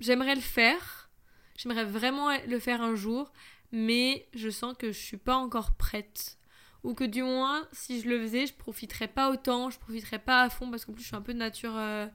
J'aimerais 0.00 0.34
le 0.34 0.40
faire. 0.40 1.10
J'aimerais 1.56 1.84
vraiment 1.84 2.28
le 2.46 2.58
faire 2.58 2.82
un 2.82 2.94
jour 2.94 3.32
mais 3.72 4.26
je 4.34 4.48
sens 4.48 4.74
que 4.78 4.92
je 4.92 4.98
suis 4.98 5.16
pas 5.16 5.36
encore 5.36 5.72
prête. 5.72 6.38
Ou 6.84 6.94
que 6.94 7.04
du 7.04 7.22
moins, 7.22 7.66
si 7.72 8.00
je 8.00 8.08
le 8.08 8.20
faisais, 8.20 8.46
je 8.46 8.54
profiterais 8.54 9.08
pas 9.08 9.30
autant, 9.30 9.68
je 9.70 9.78
profiterais 9.78 10.20
pas 10.20 10.42
à 10.42 10.50
fond 10.50 10.70
parce 10.70 10.84
qu'en 10.84 10.92
plus 10.92 11.02
je 11.02 11.08
suis 11.08 11.16
un 11.16 11.22
peu 11.22 11.34
de 11.34 11.38
nature 11.38 11.76
euh, 11.76 12.06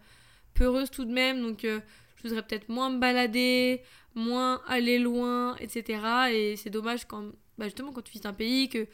peureuse 0.53 0.89
tout 0.89 1.05
de 1.05 1.11
même, 1.11 1.41
donc 1.41 1.65
euh, 1.65 1.81
je 2.15 2.23
voudrais 2.23 2.41
peut-être 2.43 2.69
moins 2.69 2.89
me 2.89 2.99
balader, 2.99 3.83
moins 4.15 4.61
aller 4.67 4.99
loin, 4.99 5.55
etc. 5.57 6.31
Et 6.31 6.55
c'est 6.55 6.69
dommage 6.69 7.05
quand, 7.05 7.31
bah 7.57 7.65
justement, 7.65 7.91
quand 7.91 8.01
tu 8.01 8.11
visites 8.11 8.25
un 8.25 8.33
pays, 8.33 8.69
que 8.69 8.87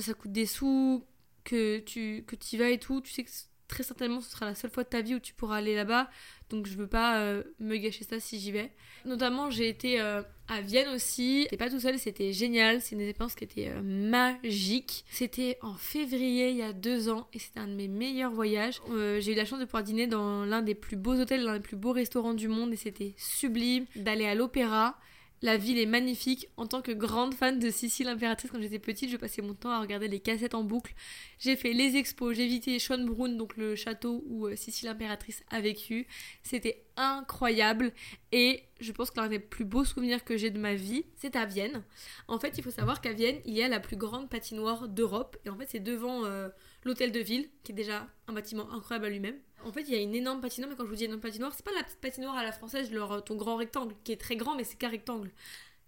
ça 0.00 0.14
coûte 0.14 0.32
des 0.32 0.46
sous, 0.46 1.04
que 1.44 1.78
tu 1.78 2.24
que 2.26 2.36
y 2.52 2.56
vas 2.58 2.70
et 2.70 2.78
tout, 2.78 3.00
tu 3.00 3.12
sais 3.12 3.24
que 3.24 3.30
très 3.68 3.82
certainement 3.82 4.20
ce 4.20 4.30
sera 4.30 4.46
la 4.46 4.54
seule 4.54 4.70
fois 4.70 4.84
de 4.84 4.88
ta 4.88 5.00
vie 5.00 5.14
où 5.14 5.18
tu 5.18 5.34
pourras 5.34 5.56
aller 5.56 5.74
là-bas. 5.74 6.08
Donc 6.50 6.66
je 6.66 6.76
veux 6.76 6.86
pas 6.86 7.18
euh, 7.18 7.42
me 7.58 7.76
gâcher 7.76 8.04
ça 8.04 8.20
si 8.20 8.38
j'y 8.38 8.52
vais. 8.52 8.70
Notamment 9.04 9.50
j'ai 9.50 9.68
été 9.68 10.00
euh, 10.00 10.22
à 10.48 10.60
Vienne 10.60 10.88
aussi. 10.94 11.42
J'étais 11.42 11.56
pas 11.56 11.70
tout 11.70 11.80
seul, 11.80 11.98
c'était 11.98 12.32
génial. 12.32 12.80
C'est 12.80 12.94
une 12.94 13.00
expérience 13.00 13.34
qui 13.34 13.44
était 13.44 13.68
euh, 13.68 13.82
magique. 13.82 15.04
C'était 15.10 15.58
en 15.62 15.74
février 15.74 16.50
il 16.50 16.56
y 16.56 16.62
a 16.62 16.72
deux 16.72 17.08
ans 17.08 17.26
et 17.32 17.38
c'était 17.38 17.60
un 17.60 17.68
de 17.68 17.74
mes 17.74 17.88
meilleurs 17.88 18.32
voyages. 18.32 18.80
j'ai 18.88 19.32
eu 19.32 19.34
la 19.34 19.44
chance 19.44 19.60
de 19.60 19.64
pouvoir 19.64 19.82
dîner 19.82 20.06
dans 20.06 20.44
l'un 20.44 20.62
des 20.62 20.74
plus 20.74 20.96
beaux 20.96 21.14
hôtels, 21.14 21.44
l'un 21.44 21.54
des 21.54 21.60
plus 21.60 21.76
beaux 21.76 21.92
restaurants 21.92 22.34
du 22.34 22.48
monde 22.48 22.72
et 22.72 22.76
c'était 22.76 23.14
sublime. 23.16 23.86
D'aller 23.96 24.26
à 24.26 24.34
l'opéra. 24.34 24.98
La 25.42 25.58
ville 25.58 25.78
est 25.78 25.86
magnifique. 25.86 26.48
En 26.56 26.66
tant 26.66 26.80
que 26.80 26.92
grande 26.92 27.34
fan 27.34 27.58
de 27.58 27.70
Sissi 27.70 28.04
l'impératrice, 28.04 28.50
quand 28.50 28.60
j'étais 28.60 28.78
petite, 28.78 29.10
je 29.10 29.16
passais 29.16 29.42
mon 29.42 29.54
temps 29.54 29.70
à 29.70 29.80
regarder 29.80 30.08
les 30.08 30.20
cassettes 30.20 30.54
en 30.54 30.64
boucle. 30.64 30.94
J'ai 31.38 31.56
fait 31.56 31.72
les 31.72 31.96
expos, 31.96 32.34
j'ai 32.34 32.46
visité 32.46 32.78
Schönbrunn, 32.78 33.36
donc 33.36 33.56
le 33.56 33.76
château 33.76 34.24
où 34.28 34.46
euh, 34.46 34.56
Sissi 34.56 34.86
l'impératrice 34.86 35.44
a 35.50 35.60
vécu. 35.60 36.06
C'était 36.42 36.84
incroyable 36.96 37.92
et 38.32 38.62
je 38.80 38.92
pense 38.92 39.10
que 39.10 39.20
l'un 39.20 39.28
des 39.28 39.38
plus 39.38 39.66
beaux 39.66 39.84
souvenirs 39.84 40.24
que 40.24 40.38
j'ai 40.38 40.50
de 40.50 40.58
ma 40.58 40.74
vie, 40.74 41.04
c'est 41.16 41.36
à 41.36 41.44
Vienne. 41.44 41.82
En 42.28 42.38
fait, 42.38 42.56
il 42.56 42.64
faut 42.64 42.70
savoir 42.70 43.02
qu'à 43.02 43.12
Vienne, 43.12 43.36
il 43.44 43.54
y 43.54 43.62
a 43.62 43.68
la 43.68 43.80
plus 43.80 43.96
grande 43.96 44.30
patinoire 44.30 44.88
d'Europe 44.88 45.36
et 45.44 45.50
en 45.50 45.56
fait, 45.56 45.66
c'est 45.68 45.80
devant 45.80 46.24
euh, 46.24 46.48
l'hôtel 46.84 47.12
de 47.12 47.20
ville, 47.20 47.50
qui 47.62 47.72
est 47.72 47.74
déjà 47.74 48.08
un 48.26 48.32
bâtiment 48.32 48.72
incroyable 48.72 49.06
à 49.06 49.10
lui-même. 49.10 49.36
En 49.66 49.72
fait, 49.72 49.82
il 49.88 49.94
y 49.94 49.96
a 49.96 50.00
une 50.00 50.14
énorme 50.14 50.40
patinoire, 50.40 50.70
mais 50.70 50.76
quand 50.76 50.84
je 50.84 50.90
vous 50.90 50.94
dis 50.94 51.04
énorme 51.06 51.20
patinoire, 51.20 51.52
c'est 51.52 51.64
pas 51.64 51.72
la 51.72 51.82
petite 51.82 52.00
patinoire 52.00 52.36
à 52.36 52.44
la 52.44 52.52
française, 52.52 52.92
leur, 52.92 53.24
ton 53.24 53.34
grand 53.34 53.56
rectangle, 53.56 53.96
qui 54.04 54.12
est 54.12 54.16
très 54.16 54.36
grand, 54.36 54.54
mais 54.54 54.62
c'est 54.62 54.76
qu'un 54.76 54.88
rectangle. 54.88 55.28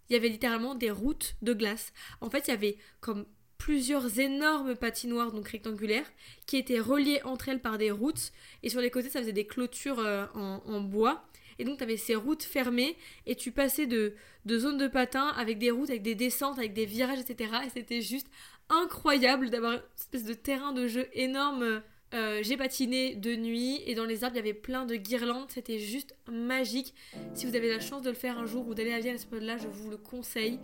Il 0.09 0.13
y 0.13 0.15
avait 0.17 0.27
littéralement 0.27 0.75
des 0.75 0.91
routes 0.91 1.35
de 1.41 1.53
glace. 1.53 1.93
En 2.19 2.29
fait, 2.29 2.47
il 2.47 2.51
y 2.51 2.53
avait 2.53 2.77
comme 2.99 3.25
plusieurs 3.57 4.19
énormes 4.19 4.75
patinoires, 4.75 5.31
donc 5.31 5.47
rectangulaires, 5.47 6.11
qui 6.45 6.57
étaient 6.57 6.81
reliées 6.81 7.21
entre 7.23 7.47
elles 7.47 7.61
par 7.61 7.77
des 7.77 7.89
routes, 7.89 8.33
et 8.63 8.69
sur 8.69 8.81
les 8.81 8.91
côtés, 8.91 9.09
ça 9.09 9.21
faisait 9.21 9.31
des 9.31 9.47
clôtures 9.47 9.99
euh, 9.99 10.25
en, 10.33 10.81
bois. 10.81 11.23
Et 11.57 11.63
donc, 11.63 11.77
tu 11.77 11.83
avais 11.83 11.97
ces 11.97 12.15
routes 12.15 12.43
fermées 12.43 12.97
et 13.25 13.35
tu 13.35 13.53
passais 13.53 13.87
de, 13.87 14.13
de 14.45 14.59
zones 14.59 14.77
de 14.77 14.87
patins 14.87 15.29
avec 15.37 15.57
des 15.57 15.71
routes, 15.71 15.89
avec 15.89 16.01
des 16.01 16.15
descentes, 16.15 16.57
avec 16.57 16.73
des 16.73 16.85
virages, 16.85 17.19
etc. 17.19 17.51
Et 17.65 17.69
c'était 17.69 18.01
juste 18.01 18.27
incroyable 18.67 19.49
d'avoir 19.49 19.73
une 19.73 19.81
espèce 19.97 20.25
de 20.25 20.33
terrain 20.33 20.73
de 20.73 20.87
jeu 20.87 21.07
énorme 21.13 21.81
euh, 22.13 22.39
j'ai 22.41 22.57
patiné 22.57 23.15
de 23.15 23.35
nuit 23.35 23.81
et 23.85 23.93
dans 23.93 24.05
les 24.05 24.23
arbres 24.23 24.35
il 24.35 24.39
y 24.39 24.41
avait 24.41 24.53
plein 24.53 24.85
de 24.85 24.95
guirlandes, 24.95 25.49
c'était 25.49 25.79
juste 25.79 26.15
magique. 26.31 26.93
Si 27.33 27.45
vous 27.45 27.55
avez 27.55 27.69
la 27.69 27.79
chance 27.79 28.01
de 28.01 28.09
le 28.09 28.15
faire 28.15 28.37
un 28.39 28.45
jour 28.45 28.67
ou 28.67 28.73
d'aller 28.73 28.93
à 28.93 28.99
Vienne 28.99 29.15
à 29.15 29.17
ce 29.19 29.27
moment-là, 29.31 29.57
je 29.57 29.67
vous 29.67 29.89
le 29.89 29.97
conseille. 29.97 30.59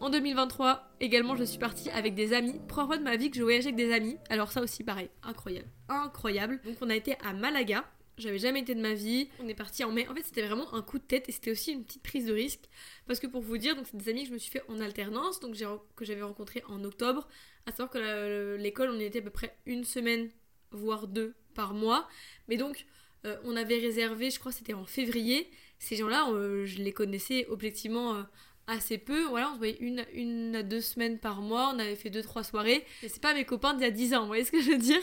En 0.00 0.10
2023, 0.10 0.96
également, 1.00 1.34
je 1.34 1.44
suis 1.44 1.58
partie 1.58 1.88
avec 1.88 2.14
des 2.14 2.34
amis. 2.34 2.60
Première 2.68 2.88
fois 2.88 2.98
de 2.98 3.02
ma 3.02 3.16
vie 3.16 3.30
que 3.30 3.38
je 3.38 3.42
voyageais 3.42 3.68
avec 3.68 3.76
des 3.76 3.90
amis. 3.90 4.18
Alors 4.28 4.52
ça 4.52 4.60
aussi, 4.60 4.84
pareil, 4.84 5.08
incroyable, 5.22 5.68
incroyable. 5.88 6.60
Donc 6.64 6.76
on 6.82 6.90
a 6.90 6.94
été 6.94 7.16
à 7.24 7.32
Malaga. 7.32 7.84
J'avais 8.18 8.38
jamais 8.38 8.60
été 8.60 8.74
de 8.74 8.82
ma 8.82 8.92
vie. 8.92 9.28
On 9.42 9.48
est 9.48 9.54
parti 9.54 9.82
en 9.82 9.90
mai. 9.90 10.06
En 10.08 10.14
fait, 10.14 10.22
c'était 10.22 10.42
vraiment 10.46 10.72
un 10.74 10.82
coup 10.82 10.98
de 10.98 11.04
tête 11.04 11.28
et 11.28 11.32
c'était 11.32 11.50
aussi 11.50 11.72
une 11.72 11.84
petite 11.84 12.02
prise 12.02 12.26
de 12.26 12.32
risque. 12.32 12.68
Parce 13.06 13.18
que 13.18 13.26
pour 13.26 13.40
vous 13.40 13.56
dire, 13.56 13.74
donc 13.76 13.86
c'est 13.90 13.96
des 13.96 14.10
amis 14.10 14.22
que 14.22 14.28
je 14.28 14.34
me 14.34 14.38
suis 14.38 14.50
fait 14.50 14.62
en 14.68 14.78
alternance, 14.78 15.40
donc 15.40 15.56
que 15.96 16.04
j'avais 16.04 16.22
rencontrés 16.22 16.62
en 16.68 16.84
octobre. 16.84 17.26
À 17.66 17.70
savoir 17.70 17.90
que 17.90 18.56
l'école, 18.56 18.90
on 18.90 18.98
y 18.98 19.04
était 19.04 19.20
à 19.20 19.22
peu 19.22 19.30
près 19.30 19.56
une 19.66 19.84
semaine, 19.84 20.30
voire 20.70 21.06
deux 21.06 21.34
par 21.54 21.74
mois. 21.74 22.08
Mais 22.48 22.56
donc, 22.56 22.86
euh, 23.26 23.36
on 23.44 23.56
avait 23.56 23.78
réservé, 23.78 24.30
je 24.30 24.38
crois 24.38 24.52
c'était 24.52 24.74
en 24.74 24.84
février. 24.84 25.50
Ces 25.78 25.96
gens-là, 25.96 26.28
euh, 26.30 26.66
je 26.66 26.82
les 26.82 26.92
connaissais 26.92 27.46
objectivement 27.48 28.16
euh, 28.16 28.22
assez 28.66 28.98
peu. 28.98 29.24
Voilà, 29.24 29.50
on 29.50 29.54
se 29.54 29.58
voyait 29.58 29.78
une, 29.80 30.04
une 30.12 30.56
à 30.56 30.62
deux 30.62 30.80
semaines 30.80 31.18
par 31.18 31.40
mois. 31.40 31.72
On 31.74 31.78
avait 31.78 31.96
fait 31.96 32.10
deux, 32.10 32.22
trois 32.22 32.44
soirées. 32.44 32.84
Et 33.02 33.08
c'est 33.08 33.22
pas 33.22 33.34
mes 33.34 33.44
copains 33.44 33.74
d'il 33.74 33.82
y 33.82 33.86
a 33.86 33.90
dix 33.90 34.14
ans, 34.14 34.22
vous 34.22 34.26
voyez 34.26 34.44
ce 34.44 34.52
que 34.52 34.60
je 34.60 34.72
veux 34.72 34.78
dire? 34.78 35.00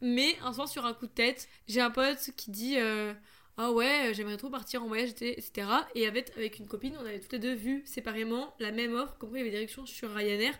Mais 0.00 0.36
un 0.42 0.52
soir, 0.52 0.68
sur 0.68 0.86
un 0.86 0.94
coup 0.94 1.06
de 1.06 1.12
tête, 1.12 1.48
j'ai 1.66 1.80
un 1.80 1.90
pote 1.90 2.30
qui 2.36 2.50
dit 2.50 2.76
Ah 3.56 3.72
ouais, 3.72 4.12
j'aimerais 4.14 4.36
trop 4.36 4.48
partir 4.48 4.82
en 4.82 4.86
voyage, 4.86 5.10
etc. 5.20 5.68
Et 5.94 6.06
avec, 6.06 6.30
avec 6.36 6.58
une 6.58 6.66
copine, 6.66 6.94
on 7.00 7.04
avait 7.04 7.20
toutes 7.20 7.32
les 7.32 7.38
deux 7.38 7.54
vu 7.54 7.82
séparément 7.84 8.54
la 8.60 8.70
même 8.70 8.94
offre. 8.94 9.16
Comme 9.18 9.36
il 9.36 9.44
y 9.44 9.48
avait 9.48 9.66
des 9.66 9.86
sur 9.86 10.14
Ryanair 10.14 10.54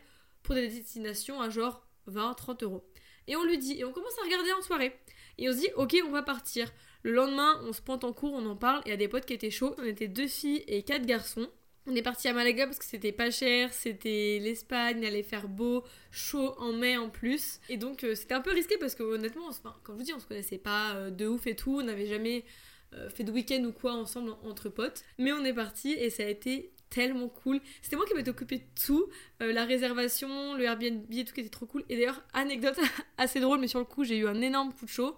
pour 0.49 0.55
des 0.55 0.69
destinations 0.69 1.43
à 1.43 1.51
genre 1.51 1.87
20, 2.07 2.33
30 2.33 2.63
euros. 2.63 2.83
Et 3.27 3.37
on 3.37 3.45
lui 3.45 3.59
dit, 3.59 3.79
et 3.79 3.85
on 3.85 3.93
commence 3.93 4.19
à 4.19 4.25
regarder 4.25 4.51
en 4.53 4.63
soirée. 4.63 4.99
Et 5.37 5.47
on 5.47 5.53
se 5.53 5.59
dit, 5.59 5.69
ok, 5.77 5.95
on 6.07 6.11
va 6.11 6.23
partir. 6.23 6.73
Le 7.03 7.13
lendemain, 7.13 7.61
on 7.65 7.75
se 7.75 7.83
pointe 7.83 8.03
en 8.03 8.15
cours, 8.15 8.33
on 8.33 8.47
en 8.47 8.57
parle, 8.57 8.81
et 8.87 8.93
a 8.93 8.97
des 8.97 9.09
potes 9.09 9.27
qui 9.27 9.35
étaient 9.35 9.51
chauds. 9.51 9.75
On 9.77 9.85
était 9.85 10.09
deux 10.09 10.27
filles 10.27 10.65
et 10.67 10.85
quatre 10.85 11.05
garçons. 11.05 11.49
On 11.87 11.95
est 11.95 12.03
parti 12.03 12.29
à 12.29 12.33
Malaga 12.33 12.65
parce 12.65 12.79
que 12.79 12.87
c'était 12.87 13.13
pas 13.13 13.31
cher, 13.31 13.75
c'était 13.75 14.39
l'Espagne, 14.43 15.05
allait 15.05 15.23
faire 15.23 15.49
beau, 15.49 15.85
chaud 16.11 16.55
en 16.59 16.73
mai 16.73 16.97
en 16.97 17.11
plus. 17.11 17.61
Et 17.69 17.77
donc 17.77 18.05
euh, 18.05 18.15
c'était 18.15 18.35
un 18.35 18.41
peu 18.41 18.53
risqué 18.53 18.77
parce 18.79 18.95
que 18.95 19.03
honnêtement, 19.03 19.51
comme 19.83 19.97
je 19.97 19.99
vous 20.01 20.05
dis, 20.05 20.13
on 20.15 20.19
se 20.19 20.27
connaissait 20.27 20.59
pas 20.59 20.95
euh, 20.95 21.11
de 21.11 21.27
ouf 21.27 21.47
et 21.47 21.57
tout, 21.57 21.79
on 21.81 21.83
n'avait 21.83 22.07
jamais 22.07 22.45
euh, 22.93 23.09
fait 23.09 23.25
de 23.25 23.33
week-end 23.33 23.63
ou 23.65 23.73
quoi 23.73 23.93
ensemble 23.93 24.33
entre 24.45 24.69
potes. 24.69 25.03
Mais 25.19 25.33
on 25.33 25.45
est 25.47 25.55
parti 25.55 25.93
et 25.93 26.11
ça 26.11 26.25
a 26.25 26.27
été 26.27 26.73
tellement 26.91 27.29
cool. 27.29 27.61
C'était 27.83 27.97
moi 27.97 28.07
qui 28.07 28.15
m'étais 28.15 28.31
occupée 28.31 28.59
de 28.59 28.85
tout, 28.85 29.07
la 29.41 29.65
réservation, 29.65 30.55
le 30.55 30.65
Airbnb 30.65 31.05
et 31.13 31.25
tout 31.25 31.35
qui 31.35 31.41
était 31.41 31.49
trop 31.49 31.67
cool. 31.67 31.85
Et 31.89 31.97
d'ailleurs, 31.97 32.23
anecdote 32.33 32.79
assez 33.19 33.41
drôle, 33.41 33.61
mais 33.61 33.69
sur 33.69 33.79
le 33.79 33.85
coup, 33.85 34.05
j'ai 34.05 34.17
eu 34.17 34.27
un 34.27 34.41
énorme 34.41 34.73
coup 34.73 34.85
de 34.87 34.91
chaud. 34.91 35.17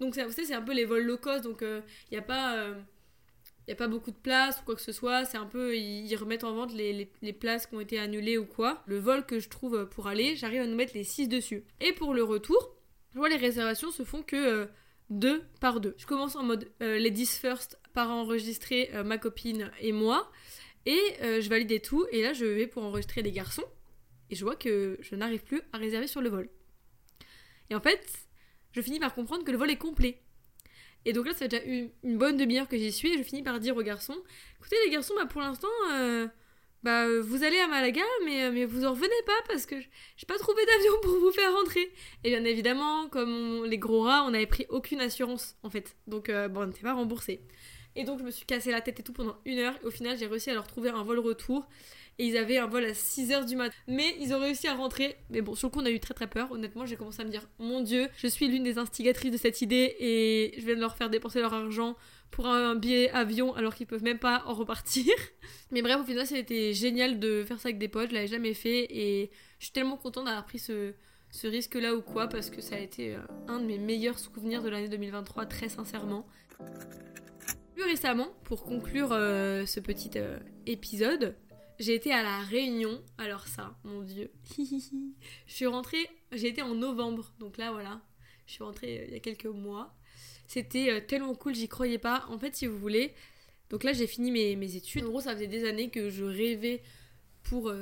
Donc 0.00 0.14
vous 0.14 0.20
savez, 0.20 0.44
c'est 0.46 0.54
un 0.54 0.62
peu 0.62 0.72
les 0.72 0.84
vols 0.84 1.04
low 1.04 1.18
cost, 1.18 1.44
donc 1.44 1.62
il 1.62 1.82
n'y 2.12 2.18
a 2.18 2.22
pas 2.22 2.74
n'y 3.70 3.72
a 3.72 3.76
pas 3.76 3.88
beaucoup 3.88 4.10
de 4.10 4.16
place 4.16 4.60
ou 4.60 4.64
quoi 4.64 4.74
que 4.74 4.80
ce 4.80 4.92
soit. 4.92 5.24
C'est 5.24 5.38
un 5.38 5.46
peu, 5.46 5.76
ils, 5.76 6.14
remettent 6.16 6.44
en 6.44 6.54
vente 6.54 6.72
les, 6.72 7.06
places 7.32 7.66
qui 7.66 7.74
ont 7.74 7.80
été 7.80 7.98
annulées 7.98 8.38
ou 8.38 8.44
quoi. 8.44 8.82
Le 8.86 8.98
vol 8.98 9.24
que 9.24 9.38
je 9.38 9.48
trouve 9.48 9.88
pour 9.88 10.06
aller, 10.06 10.36
j'arrive 10.36 10.62
à 10.62 10.66
nous 10.66 10.76
mettre 10.76 10.94
les 10.94 11.04
6 11.04 11.28
dessus. 11.28 11.64
Et 11.80 11.92
pour 11.92 12.14
le 12.14 12.22
retour, 12.22 12.74
je 13.12 13.18
vois 13.18 13.28
les 13.28 13.36
réservations 13.36 13.90
se 13.90 14.02
font 14.04 14.22
que 14.22 14.36
euh, 14.36 14.66
deux 15.08 15.42
par 15.60 15.80
deux. 15.80 15.94
Je 15.98 16.06
commence 16.06 16.36
en 16.36 16.42
mode 16.42 16.68
euh, 16.82 16.98
ladies 16.98 17.26
first 17.26 17.78
par 17.92 18.10
enregistrer 18.10 18.90
euh, 18.94 19.04
ma 19.04 19.18
copine 19.18 19.70
et 19.80 19.92
moi. 19.92 20.30
Et 20.86 21.00
je 21.20 21.48
valide 21.48 21.70
et 21.72 21.80
tout. 21.80 22.06
Et 22.10 22.22
là, 22.22 22.32
je 22.32 22.44
vais 22.44 22.66
pour 22.66 22.82
enregistrer 22.84 23.22
les 23.22 23.32
garçons. 23.32 23.64
Et 24.30 24.34
je 24.34 24.44
vois 24.44 24.56
que 24.56 24.98
je 25.00 25.14
n'arrive 25.14 25.42
plus 25.42 25.60
à 25.72 25.78
réserver 25.78 26.06
sur 26.06 26.20
le 26.20 26.28
vol. 26.28 26.48
Et 27.68 27.74
en 27.74 27.80
fait, 27.80 28.06
je 28.72 28.80
finis 28.80 28.98
par 28.98 29.14
comprendre 29.14 29.44
que 29.44 29.50
le 29.50 29.58
vol 29.58 29.70
est 29.70 29.76
complet. 29.76 30.22
Et 31.04 31.12
donc 31.12 31.26
là, 31.26 31.32
ça 31.32 31.40
fait 31.40 31.48
déjà 31.48 31.62
une, 31.64 31.90
une 32.02 32.18
bonne 32.18 32.36
demi-heure 32.36 32.68
que 32.68 32.76
j'y 32.76 32.92
suis 32.92 33.12
et 33.12 33.18
je 33.18 33.22
finis 33.22 33.42
par 33.42 33.58
dire 33.60 33.76
aux 33.76 33.82
garçons 33.82 34.16
écoutez, 34.60 34.76
les 34.84 34.90
garçons, 34.90 35.14
bah, 35.16 35.26
pour 35.26 35.40
l'instant, 35.40 35.68
euh, 35.92 36.28
bah, 36.82 37.06
vous 37.20 37.42
allez 37.42 37.58
à 37.58 37.66
Malaga, 37.66 38.02
mais, 38.24 38.44
euh, 38.44 38.52
mais 38.52 38.64
vous 38.64 38.84
en 38.84 38.90
revenez 38.90 39.22
pas 39.26 39.32
parce 39.48 39.66
que 39.66 39.80
j'ai 39.80 40.26
pas 40.26 40.38
trouvé 40.38 40.64
d'avion 40.66 40.92
pour 41.02 41.18
vous 41.18 41.32
faire 41.32 41.52
rentrer. 41.52 41.90
Et 42.24 42.30
bien 42.30 42.44
évidemment, 42.44 43.08
comme 43.08 43.64
les 43.64 43.78
gros 43.78 44.02
rats, 44.02 44.24
on 44.26 44.30
n'avait 44.30 44.46
pris 44.46 44.66
aucune 44.68 45.00
assurance 45.00 45.56
en 45.62 45.70
fait. 45.70 45.96
Donc, 46.06 46.28
euh, 46.28 46.48
bon, 46.48 46.62
on 46.62 46.66
n'était 46.66 46.82
pas 46.82 46.94
remboursé. 46.94 47.40
Et 47.96 48.04
donc, 48.04 48.18
je 48.18 48.24
me 48.24 48.30
suis 48.30 48.46
cassé 48.46 48.70
la 48.70 48.80
tête 48.80 49.00
et 49.00 49.02
tout 49.02 49.12
pendant 49.12 49.36
une 49.44 49.58
heure. 49.58 49.74
Et 49.82 49.86
au 49.86 49.90
final, 49.90 50.16
j'ai 50.18 50.26
réussi 50.26 50.50
à 50.50 50.54
leur 50.54 50.66
trouver 50.66 50.90
un 50.90 51.02
vol 51.02 51.18
retour 51.18 51.66
et 52.18 52.26
ils 52.26 52.36
avaient 52.36 52.58
un 52.58 52.66
vol 52.66 52.84
à 52.84 52.92
6h 52.92 53.46
du 53.46 53.56
matin. 53.56 53.74
Mais 53.88 54.14
ils 54.20 54.34
ont 54.34 54.38
réussi 54.38 54.68
à 54.68 54.74
rentrer. 54.74 55.16
Mais 55.30 55.40
bon, 55.40 55.54
sur 55.54 55.68
le 55.68 55.72
coup, 55.72 55.80
on 55.80 55.86
a 55.86 55.90
eu 55.90 56.00
très 56.00 56.14
très 56.14 56.26
peur. 56.26 56.52
Honnêtement, 56.52 56.84
j'ai 56.84 56.96
commencé 56.96 57.22
à 57.22 57.24
me 57.24 57.30
dire 57.30 57.48
Mon 57.58 57.80
Dieu, 57.80 58.08
je 58.16 58.26
suis 58.26 58.46
l'une 58.46 58.62
des 58.62 58.78
instigatrices 58.78 59.32
de 59.32 59.38
cette 59.38 59.62
idée 59.62 59.96
et 59.98 60.54
je 60.58 60.66
vais 60.66 60.74
leur 60.74 60.96
faire 60.96 61.08
dépenser 61.08 61.40
leur 61.40 61.54
argent 61.54 61.96
pour 62.30 62.46
un 62.46 62.74
billet 62.74 63.10
avion 63.10 63.54
alors 63.54 63.74
qu'ils 63.74 63.86
peuvent 63.86 64.02
même 64.02 64.18
pas 64.18 64.42
en 64.46 64.54
repartir. 64.54 65.12
Mais 65.70 65.82
bref, 65.82 65.98
au 66.00 66.04
final, 66.04 66.26
c'était 66.26 66.74
génial 66.74 67.18
de 67.18 67.42
faire 67.42 67.58
ça 67.58 67.68
avec 67.68 67.78
des 67.78 67.88
potes. 67.88 68.10
Je 68.10 68.14
l'avais 68.14 68.26
jamais 68.26 68.54
fait 68.54 68.86
et 68.90 69.30
je 69.58 69.64
suis 69.64 69.72
tellement 69.72 69.96
contente 69.96 70.26
d'avoir 70.26 70.44
pris 70.44 70.58
ce, 70.58 70.92
risque-là 71.42 71.94
ou 71.94 72.02
quoi 72.02 72.28
parce 72.28 72.50
que 72.50 72.60
ça 72.60 72.76
a 72.76 72.78
été 72.78 73.14
euh, 73.14 73.18
un 73.48 73.60
de 73.60 73.64
mes 73.64 73.78
meilleurs 73.78 74.18
souvenirs 74.18 74.62
de 74.62 74.68
l'année 74.68 74.88
2023, 74.88 75.46
très 75.46 75.68
sincèrement. 75.68 76.26
Plus 77.80 77.88
récemment, 77.88 78.28
pour 78.44 78.64
conclure 78.64 79.08
euh, 79.12 79.64
ce 79.64 79.80
petit 79.80 80.10
euh, 80.16 80.38
épisode, 80.66 81.34
j'ai 81.78 81.94
été 81.94 82.12
à 82.12 82.22
la 82.22 82.40
Réunion. 82.40 83.02
Alors 83.16 83.46
ça, 83.46 83.74
mon 83.84 84.02
dieu. 84.02 84.30
je 84.58 85.54
suis 85.54 85.64
rentrée, 85.64 86.06
j'ai 86.30 86.48
été 86.48 86.60
en 86.60 86.74
novembre. 86.74 87.32
Donc 87.38 87.56
là, 87.56 87.72
voilà. 87.72 88.02
Je 88.44 88.52
suis 88.52 88.62
rentrée 88.62 88.98
euh, 88.98 89.04
il 89.08 89.14
y 89.14 89.16
a 89.16 89.20
quelques 89.20 89.46
mois. 89.46 89.96
C'était 90.46 91.06
tellement 91.06 91.34
cool, 91.34 91.54
j'y 91.54 91.68
croyais 91.68 91.96
pas. 91.96 92.26
En 92.28 92.38
fait, 92.38 92.54
si 92.54 92.66
vous 92.66 92.76
voulez, 92.76 93.14
donc 93.70 93.82
là, 93.82 93.94
j'ai 93.94 94.06
fini 94.06 94.30
mes, 94.30 94.76
études. 94.76 95.06
En 95.06 95.08
gros, 95.08 95.22
ça 95.22 95.32
faisait 95.32 95.46
des 95.46 95.66
années 95.66 95.88
que 95.88 96.10
je 96.10 96.24
rêvais 96.24 96.82
pour, 97.44 97.72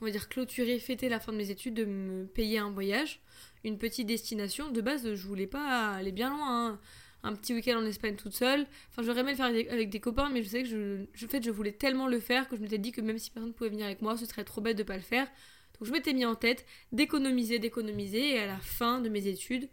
on 0.00 0.04
va 0.06 0.10
dire, 0.10 0.30
clôturer, 0.30 0.78
fêter 0.78 1.10
la 1.10 1.20
fin 1.20 1.32
de 1.32 1.36
mes 1.36 1.50
études, 1.50 1.74
de 1.74 1.84
me 1.84 2.24
payer 2.24 2.60
un 2.60 2.70
voyage, 2.70 3.20
une 3.62 3.76
petite 3.76 4.06
destination. 4.06 4.70
De 4.70 4.80
base, 4.80 5.14
je 5.14 5.26
voulais 5.26 5.46
pas 5.46 5.90
aller 5.90 6.12
bien 6.12 6.30
loin. 6.30 6.70
Hein 6.70 6.80
un 7.24 7.34
petit 7.34 7.54
week-end 7.54 7.78
en 7.78 7.86
Espagne 7.86 8.16
toute 8.16 8.34
seule. 8.34 8.66
Enfin, 8.90 9.02
j'aurais 9.02 9.20
aimé 9.20 9.32
le 9.32 9.36
faire 9.36 9.46
avec 9.46 9.90
des 9.90 10.00
copains, 10.00 10.28
mais 10.28 10.42
je 10.42 10.48
sais 10.48 10.62
que 10.62 10.68
je, 10.68 11.04
je, 11.14 11.26
je 11.42 11.50
voulais 11.50 11.72
tellement 11.72 12.06
le 12.06 12.20
faire 12.20 12.48
que 12.48 12.56
je 12.56 12.60
m'étais 12.60 12.78
dit 12.78 12.92
que 12.92 13.00
même 13.00 13.18
si 13.18 13.30
personne 13.30 13.48
ne 13.48 13.54
pouvait 13.54 13.70
venir 13.70 13.86
avec 13.86 14.02
moi, 14.02 14.16
ce 14.16 14.26
serait 14.26 14.44
trop 14.44 14.60
bête 14.60 14.76
de 14.76 14.82
pas 14.82 14.96
le 14.96 15.02
faire. 15.02 15.26
Donc 15.74 15.88
je 15.88 15.92
m'étais 15.92 16.12
mis 16.12 16.24
en 16.24 16.34
tête 16.34 16.66
d'économiser, 16.92 17.58
d'économiser, 17.58 18.34
et 18.34 18.38
à 18.38 18.46
la 18.46 18.58
fin 18.58 19.00
de 19.00 19.08
mes 19.08 19.26
études, 19.26 19.68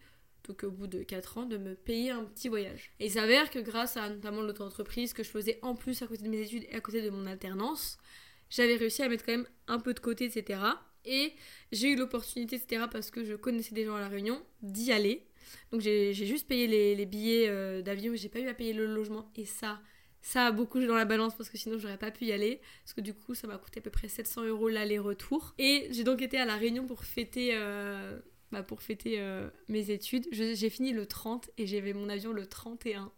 donc 0.48 0.64
au 0.64 0.72
bout 0.72 0.88
de 0.88 1.04
4 1.04 1.38
ans, 1.40 1.46
de 1.46 1.58
me 1.58 1.76
payer 1.76 2.12
un 2.12 2.24
petit 2.24 2.50
voyage. 2.50 2.92
Et 3.00 3.08
il 3.08 3.12
s'avère 3.12 3.52
que 3.52 3.60
grâce 3.60 3.98
à 3.98 4.10
notamment 4.10 4.42
l'auto-entreprise 4.42 5.14
que 5.14 5.24
je 5.24 5.30
faisais 5.30 5.60
en 5.62 5.76
plus 5.76 6.02
à 6.02 6.08
côté 6.08 6.24
de 6.24 6.30
mes 6.30 6.42
études 6.42 6.66
et 6.70 6.76
à 6.76 6.82
côté 6.82 7.02
de 7.02 7.10
mon 7.10 7.28
alternance, 7.28 8.00
j'avais 8.50 8.76
réussi 8.76 9.04
à 9.04 9.10
mettre 9.10 9.26
quand 9.26 9.34
même 9.34 9.48
un 9.68 9.80
peu 9.80 9.94
de 9.94 10.00
côté, 10.00 10.26
etc. 10.26 10.60
Et 11.06 11.34
j'ai 11.72 11.90
eu 11.90 11.96
l'opportunité, 11.96 12.56
etc., 12.56 12.86
parce 12.92 13.12
que 13.12 13.24
je 13.24 13.36
connaissais 13.36 13.76
des 13.76 13.86
gens 13.86 13.96
à 13.96 14.02
La 14.02 14.08
Réunion, 14.08 14.42
d'y 14.62 14.92
aller. 14.92 15.26
Donc 15.72 15.82
j'ai 15.82 16.14
juste 16.14 16.48
payé 16.48 16.68
les, 16.68 17.06
billets 17.06 17.48
euh, 17.48 17.82
d'avion, 17.82 18.14
j'ai 18.16 18.30
pas 18.30 18.40
eu 18.40 18.48
à 18.48 18.54
payer 18.54 18.74
le 18.74 18.86
logement. 18.86 19.32
Et 19.36 19.46
ça, 19.46 19.80
ça 20.22 20.48
a 20.48 20.52
beaucoup 20.52 20.80
joué 20.80 20.88
dans 20.88 20.96
la 20.96 21.06
balance 21.06 21.36
parce 21.36 21.50
que 21.50 21.58
sinon 21.58 21.78
j'aurais 21.78 21.98
pas 21.98 22.12
pu 22.12 22.26
y 22.26 22.32
aller. 22.32 22.62
Parce 22.84 22.94
que 22.94 23.02
du 23.02 23.14
coup, 23.14 23.36
ça 23.36 23.48
m'a 23.48 23.58
coûté 23.58 23.80
à 23.80 23.84
peu 23.84 23.90
près 23.90 24.08
700 24.08 24.44
euros 24.46 24.70
l'aller-retour. 24.70 25.54
Et 25.58 25.88
j'ai 25.92 26.04
donc 26.04 26.22
été 26.22 26.38
à 26.38 26.46
La 26.46 26.56
Réunion 26.56 26.86
pour 26.86 27.04
fêter. 27.04 27.52
Euh, 27.54 28.20
bah, 28.52 28.64
pour 28.64 28.82
fêter 28.82 29.16
euh, 29.20 29.50
mes 29.70 29.92
études. 29.92 30.28
J'ai 30.32 30.70
fini 30.70 30.92
le 30.92 31.06
30 31.06 31.50
et 31.58 31.66
j'avais 31.66 31.94
mon 31.94 32.10
avion 32.10 32.34
le 32.34 32.46
31. 32.46 33.12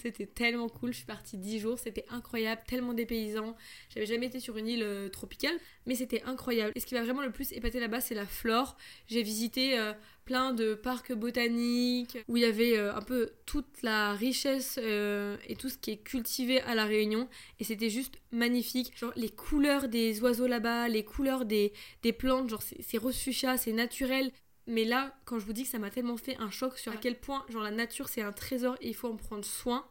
C'était 0.00 0.26
tellement 0.26 0.68
cool. 0.68 0.92
Je 0.92 0.98
suis 0.98 1.06
partie 1.06 1.36
10 1.36 1.60
jours. 1.60 1.78
C'était 1.78 2.04
incroyable. 2.08 2.62
Tellement 2.66 2.94
dépaysant. 2.94 3.56
J'avais 3.90 4.06
jamais 4.06 4.26
été 4.26 4.40
sur 4.40 4.56
une 4.56 4.68
île 4.68 4.82
euh, 4.82 5.08
tropicale. 5.08 5.56
Mais 5.86 5.94
c'était 5.94 6.22
incroyable. 6.22 6.72
Et 6.74 6.80
ce 6.80 6.86
qui 6.86 6.94
m'a 6.94 7.02
vraiment 7.02 7.22
le 7.22 7.32
plus 7.32 7.52
épaté 7.52 7.80
là-bas, 7.80 8.00
c'est 8.00 8.14
la 8.14 8.26
flore. 8.26 8.76
J'ai 9.06 9.22
visité 9.22 9.78
euh, 9.78 9.92
plein 10.24 10.52
de 10.52 10.74
parcs 10.74 11.12
botaniques 11.12 12.18
où 12.28 12.36
il 12.36 12.42
y 12.42 12.46
avait 12.46 12.76
euh, 12.76 12.94
un 12.94 13.02
peu 13.02 13.30
toute 13.46 13.82
la 13.82 14.12
richesse 14.14 14.78
et 14.78 15.56
tout 15.56 15.68
ce 15.68 15.78
qui 15.78 15.92
est 15.92 15.96
cultivé 15.96 16.60
à 16.62 16.74
La 16.74 16.84
Réunion. 16.84 17.28
Et 17.60 17.64
c'était 17.64 17.90
juste 17.90 18.18
magnifique. 18.30 18.96
Genre 18.96 19.12
les 19.16 19.30
couleurs 19.30 19.88
des 19.88 20.20
oiseaux 20.22 20.46
là-bas, 20.46 20.88
les 20.88 21.04
couleurs 21.04 21.44
des, 21.44 21.72
des 22.02 22.12
plantes. 22.12 22.50
Genre 22.50 22.62
c'est 22.62 22.98
rose 22.98 23.18
fuchsia, 23.18 23.56
c'est 23.56 23.72
naturel. 23.72 24.32
Mais 24.68 24.84
là, 24.84 25.18
quand 25.24 25.38
je 25.38 25.46
vous 25.46 25.54
dis 25.54 25.62
que 25.62 25.70
ça 25.70 25.78
m'a 25.78 25.90
tellement 25.90 26.18
fait 26.18 26.36
un 26.36 26.50
choc 26.50 26.76
sur 26.76 26.92
à 26.92 26.96
quel 26.98 27.18
point, 27.18 27.44
genre, 27.48 27.62
la 27.62 27.70
nature 27.70 28.08
c'est 28.08 28.20
un 28.20 28.32
trésor 28.32 28.76
et 28.82 28.88
il 28.88 28.94
faut 28.94 29.08
en 29.08 29.16
prendre 29.16 29.44
soin, 29.44 29.88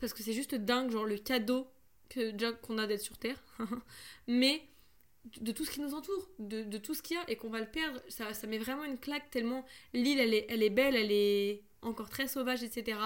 parce 0.00 0.14
que 0.14 0.22
c'est 0.22 0.32
juste 0.32 0.54
dingue, 0.54 0.90
genre, 0.90 1.04
le 1.04 1.18
cadeau 1.18 1.68
que 2.08 2.30
déjà 2.30 2.52
qu'on 2.52 2.78
a 2.78 2.86
d'être 2.86 3.02
sur 3.02 3.18
Terre, 3.18 3.42
mais 4.26 4.62
de 5.42 5.52
tout 5.52 5.66
ce 5.66 5.70
qui 5.70 5.80
nous 5.80 5.92
entoure, 5.92 6.30
de, 6.38 6.78
tout 6.78 6.94
ce 6.94 7.02
qu'il 7.02 7.16
y 7.16 7.20
a 7.20 7.30
et 7.30 7.36
qu'on 7.36 7.50
va 7.50 7.60
le 7.60 7.66
perdre, 7.66 8.00
ça, 8.08 8.32
ça 8.32 8.46
met 8.46 8.56
vraiment 8.56 8.84
une 8.84 8.98
claque 8.98 9.30
tellement 9.30 9.64
l'île 9.92 10.18
elle 10.18 10.32
est, 10.32 10.46
elle 10.48 10.62
est 10.62 10.70
belle, 10.70 10.96
elle 10.96 11.12
est 11.12 11.62
encore 11.82 12.08
très 12.08 12.26
sauvage, 12.26 12.62
etc. 12.62 12.98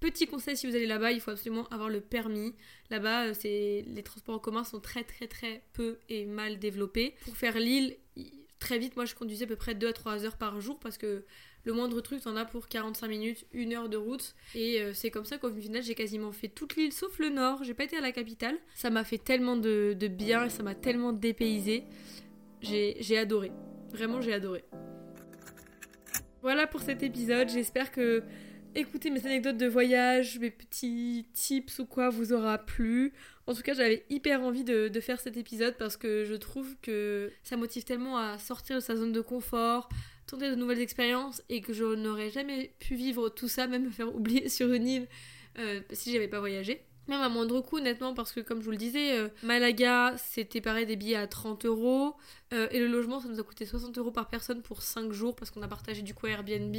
Petit 0.00 0.26
conseil 0.26 0.56
si 0.56 0.66
vous 0.66 0.74
allez 0.74 0.86
là-bas, 0.86 1.12
il 1.12 1.20
faut 1.20 1.30
absolument 1.30 1.68
avoir 1.68 1.88
le 1.88 2.00
permis. 2.00 2.54
Là-bas, 2.90 3.28
euh, 3.28 3.34
c'est 3.34 3.84
les 3.86 4.02
transports 4.02 4.34
en 4.34 4.38
commun 4.40 4.64
sont 4.64 4.80
très 4.80 5.04
très 5.04 5.28
très 5.28 5.64
peu 5.72 5.98
et 6.08 6.26
mal 6.26 6.58
développés. 6.58 7.14
Pour 7.24 7.36
faire 7.36 7.58
l'île, 7.58 7.96
très 8.64 8.78
vite, 8.78 8.96
moi 8.96 9.04
je 9.04 9.14
conduisais 9.14 9.44
à 9.44 9.48
peu 9.48 9.56
près 9.56 9.74
2 9.74 9.88
à 9.88 9.92
3 9.92 10.24
heures 10.24 10.38
par 10.38 10.58
jour 10.60 10.78
parce 10.80 10.96
que 10.96 11.24
le 11.64 11.72
moindre 11.74 12.00
truc 12.00 12.22
t'en 12.22 12.34
as 12.34 12.46
pour 12.46 12.66
45 12.66 13.08
minutes, 13.08 13.46
une 13.52 13.74
heure 13.74 13.90
de 13.90 13.98
route. 13.98 14.34
Et 14.54 14.80
euh, 14.80 14.94
c'est 14.94 15.10
comme 15.10 15.26
ça 15.26 15.36
qu'au 15.36 15.50
final 15.50 15.82
j'ai 15.82 15.94
quasiment 15.94 16.32
fait 16.32 16.48
toute 16.48 16.74
l'île 16.76 16.92
sauf 16.92 17.18
le 17.18 17.28
nord. 17.28 17.62
J'ai 17.62 17.74
pas 17.74 17.84
été 17.84 17.98
à 17.98 18.00
la 18.00 18.10
capitale. 18.10 18.56
Ça 18.74 18.88
m'a 18.88 19.04
fait 19.04 19.18
tellement 19.18 19.56
de, 19.56 19.94
bien 20.08 20.46
et 20.46 20.50
ça 20.50 20.62
m'a 20.62 20.74
tellement 20.74 21.12
dépaysé. 21.12 21.84
J'ai 22.62 23.18
adoré. 23.18 23.52
Vraiment 23.92 24.22
j'ai 24.22 24.32
adoré. 24.32 24.64
Voilà 26.40 26.66
pour 26.66 26.80
cet 26.80 27.02
épisode. 27.02 27.50
J'espère 27.50 27.92
que 27.92 28.22
écouter 28.74 29.10
mes 29.10 29.24
anecdotes 29.26 29.56
de 29.56 29.66
voyage, 29.66 30.38
mes 30.38 30.50
petits 30.50 31.26
tips 31.32 31.78
ou 31.78 31.86
quoi 31.86 32.10
vous 32.10 32.32
aura 32.32 32.58
plu. 32.58 33.12
En 33.46 33.54
tout 33.54 33.62
cas, 33.62 33.74
j'avais 33.74 34.04
hyper 34.10 34.42
envie 34.42 34.64
de, 34.64 34.90
faire 35.00 35.20
cet 35.20 35.36
épisode 35.36 35.76
parce 35.78 35.96
que 35.96 36.24
je 36.24 36.34
trouve 36.34 36.74
que 36.82 37.30
ça 37.42 37.56
motive 37.56 37.84
tellement 37.84 38.16
à 38.16 38.38
sortir 38.38 38.76
de 38.76 38.80
sa 38.80 38.96
zone 38.96 39.12
de 39.12 39.20
confort, 39.20 39.88
tenter 40.26 40.50
de 40.50 40.54
nouvelles 40.54 40.80
expériences 40.80 41.42
et 41.48 41.60
que 41.60 41.72
je 41.72 41.84
n'aurais 41.84 42.30
jamais 42.30 42.72
pu 42.78 42.94
vivre 42.94 43.28
tout 43.28 43.48
ça, 43.48 43.66
même 43.66 43.84
me 43.84 43.90
faire 43.90 44.14
oublier 44.14 44.48
sur 44.48 44.72
une 44.72 44.86
île 44.86 45.08
euh, 45.58 45.80
si 45.92 46.12
j'avais 46.12 46.28
pas 46.28 46.40
voyagé. 46.40 46.82
Même 47.08 47.20
à 47.20 47.28
moindre 47.28 47.60
coût, 47.60 47.78
honnêtement, 47.78 48.14
parce 48.14 48.32
que 48.32 48.40
comme 48.40 48.60
je 48.60 48.64
vous 48.64 48.70
le 48.70 48.76
disais, 48.76 49.18
euh, 49.18 49.28
Malaga, 49.42 50.14
c'était 50.16 50.60
pareil 50.60 50.86
des 50.86 50.96
billets 50.96 51.16
à 51.16 51.26
30 51.26 51.66
euros. 51.66 52.14
Euh, 52.52 52.68
et 52.70 52.78
le 52.78 52.86
logement, 52.86 53.20
ça 53.20 53.28
nous 53.28 53.40
a 53.40 53.42
coûté 53.42 53.66
60 53.66 53.96
euros 53.98 54.10
par 54.10 54.28
personne 54.28 54.62
pour 54.62 54.82
5 54.82 55.12
jours 55.12 55.36
parce 55.36 55.50
qu'on 55.50 55.62
a 55.62 55.68
partagé 55.68 56.02
du 56.02 56.14
coup 56.14 56.26
Airbnb. 56.26 56.74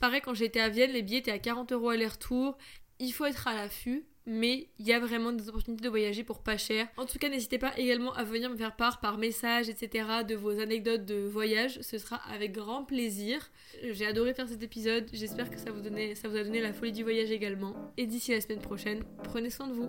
Pareil, 0.00 0.20
quand 0.20 0.34
j'étais 0.34 0.60
à 0.60 0.68
Vienne, 0.68 0.90
les 0.90 1.02
billets 1.02 1.18
étaient 1.18 1.30
à 1.30 1.38
40 1.38 1.72
euros 1.72 1.90
aller-retour. 1.90 2.58
Il 2.98 3.12
faut 3.12 3.26
être 3.26 3.46
à 3.46 3.54
l'affût 3.54 4.04
mais 4.28 4.68
il 4.78 4.86
y 4.86 4.92
a 4.92 5.00
vraiment 5.00 5.32
des 5.32 5.48
opportunités 5.48 5.82
de 5.82 5.88
voyager 5.88 6.22
pour 6.22 6.40
pas 6.42 6.58
cher. 6.58 6.86
En 6.98 7.06
tout 7.06 7.18
cas, 7.18 7.30
n'hésitez 7.30 7.58
pas 7.58 7.76
également 7.78 8.12
à 8.12 8.24
venir 8.24 8.50
me 8.50 8.56
faire 8.56 8.76
part 8.76 9.00
par 9.00 9.16
message, 9.16 9.70
etc., 9.70 10.06
de 10.28 10.34
vos 10.34 10.60
anecdotes 10.60 11.06
de 11.06 11.26
voyage. 11.26 11.80
Ce 11.80 11.96
sera 11.96 12.16
avec 12.30 12.52
grand 12.52 12.84
plaisir. 12.84 13.50
J'ai 13.82 14.06
adoré 14.06 14.34
faire 14.34 14.46
cet 14.46 14.62
épisode. 14.62 15.08
J'espère 15.14 15.50
que 15.50 15.58
ça 15.58 15.70
vous, 15.70 15.80
donnait, 15.80 16.14
ça 16.14 16.28
vous 16.28 16.36
a 16.36 16.44
donné 16.44 16.60
la 16.60 16.74
folie 16.74 16.92
du 16.92 17.02
voyage 17.02 17.30
également. 17.30 17.74
Et 17.96 18.06
d'ici 18.06 18.32
la 18.32 18.42
semaine 18.42 18.60
prochaine, 18.60 19.02
prenez 19.24 19.48
soin 19.48 19.66
de 19.66 19.72
vous. 19.72 19.88